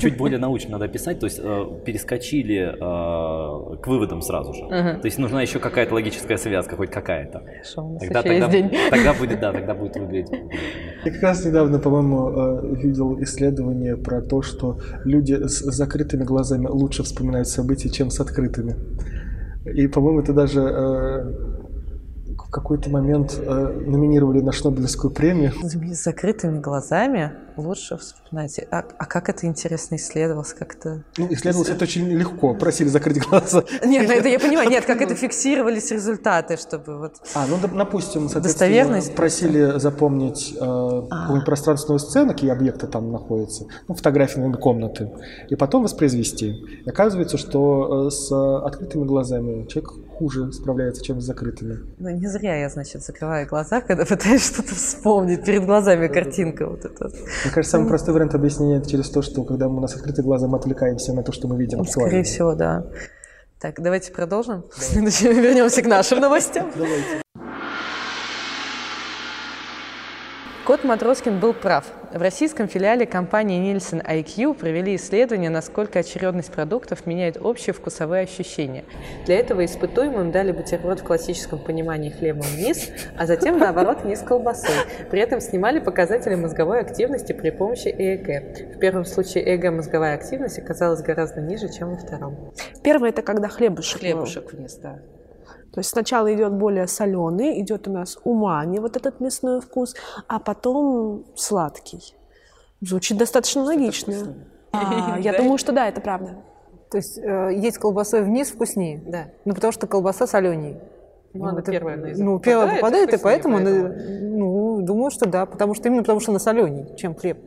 Чуть 0.01 0.17
более 0.19 0.39
научно 0.39 0.73
надо 0.73 0.89
писать, 0.89 1.21
то 1.21 1.27
есть 1.27 1.41
э, 1.43 1.65
перескочили 1.87 2.75
э, 2.75 3.77
к 3.81 3.87
выводам 3.87 4.21
сразу 4.21 4.53
же. 4.53 4.69
То 4.69 5.01
есть 5.05 5.19
нужна 5.19 5.41
еще 5.43 5.59
какая-то 5.59 5.95
логическая 5.95 6.37
связка, 6.37 6.77
хоть 6.77 6.91
какая-то. 6.91 7.41
Хорошо, 7.41 7.87
у 7.87 7.93
нас 7.95 8.03
Тогда, 8.03 9.15
будет, 9.15 9.41
да, 9.41 9.53
тогда 9.53 9.75
будет 9.75 9.97
выглядеть. 9.97 10.31
Я 11.05 11.13
как 11.13 11.23
раз 11.23 11.45
недавно, 11.47 11.79
по-моему, 11.79 12.29
э, 12.29 12.77
видел 12.83 13.17
исследование 13.31 13.97
про 13.97 14.21
то, 14.21 14.43
что 14.43 14.79
люди 15.05 15.35
с 15.47 15.61
закрытыми 15.61 16.25
глазами 16.25 16.67
лучше 16.67 17.03
вспоминают 17.03 17.49
события, 17.49 17.89
чем 17.89 18.11
с 18.11 18.21
открытыми. 18.21 18.77
И, 19.65 19.87
по-моему, 19.87 20.21
это 20.21 20.33
даже 20.33 20.61
э, 20.61 21.60
в 22.51 22.53
какой-то 22.53 22.91
момент 22.91 23.39
э, 23.41 23.81
номинировали 23.87 24.41
на 24.41 24.51
Шнобелевскую 24.51 25.13
премию. 25.13 25.53
С 25.63 26.03
закрытыми 26.03 26.59
глазами 26.59 27.31
лучше 27.57 27.97
вспоминать. 27.97 28.59
А, 28.73 28.85
а 28.99 29.07
как 29.07 29.29
это 29.29 29.47
интересно 29.47 29.95
исследовалось? 29.95 30.53
Как 30.53 30.75
это... 30.75 31.05
Ну, 31.17 31.29
исследовалось 31.31 31.71
это 31.71 31.85
очень 31.85 32.09
легко. 32.09 32.55
Просили 32.55 32.89
закрыть 32.89 33.21
глаза. 33.25 33.63
Нет, 33.85 34.09
ну 34.09 34.15
это 34.15 34.29
я 34.29 34.41
понимаю. 34.41 34.69
Нет, 34.69 34.85
как 34.85 35.01
это 35.01 35.15
фиксировались 35.15 35.93
результаты, 35.93 36.57
чтобы 36.57 36.99
вот... 36.99 37.13
А, 37.37 37.47
ну, 37.47 37.55
доп- 37.55 37.77
допустим, 37.77 38.27
Достоверность? 38.27 39.15
просили 39.15 39.79
запомнить 39.79 40.53
э, 40.53 40.59
какую-нибудь 40.59 41.47
пространственную 41.47 42.01
сцену, 42.01 42.33
какие 42.33 42.51
объекты 42.51 42.89
там 42.89 43.13
находятся, 43.13 43.67
ну, 43.87 43.95
фотографии, 43.95 44.41
комнаты, 44.55 45.13
и 45.49 45.55
потом 45.55 45.85
воспроизвести. 45.85 46.51
И 46.85 46.91
оказывается, 46.91 47.39
что 47.39 48.09
э, 48.09 48.11
с 48.11 48.33
открытыми 48.67 49.05
глазами 49.05 49.67
человек 49.67 49.93
хуже 50.21 50.53
справляется, 50.53 51.03
чем 51.03 51.19
с 51.19 51.25
закрытыми. 51.25 51.79
Ну, 51.99 52.11
не 52.11 52.27
зря 52.27 52.61
я, 52.61 52.69
значит, 52.69 53.03
закрываю 53.03 53.49
глаза, 53.49 53.81
когда 53.81 54.05
пытаюсь 54.05 54.47
что-то 54.53 54.75
вспомнить. 54.75 55.47
Перед 55.47 55.65
глазами 55.65 56.09
картинка 56.09 56.67
вот 56.67 56.85
эта. 56.85 57.07
Мне 57.07 57.55
кажется, 57.55 57.79
самый 57.79 57.89
простой 57.89 58.13
вариант 58.13 58.35
объяснения 58.35 58.77
это 58.77 58.91
через 58.91 59.09
то, 59.09 59.23
что 59.23 59.45
когда 59.45 59.67
у 59.67 59.81
нас 59.81 59.97
открыты 59.97 60.23
глаза, 60.23 60.47
мы 60.47 60.59
отвлекаемся 60.59 61.15
на 61.15 61.23
то, 61.23 61.33
что 61.33 61.49
мы 61.49 61.57
видим. 61.57 61.79
Ну, 61.79 61.85
Скорее 61.85 62.23
всего, 62.23 62.55
да. 62.55 62.85
Так, 63.61 63.81
давайте 63.81 64.13
продолжим. 64.13 64.65
Следующим 64.75 65.33
вернемся 65.43 65.81
к 65.81 65.87
нашим 65.87 66.21
новостям. 66.21 66.71
Кот 70.71 70.85
Матроскин 70.85 71.41
был 71.41 71.53
прав. 71.53 71.85
В 72.13 72.23
российском 72.23 72.69
филиале 72.69 73.05
компании 73.05 73.75
Nielsen 73.75 74.07
IQ 74.07 74.55
провели 74.55 74.95
исследование, 74.95 75.51
насколько 75.51 75.99
очередность 75.99 76.53
продуктов 76.53 77.07
меняет 77.07 77.39
общие 77.43 77.75
вкусовые 77.75 78.23
ощущения. 78.23 78.85
Для 79.27 79.41
этого 79.41 79.65
испытуемым 79.65 80.31
дали 80.31 80.53
бутерброд 80.53 81.01
в 81.01 81.03
классическом 81.03 81.59
понимании 81.59 82.11
хлебом 82.11 82.43
вниз, 82.43 82.89
а 83.19 83.27
затем, 83.27 83.59
наоборот, 83.59 84.03
вниз 84.05 84.21
колбасой. 84.21 84.77
При 85.11 85.19
этом 85.19 85.41
снимали 85.41 85.81
показатели 85.81 86.37
мозговой 86.37 86.79
активности 86.79 87.33
при 87.33 87.51
помощи 87.51 87.89
ЭЭГ. 87.89 88.77
В 88.77 88.79
первом 88.79 89.07
случае 89.07 89.53
ЭЭГ 89.53 89.73
мозговая 89.73 90.15
активность 90.15 90.61
оказалась 90.61 91.03
гораздо 91.03 91.41
ниже, 91.41 91.69
чем 91.69 91.91
во 91.91 91.97
втором. 91.97 92.53
Первое 92.85 93.09
это 93.09 93.23
когда 93.23 93.49
хлебушек. 93.49 93.99
Хлебушек 93.99 94.53
вниз, 94.53 94.77
да. 94.77 95.01
То 95.73 95.79
есть 95.81 95.91
сначала 95.91 96.33
идет 96.35 96.53
более 96.53 96.87
соленый, 96.87 97.61
идет 97.61 97.87
у 97.87 97.93
нас 97.93 98.19
умами, 98.25 98.79
вот 98.79 98.97
этот 98.97 99.21
мясной 99.21 99.61
вкус, 99.61 99.95
а 100.27 100.39
потом 100.41 101.25
сладкий. 101.37 102.15
Звучит 102.81 103.19
достаточно 103.19 103.63
логично. 103.63 104.15
А, 104.73 105.19
я 105.21 105.37
думаю, 105.37 105.59
что 105.59 105.73
да, 105.73 105.89
это 105.89 106.01
правда. 106.01 106.37
То 106.91 106.97
есть 106.97 107.19
э, 107.19 107.53
есть 107.55 107.79
колбасой 107.79 108.23
вниз 108.23 108.51
вкуснее? 108.51 109.01
Да. 109.07 109.27
Ну, 109.45 109.55
потому 109.55 109.73
что 109.73 109.87
колбаса 109.87 110.27
соленее. 110.27 110.81
Ну, 111.33 111.47
она 111.47 111.63
первая 111.63 111.97
на 111.97 112.07
язык 112.07 112.25
Ну, 112.25 112.41
первая 112.41 112.77
попадает, 112.77 113.11
попадает, 113.11 113.15
и 113.15 113.23
поэтому, 113.23 113.57
она- 113.59 113.71
поэтому. 113.91 114.39
ну, 114.39 114.81
думаю, 114.83 115.11
что 115.13 115.29
да, 115.29 115.47
потому 115.47 115.75
что 115.75 115.87
именно 115.89 116.03
потому 116.03 116.19
что 116.19 116.33
она 116.33 116.41
соленее, 116.41 116.97
чем 116.97 117.15
хлеб. 117.15 117.39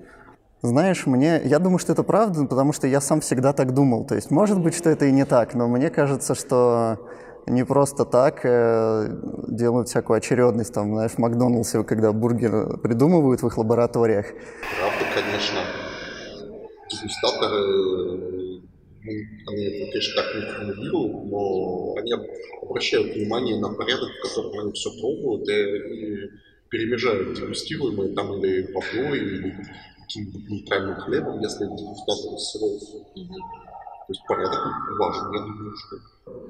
Знаешь, 0.62 1.06
мне, 1.06 1.42
я 1.44 1.60
думаю, 1.60 1.78
что 1.80 1.92
это 1.92 2.04
правда, 2.04 2.46
потому 2.46 2.72
что 2.72 2.88
я 2.88 3.02
сам 3.02 3.20
всегда 3.20 3.52
так 3.52 3.74
думал. 3.74 4.06
То 4.06 4.16
есть, 4.16 4.32
может 4.32 4.62
быть, 4.62 4.74
что 4.76 4.90
это 4.90 5.06
и 5.08 5.12
не 5.12 5.26
так, 5.26 5.54
но 5.56 5.68
мне 5.68 5.90
кажется, 5.90 6.36
что 6.36 7.00
не 7.48 7.66
просто 7.66 8.06
так 8.06 8.46
э, 8.46 9.08
делают 9.48 9.90
всякую 9.90 10.18
очередность, 10.18 10.74
там, 10.74 10.94
знаешь, 10.94 11.12
в 11.12 11.18
Макдональдсе, 11.18 11.84
когда 11.84 12.12
бургер 12.12 12.78
придумывают 12.78 13.42
в 13.42 13.48
их 13.48 13.58
лабораториях. 13.58 14.28
Правда, 14.80 15.06
конечно. 15.14 15.60
Дегустаторы, 16.90 18.62
ну, 19.04 19.12
они 19.48 19.66
это, 19.66 19.92
конечно, 19.92 20.22
так 20.22 20.36
не 20.36 20.42
формулируют, 20.42 21.26
но 21.26 21.96
они 21.98 22.14
обращают 22.62 23.16
внимание 23.16 23.60
на 23.60 23.74
порядок, 23.74 24.10
в 24.10 24.28
котором 24.28 24.60
они 24.60 24.72
все 24.74 24.90
пробуют 25.02 25.50
и, 25.50 25.54
и 25.54 26.30
перемежают 26.70 27.34
дегустируемые 27.34 28.14
там 28.14 28.34
или 28.36 28.72
водой, 28.74 29.20
или 29.20 29.56
каким-нибудь 30.02 30.50
нейтральным 30.50 30.96
хлебом, 30.96 31.40
если 31.42 31.66
дегустатор 31.66 32.40
сырой. 32.40 32.80
То 34.06 34.12
есть 34.12 34.22
порядок 34.28 34.60
важен, 35.00 35.32
я 35.34 35.40
думаю, 35.40 35.74
что... 35.76 35.96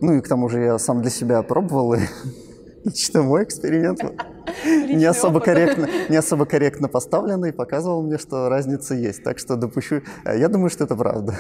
Ну 0.02 0.14
и 0.14 0.22
к 0.22 0.28
тому 0.28 0.50
же 0.50 0.60
я 0.60 0.80
сам 0.80 1.02
для 1.02 1.12
себя 1.12 1.44
пробовал, 1.44 1.94
и 1.94 2.00
лично 2.84 3.22
мой 3.22 3.44
эксперимент 3.44 4.00
не 4.66 5.06
особо, 5.06 5.40
корректно, 5.40 5.88
не 6.10 6.18
особо 6.18 6.46
корректно 6.46 6.88
поставленный 6.88 7.54
показывал 7.54 8.02
мне, 8.02 8.18
что 8.18 8.50
разница 8.50 8.96
есть. 8.96 9.24
Так 9.24 9.38
что 9.38 9.56
допущу... 9.56 10.02
Я 10.26 10.48
думаю, 10.48 10.70
что 10.70 10.84
это 10.84 10.96
правда. 10.96 11.40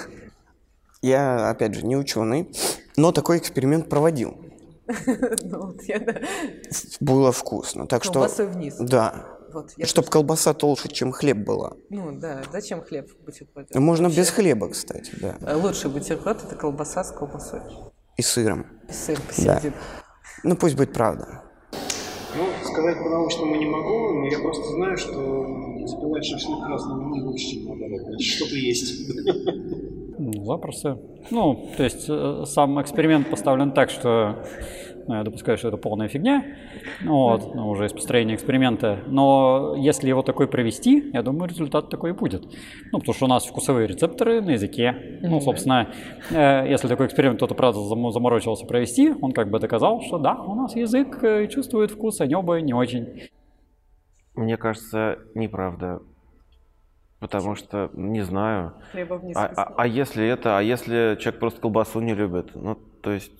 Я, 1.01 1.49
опять 1.49 1.73
же, 1.73 1.85
не 1.85 1.97
ученый, 1.97 2.49
но 2.95 3.11
такой 3.11 3.37
эксперимент 3.37 3.89
проводил. 3.89 4.37
Ну, 5.43 5.67
вот 5.67 5.81
я, 5.83 5.99
да. 5.99 6.15
Было 6.99 7.31
вкусно. 7.31 7.87
Так 7.87 8.03
что... 8.03 8.27
Вниз. 8.37 8.75
Да. 8.79 9.25
Вот, 9.53 9.71
я 9.77 9.85
Чтобы 9.85 10.07
колбаса 10.09 10.53
толще, 10.53 10.89
чем 10.89 11.11
хлеб 11.11 11.37
была. 11.37 11.73
Ну 11.89 12.11
да, 12.19 12.41
зачем 12.51 12.81
хлеб 12.81 13.09
в 13.09 13.23
бутерброде? 13.25 13.77
Можно 13.79 14.05
Вообще. 14.05 14.19
без 14.21 14.29
хлеба, 14.31 14.69
кстати, 14.69 15.11
да. 15.21 15.35
Э, 15.41 15.55
Лучший 15.55 15.89
бутерброд– 15.91 16.43
это 16.45 16.55
колбаса 16.55 17.03
с 17.03 17.11
колбасой. 17.11 17.61
И 18.17 18.21
сыром. 18.21 18.65
И 18.89 18.93
сыр 18.93 19.17
Да. 19.17 19.23
посередине. 19.27 19.73
Ну 20.43 20.55
пусть 20.55 20.75
будет 20.75 20.93
правда. 20.93 21.43
Ну, 22.35 22.45
сказать 22.65 22.97
по-научному 22.97 23.55
не 23.55 23.65
могу, 23.67 24.13
но 24.13 24.25
я 24.27 24.39
просто 24.39 24.63
знаю, 24.71 24.97
что 24.97 25.11
запивать 25.85 26.25
шашлык 26.25 26.65
красным 26.65 26.99
вином 26.99 27.27
лучше, 27.27 27.45
чем 27.45 27.65
наоборот. 27.65 28.01
Значит, 28.07 28.27
что-то 28.35 28.55
есть. 28.55 29.09
Ну, 30.17 30.45
запросто. 30.45 30.99
Ну, 31.31 31.69
то 31.77 31.83
есть 31.83 32.05
э, 32.07 32.43
сам 32.45 32.81
эксперимент 32.81 33.29
поставлен 33.29 33.71
так, 33.71 33.89
что 33.89 34.43
ну, 35.07 35.15
я 35.15 35.23
допускаю, 35.23 35.57
что 35.57 35.67
это 35.69 35.77
полная 35.77 36.07
фигня, 36.07 36.43
ну, 37.01 37.13
вот, 37.13 37.55
ну, 37.55 37.69
уже 37.69 37.85
из 37.85 37.93
построения 37.93 38.35
эксперимента. 38.35 38.99
Но 39.07 39.75
если 39.77 40.07
его 40.09 40.21
такой 40.21 40.47
провести, 40.47 41.09
я 41.13 41.21
думаю, 41.21 41.49
результат 41.49 41.89
такой 41.89 42.11
и 42.11 42.13
будет. 42.13 42.43
Ну, 42.91 42.99
потому 42.99 43.13
что 43.13 43.25
у 43.25 43.27
нас 43.27 43.45
вкусовые 43.45 43.87
рецепторы 43.87 44.41
на 44.41 44.51
языке. 44.51 45.19
Ну, 45.21 45.39
собственно, 45.41 45.89
э, 46.31 46.65
если 46.69 46.87
такой 46.87 47.07
эксперимент 47.07 47.37
кто-то, 47.37 47.55
правда, 47.55 47.79
зам- 47.79 48.11
заморочился 48.11 48.65
провести, 48.65 49.13
он 49.21 49.31
как 49.31 49.49
бы 49.49 49.59
доказал, 49.59 50.01
что 50.01 50.17
да, 50.17 50.35
у 50.35 50.55
нас 50.55 50.75
язык 50.75 51.23
э, 51.23 51.47
чувствует 51.47 51.91
вкус, 51.91 52.21
а 52.21 52.27
небо 52.27 52.59
не 52.61 52.73
очень. 52.73 53.29
Мне 54.35 54.57
кажется, 54.57 55.19
неправда. 55.35 55.99
Потому 57.19 57.55
что, 57.55 57.89
не 57.93 58.21
знаю. 58.21 58.73
Хлеба 58.91 59.13
вниз 59.13 59.37
А, 59.37 59.45
а- 59.55 59.73
а 59.77 59.87
если 59.87 60.27
это, 60.27 60.57
а 60.57 60.61
если 60.61 61.15
человек 61.19 61.39
просто 61.39 61.61
колбасу 61.61 62.01
не 62.01 62.13
любит? 62.13 62.51
Ну, 62.53 62.75
то 63.01 63.11
есть, 63.11 63.31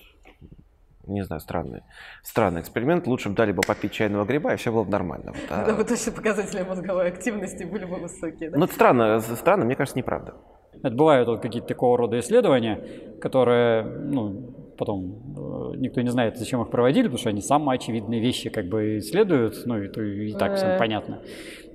не 1.07 1.23
знаю, 1.23 1.39
странный. 1.39 1.81
Странный 2.23 2.61
эксперимент. 2.61 3.07
Лучше 3.07 3.29
бы 3.29 3.35
дали 3.35 3.51
бы 3.51 3.61
попить 3.61 3.91
чайного 3.91 4.25
гриба, 4.25 4.53
и 4.53 4.57
все 4.57 4.71
было 4.71 4.83
бы 4.83 4.91
нормально. 4.91 5.31
Вот, 5.33 5.43
а- 5.49 5.65
Да, 5.65 5.73
вот 5.75 5.87
точно 5.87 6.11
показатели 6.11 6.63
мозговой 6.63 7.07
активности 7.07 7.63
были 7.63 7.85
бы 7.85 7.97
высокие. 7.97 8.49
Да? 8.49 8.57
Ну, 8.57 8.65
это 8.65 8.73
странно, 8.73 9.19
странно, 9.19 9.65
мне 9.65 9.75
кажется, 9.75 9.97
неправда. 9.97 10.33
Это 10.81 10.95
бывают 10.95 11.27
вот 11.27 11.41
какие-то 11.41 11.67
такого 11.67 11.97
рода 11.97 12.19
исследования, 12.19 12.79
которые, 13.21 13.83
ну, 13.83 14.53
потом 14.77 15.73
э, 15.73 15.77
никто 15.77 16.01
не 16.01 16.09
знает, 16.09 16.37
зачем 16.37 16.61
их 16.63 16.69
проводили, 16.71 17.03
потому 17.03 17.19
что 17.19 17.29
они 17.29 17.41
самые 17.41 17.75
очевидные 17.75 18.19
вещи 18.19 18.49
как 18.49 18.65
бы 18.65 18.97
исследуют, 18.97 19.55
ну, 19.65 19.77
и, 19.81 20.29
и 20.31 20.33
так 20.33 20.55
всем 20.55 20.69
Э. 20.69 20.79
понятно. 20.79 21.21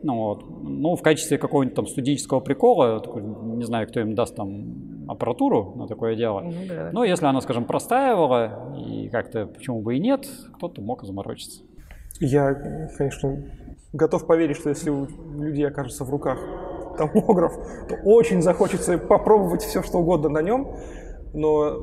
Ну, 0.02 0.14
вот. 0.14 0.44
ну, 0.62 0.94
в 0.96 1.02
качестве 1.02 1.38
какого-нибудь 1.38 1.74
там 1.74 1.86
студенческого 1.86 2.40
прикола, 2.40 3.00
такой, 3.00 3.22
не 3.22 3.64
знаю, 3.64 3.88
кто 3.88 4.00
им 4.00 4.14
даст 4.14 4.36
там 4.36 5.04
аппаратуру 5.08 5.74
на 5.76 5.86
такое 5.86 6.14
дело, 6.14 6.40
Ну 6.40 6.52
да. 6.68 6.90
но 6.92 7.04
если 7.04 7.26
она, 7.26 7.40
скажем, 7.40 7.64
простаивала, 7.64 8.74
и 8.76 9.08
как-то 9.08 9.46
почему 9.46 9.80
бы 9.80 9.96
и 9.96 10.00
нет, 10.00 10.28
кто-то 10.54 10.80
мог 10.82 11.02
заморочиться. 11.04 11.62
Я, 12.20 12.54
конечно, 12.96 13.42
готов 13.92 14.26
поверить, 14.26 14.56
что 14.56 14.68
если 14.68 14.90
у 14.90 15.06
людей 15.40 15.66
окажется 15.66 16.04
в 16.04 16.10
руках 16.10 16.38
томограф, 16.96 17.54
то 17.88 17.96
очень 18.04 18.42
захочется 18.42 18.98
попробовать 18.98 19.62
все, 19.62 19.82
что 19.82 19.98
угодно 19.98 20.28
на 20.28 20.42
нем, 20.42 20.76
но 21.32 21.76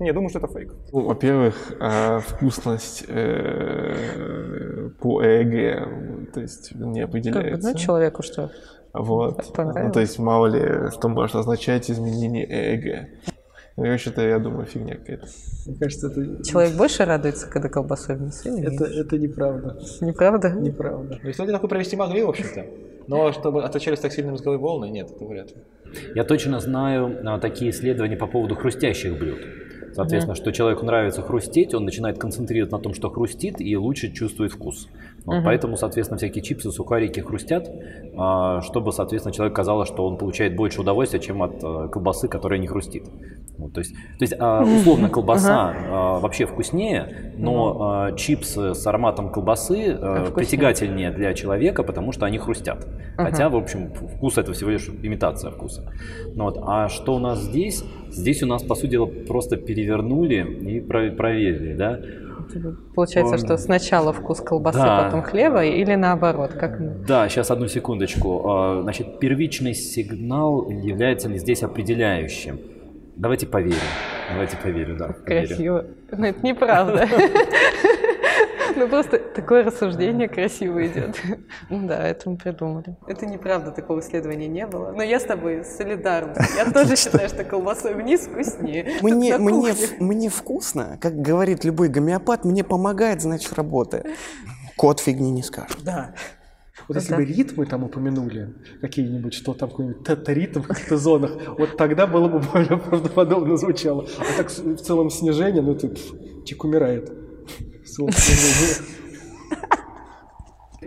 не, 0.00 0.12
думаю, 0.12 0.28
что 0.28 0.38
это 0.38 0.48
фейк. 0.48 0.72
Ну, 0.92 1.06
во-первых, 1.06 1.54
а, 1.80 2.20
вкусность 2.20 3.04
э, 3.08 4.90
по 5.00 5.22
ЭЭГ, 5.22 6.32
то 6.32 6.40
есть 6.40 6.74
не 6.74 7.00
Как 7.02 7.10
бы, 7.10 7.18
определяется. 7.18 7.70
ну, 7.70 7.76
человеку 7.76 8.22
что? 8.22 8.50
Вот. 8.92 9.44
Ну, 9.56 9.92
то 9.92 10.00
есть 10.00 10.18
мало 10.18 10.46
ли, 10.46 10.90
что 10.90 11.08
может 11.08 11.36
означать 11.36 11.90
изменение 11.90 12.46
ЭЭГ. 12.46 13.08
Ну, 13.76 13.84
я 13.84 13.96
считаю, 13.96 14.30
я 14.30 14.38
думаю, 14.40 14.66
фигня 14.66 14.96
какая-то. 14.96 15.26
Мне 15.66 15.76
кажется, 15.78 16.08
это... 16.08 16.42
Человек 16.42 16.74
больше 16.76 17.04
радуется, 17.04 17.48
когда 17.48 17.68
колбасой 17.68 18.16
вниз 18.16 18.44
или 18.44 18.74
Это, 18.74 18.84
это 18.86 19.18
неправда. 19.18 19.78
Неправда? 20.00 20.50
Неправда. 20.50 21.20
Ну, 21.22 21.30
исследование 21.30 21.54
такое 21.54 21.68
провести 21.68 21.96
могли, 21.96 22.22
в 22.24 22.28
общем-то. 22.28 22.66
Но 23.06 23.32
чтобы 23.32 23.64
отличались 23.64 24.00
так 24.00 24.12
сильно 24.12 24.32
мозговые 24.32 24.58
волны, 24.58 24.90
нет, 24.90 25.10
это 25.10 25.24
вряд 25.24 25.50
ли. 25.54 25.62
Я 26.14 26.24
точно 26.24 26.60
знаю 26.60 27.18
а, 27.24 27.38
такие 27.38 27.70
исследования 27.70 28.16
по 28.16 28.26
поводу 28.26 28.54
хрустящих 28.54 29.18
блюд. 29.18 29.38
Соответственно, 29.94 30.34
Мгм. 30.34 30.42
что 30.42 30.52
человеку 30.52 30.84
нравится 30.84 31.22
хрустеть, 31.22 31.74
он 31.74 31.84
начинает 31.84 32.18
концентрироваться 32.18 32.76
на 32.76 32.82
том, 32.82 32.94
что 32.94 33.10
хрустит, 33.10 33.60
и 33.60 33.76
лучше 33.76 34.10
чувствует 34.12 34.52
вкус. 34.52 34.88
Вот 35.28 35.34
Мгм. 35.36 35.44
Поэтому, 35.44 35.76
соответственно, 35.76 36.16
всякие 36.16 36.42
чипсы, 36.42 36.70
сухарики 36.70 37.20
хрустят, 37.20 37.70
а, 38.16 38.62
чтобы, 38.62 38.92
соответственно, 38.92 39.34
человеку 39.34 39.56
казалось, 39.56 39.86
что 39.86 40.06
он 40.06 40.16
получает 40.16 40.56
больше 40.56 40.80
удовольствия, 40.80 41.20
чем 41.20 41.42
от 41.42 41.62
а, 41.62 41.88
колбасы, 41.88 42.28
которая 42.28 42.58
не 42.58 42.66
хрустит. 42.66 43.04
Вот, 43.58 43.74
то 43.74 43.80
есть, 43.80 43.92
то 43.92 44.22
есть 44.22 44.34
а, 44.38 44.62
условно, 44.62 45.10
колбаса 45.10 45.74
а, 45.90 46.18
вообще 46.20 46.46
вкуснее, 46.46 47.34
но 47.36 47.76
а, 47.78 48.12
чипсы 48.12 48.74
с 48.74 48.86
ароматом 48.86 49.30
колбасы 49.30 49.90
а, 50.00 50.24
вкуснее. 50.24 50.34
притягательнее 50.34 51.10
для 51.10 51.34
человека, 51.34 51.82
потому 51.82 52.12
что 52.12 52.24
они 52.24 52.38
хрустят. 52.38 52.86
Ага. 53.18 53.30
Хотя, 53.30 53.50
в 53.50 53.56
общем, 53.56 53.92
вкус 53.92 54.38
это 54.38 54.54
всего 54.54 54.70
лишь 54.70 54.88
имитация 54.88 55.50
вкуса. 55.50 55.92
Ну 56.34 56.44
вот. 56.44 56.56
А 56.62 56.88
что 56.88 57.16
у 57.16 57.18
нас 57.18 57.42
здесь? 57.42 57.84
Здесь 58.10 58.42
у 58.42 58.46
нас, 58.46 58.62
по 58.62 58.74
сути 58.74 58.92
дела, 58.92 59.04
просто 59.06 59.58
перевернули 59.58 60.36
и 60.42 60.80
про- 60.80 61.10
проверили, 61.10 61.74
да? 61.74 62.00
Получается, 62.94 63.34
Он- 63.34 63.38
что 63.38 63.56
сначала 63.58 64.12
вкус 64.12 64.40
колбасы, 64.40 64.78
Да. 64.78 65.04
потом 65.04 65.22
хлеба, 65.22 65.64
или 65.64 65.94
наоборот? 65.94 66.52
Как... 66.52 67.04
Да, 67.06 67.28
сейчас 67.28 67.50
одну 67.50 67.68
секундочку. 67.68 68.42
А, 68.48 68.82
Значит, 68.82 69.18
первичный 69.18 69.74
сигнал 69.74 70.68
является 70.70 71.28
ли 71.28 71.38
здесь 71.38 71.62
определяющим? 71.62 72.58
Давайте 73.16 73.46
поверим. 73.46 73.76
Давайте 74.30 74.56
поверим, 74.56 74.96
да. 74.96 75.06
поверим. 75.26 75.46
Красиво. 75.48 75.84
Но 76.12 76.26
это 76.26 76.46
неправда. 76.46 77.08
Ну 78.78 78.88
просто 78.88 79.18
такое 79.18 79.64
рассуждение 79.64 80.28
красиво 80.28 80.86
идет. 80.86 81.16
Ну 81.70 81.86
да, 81.86 82.06
это 82.06 82.30
мы 82.30 82.36
придумали. 82.36 82.96
Это 83.06 83.26
неправда, 83.26 83.72
такого 83.72 84.00
исследования 84.00 84.46
не 84.46 84.66
было. 84.66 84.92
Но 84.92 85.02
я 85.02 85.18
с 85.18 85.24
тобой 85.24 85.64
солидарна. 85.64 86.36
Я 86.56 86.70
тоже 86.72 86.96
считаю, 86.96 87.28
что 87.28 87.44
колбасой 87.44 87.94
вниз 87.94 88.22
вкуснее. 88.26 88.98
Мне, 89.02 89.36
мне, 89.38 89.74
мне 89.98 90.28
вкусно, 90.28 90.98
как 91.00 91.20
говорит 91.20 91.64
любой 91.64 91.88
гомеопат, 91.88 92.44
мне 92.44 92.62
помогает, 92.62 93.20
значит, 93.20 93.52
работает. 93.54 94.06
Кот 94.76 95.00
фигни 95.00 95.30
не 95.30 95.42
скажет. 95.42 95.78
Да. 95.82 96.14
Вот 96.86 96.96
если 96.96 97.16
бы 97.16 97.24
ритмы 97.24 97.66
там 97.66 97.84
упомянули, 97.84 98.54
какие-нибудь, 98.80 99.34
что 99.34 99.54
там 99.54 99.68
какой-нибудь 99.68 100.04
тета-ритм 100.04 100.62
в 100.62 100.68
каких-то 100.68 100.96
зонах, 100.96 101.32
вот 101.58 101.76
тогда 101.76 102.06
было 102.06 102.28
бы 102.28 102.38
более 102.38 102.78
правдоподобно 102.78 103.56
звучало. 103.56 104.06
А 104.18 104.36
так 104.36 104.48
в 104.48 104.76
целом 104.78 105.10
снижение, 105.10 105.62
ну 105.62 105.74
ты 105.74 105.88
человек 106.44 106.64
умирает. 106.64 107.17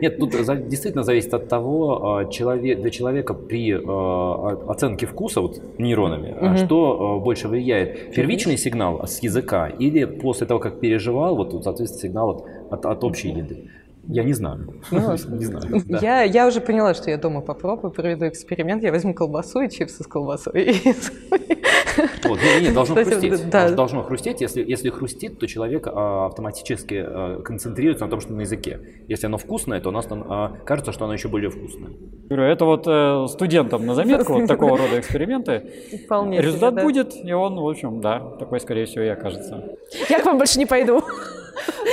Нет, 0.01 0.17
тут 0.17 0.31
действительно 0.67 1.03
зависит 1.03 1.33
от 1.33 1.47
того, 1.49 2.17
а, 2.17 2.25
человек, 2.25 2.81
для 2.81 2.89
человека 2.89 3.33
при 3.33 3.73
а, 3.73 4.57
оценке 4.67 5.05
вкуса 5.05 5.41
вот, 5.41 5.61
нейронами, 5.77 6.31
Мгм. 6.31 6.57
что 6.57 7.19
больше 7.23 7.47
влияет, 7.47 8.15
первичный 8.15 8.57
сигнал 8.57 9.05
с 9.05 9.19
языка 9.19 9.67
или 9.67 10.05
после 10.05 10.47
того, 10.47 10.59
как 10.59 10.79
переживал, 10.79 11.35
вот, 11.35 11.63
соответственно, 11.63 12.01
сигнал 12.01 12.29
от, 12.29 12.45
от, 12.71 12.85
от 12.85 13.03
общей 13.03 13.29
еды. 13.29 13.69
Я 14.11 14.23
не 14.23 14.33
знаю. 14.33 14.73
Ну, 14.91 14.99
Не 15.37 15.45
знаю. 15.45 15.65
да. 15.85 15.99
Я, 16.01 16.23
я 16.23 16.47
уже 16.47 16.59
поняла, 16.59 16.93
что 16.93 17.09
я 17.09 17.17
дома 17.17 17.39
попробую, 17.39 17.91
проведу 17.91 18.27
эксперимент. 18.27 18.83
Я 18.83 18.91
возьму 18.91 19.13
колбасу 19.13 19.61
и 19.61 19.69
чипсы 19.69 20.03
с 20.03 20.07
колбасой. 20.07 20.81
Вот, 22.23 22.39
не, 22.39 22.67
не, 22.67 22.73
должно 22.73 22.97
есть, 22.99 23.11
хрустеть. 23.11 23.49
да. 23.49 23.69
Должно- 23.69 24.03
хрустеть. 24.03 24.39
Если, 24.39 24.63
если 24.63 24.89
хрустит, 24.89 25.39
то 25.39 25.47
человек 25.47 25.87
а, 25.87 26.27
автоматически 26.27 27.03
а, 27.05 27.41
концентрируется 27.41 28.05
на 28.05 28.09
том, 28.11 28.21
что 28.21 28.31
на 28.31 28.41
языке. 28.41 28.79
Если 29.09 29.25
оно 29.25 29.37
вкусное, 29.37 29.81
то 29.81 29.89
у 29.89 29.91
нас 29.91 30.05
там, 30.05 30.25
а, 30.29 30.57
кажется, 30.63 30.93
что 30.93 31.03
оно 31.03 31.13
еще 31.13 31.27
более 31.27 31.49
вкусное. 31.49 31.91
Говорю, 32.29 32.43
это 32.43 32.63
вот 32.63 32.87
э, 32.87 33.25
студентам 33.27 33.85
на 33.85 33.93
заметку 33.93 34.33
вот 34.33 34.47
такого 34.47 34.77
рода 34.77 34.99
эксперименты. 34.99 35.69
Вполне 36.05 36.37
себе, 36.37 36.47
Результат 36.47 36.75
да. 36.75 36.83
будет, 36.83 37.13
и 37.25 37.33
он, 37.33 37.59
в 37.59 37.67
общем, 37.67 37.99
да, 37.99 38.19
такой, 38.39 38.61
скорее 38.61 38.85
всего, 38.85 39.03
и 39.03 39.09
окажется. 39.09 39.65
Я 40.09 40.21
к 40.21 40.25
вам 40.25 40.37
больше 40.37 40.59
не 40.59 40.65
пойду. 40.65 41.03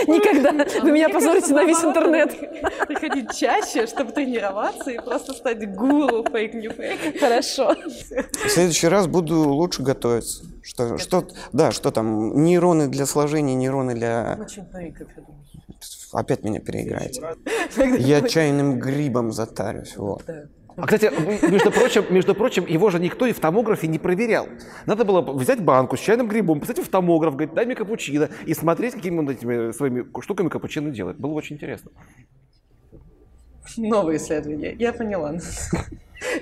Никогда. 0.06 0.64
Вы 0.82 0.92
меня 0.92 1.09
позорите 1.09 1.52
на 1.52 1.64
весь 1.64 1.82
интернет. 1.82 2.38
Приходить 2.86 3.36
чаще, 3.36 3.86
чтобы 3.86 4.12
тренироваться 4.12 4.90
и 4.90 4.98
просто 4.98 5.32
стать 5.32 5.74
гуру 5.74 6.24
фейк 6.30 6.52
фейк. 6.70 7.20
Хорошо. 7.20 7.74
В 7.74 8.48
следующий 8.48 8.88
раз 8.88 9.06
буду 9.06 9.36
лучше 9.48 9.82
готовиться. 9.82 10.44
Что, 10.62 10.98
что, 10.98 11.26
да, 11.52 11.72
что 11.72 11.90
там, 11.90 12.42
нейроны 12.42 12.88
для 12.88 13.06
сложения, 13.06 13.54
нейроны 13.54 13.94
для... 13.94 14.38
Очень 14.40 14.66
я 14.72 15.22
думаю. 15.22 15.44
Опять 16.12 16.42
меня 16.42 16.61
переиграете. 16.61 17.22
Я 17.98 18.22
чайным 18.22 18.78
грибом 18.78 19.32
затарюсь, 19.32 19.96
вот. 19.96 20.24
А, 20.81 20.87
кстати, 20.87 21.11
между 21.51 21.72
прочим, 21.72 22.05
между 22.09 22.35
прочим, 22.37 22.64
его 22.64 22.91
же 22.91 23.01
никто 23.01 23.26
и 23.26 23.33
в 23.33 23.41
томографе 23.41 23.89
не 23.89 23.99
проверял. 23.99 24.47
Надо 24.87 25.05
было 25.05 25.20
взять 25.20 25.61
банку 25.61 25.97
с 25.97 26.01
чайным 26.01 26.29
грибом, 26.29 26.61
посадить 26.61 26.87
в 26.87 26.89
томограф, 26.89 27.35
говорить, 27.35 27.53
дай 27.53 27.66
мне 27.66 27.74
капучино, 27.74 28.31
и 28.47 28.55
смотреть, 28.55 28.95
какими 28.95 29.18
он 29.18 29.29
этими 29.29 29.72
своими 29.72 30.07
штуками 30.20 30.49
капучино 30.49 30.91
делает. 30.91 31.18
Было 31.18 31.33
очень 31.33 31.57
интересно. 31.57 31.91
Новые 33.76 34.18
исследования. 34.18 34.74
Я 34.79 34.93
поняла. 34.93 35.35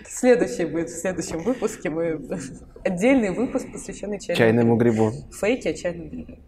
Следующий 0.07 0.67
будет 0.67 0.91
в 0.91 1.01
следующем 1.01 1.39
выпуске. 1.39 1.89
Мы 1.89 2.21
отдельный 2.85 3.31
выпуск, 3.31 3.67
посвященный 3.73 4.21
чайному, 4.21 4.39
Чайному 4.39 4.77
грибу. 4.77 5.13
Фейки 5.41 5.69
о 5.69 5.75
чайном 5.75 6.11
грибе. 6.11 6.39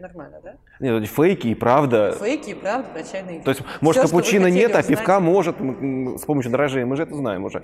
Нормально, 0.00 0.40
да? 0.42 0.54
Нет, 0.80 0.94
это 1.02 1.06
фейки 1.06 1.46
и 1.48 1.54
правда. 1.54 2.16
Фейки 2.18 2.50
и 2.50 2.54
правда 2.54 2.88
про 2.92 3.02
чайный 3.04 3.34
гриб. 3.34 3.44
То 3.44 3.50
есть, 3.50 3.62
может, 3.80 4.02
вы 4.02 4.08
капучино 4.08 4.48
нет, 4.48 4.74
а 4.74 4.80
узнать, 4.80 4.86
пивка 4.88 5.20
может 5.20 5.56
с 5.58 6.24
помощью 6.24 6.50
дрожжей. 6.50 6.84
Мы 6.84 6.96
же 6.96 7.04
это 7.04 7.14
знаем 7.14 7.44
уже. 7.44 7.62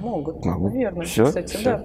Могут, 0.00 0.44
Могут. 0.44 0.72
наверное. 0.72 1.04
Всё, 1.06 1.26
Кстати, 1.26 1.56
всё. 1.56 1.64
да. 1.64 1.82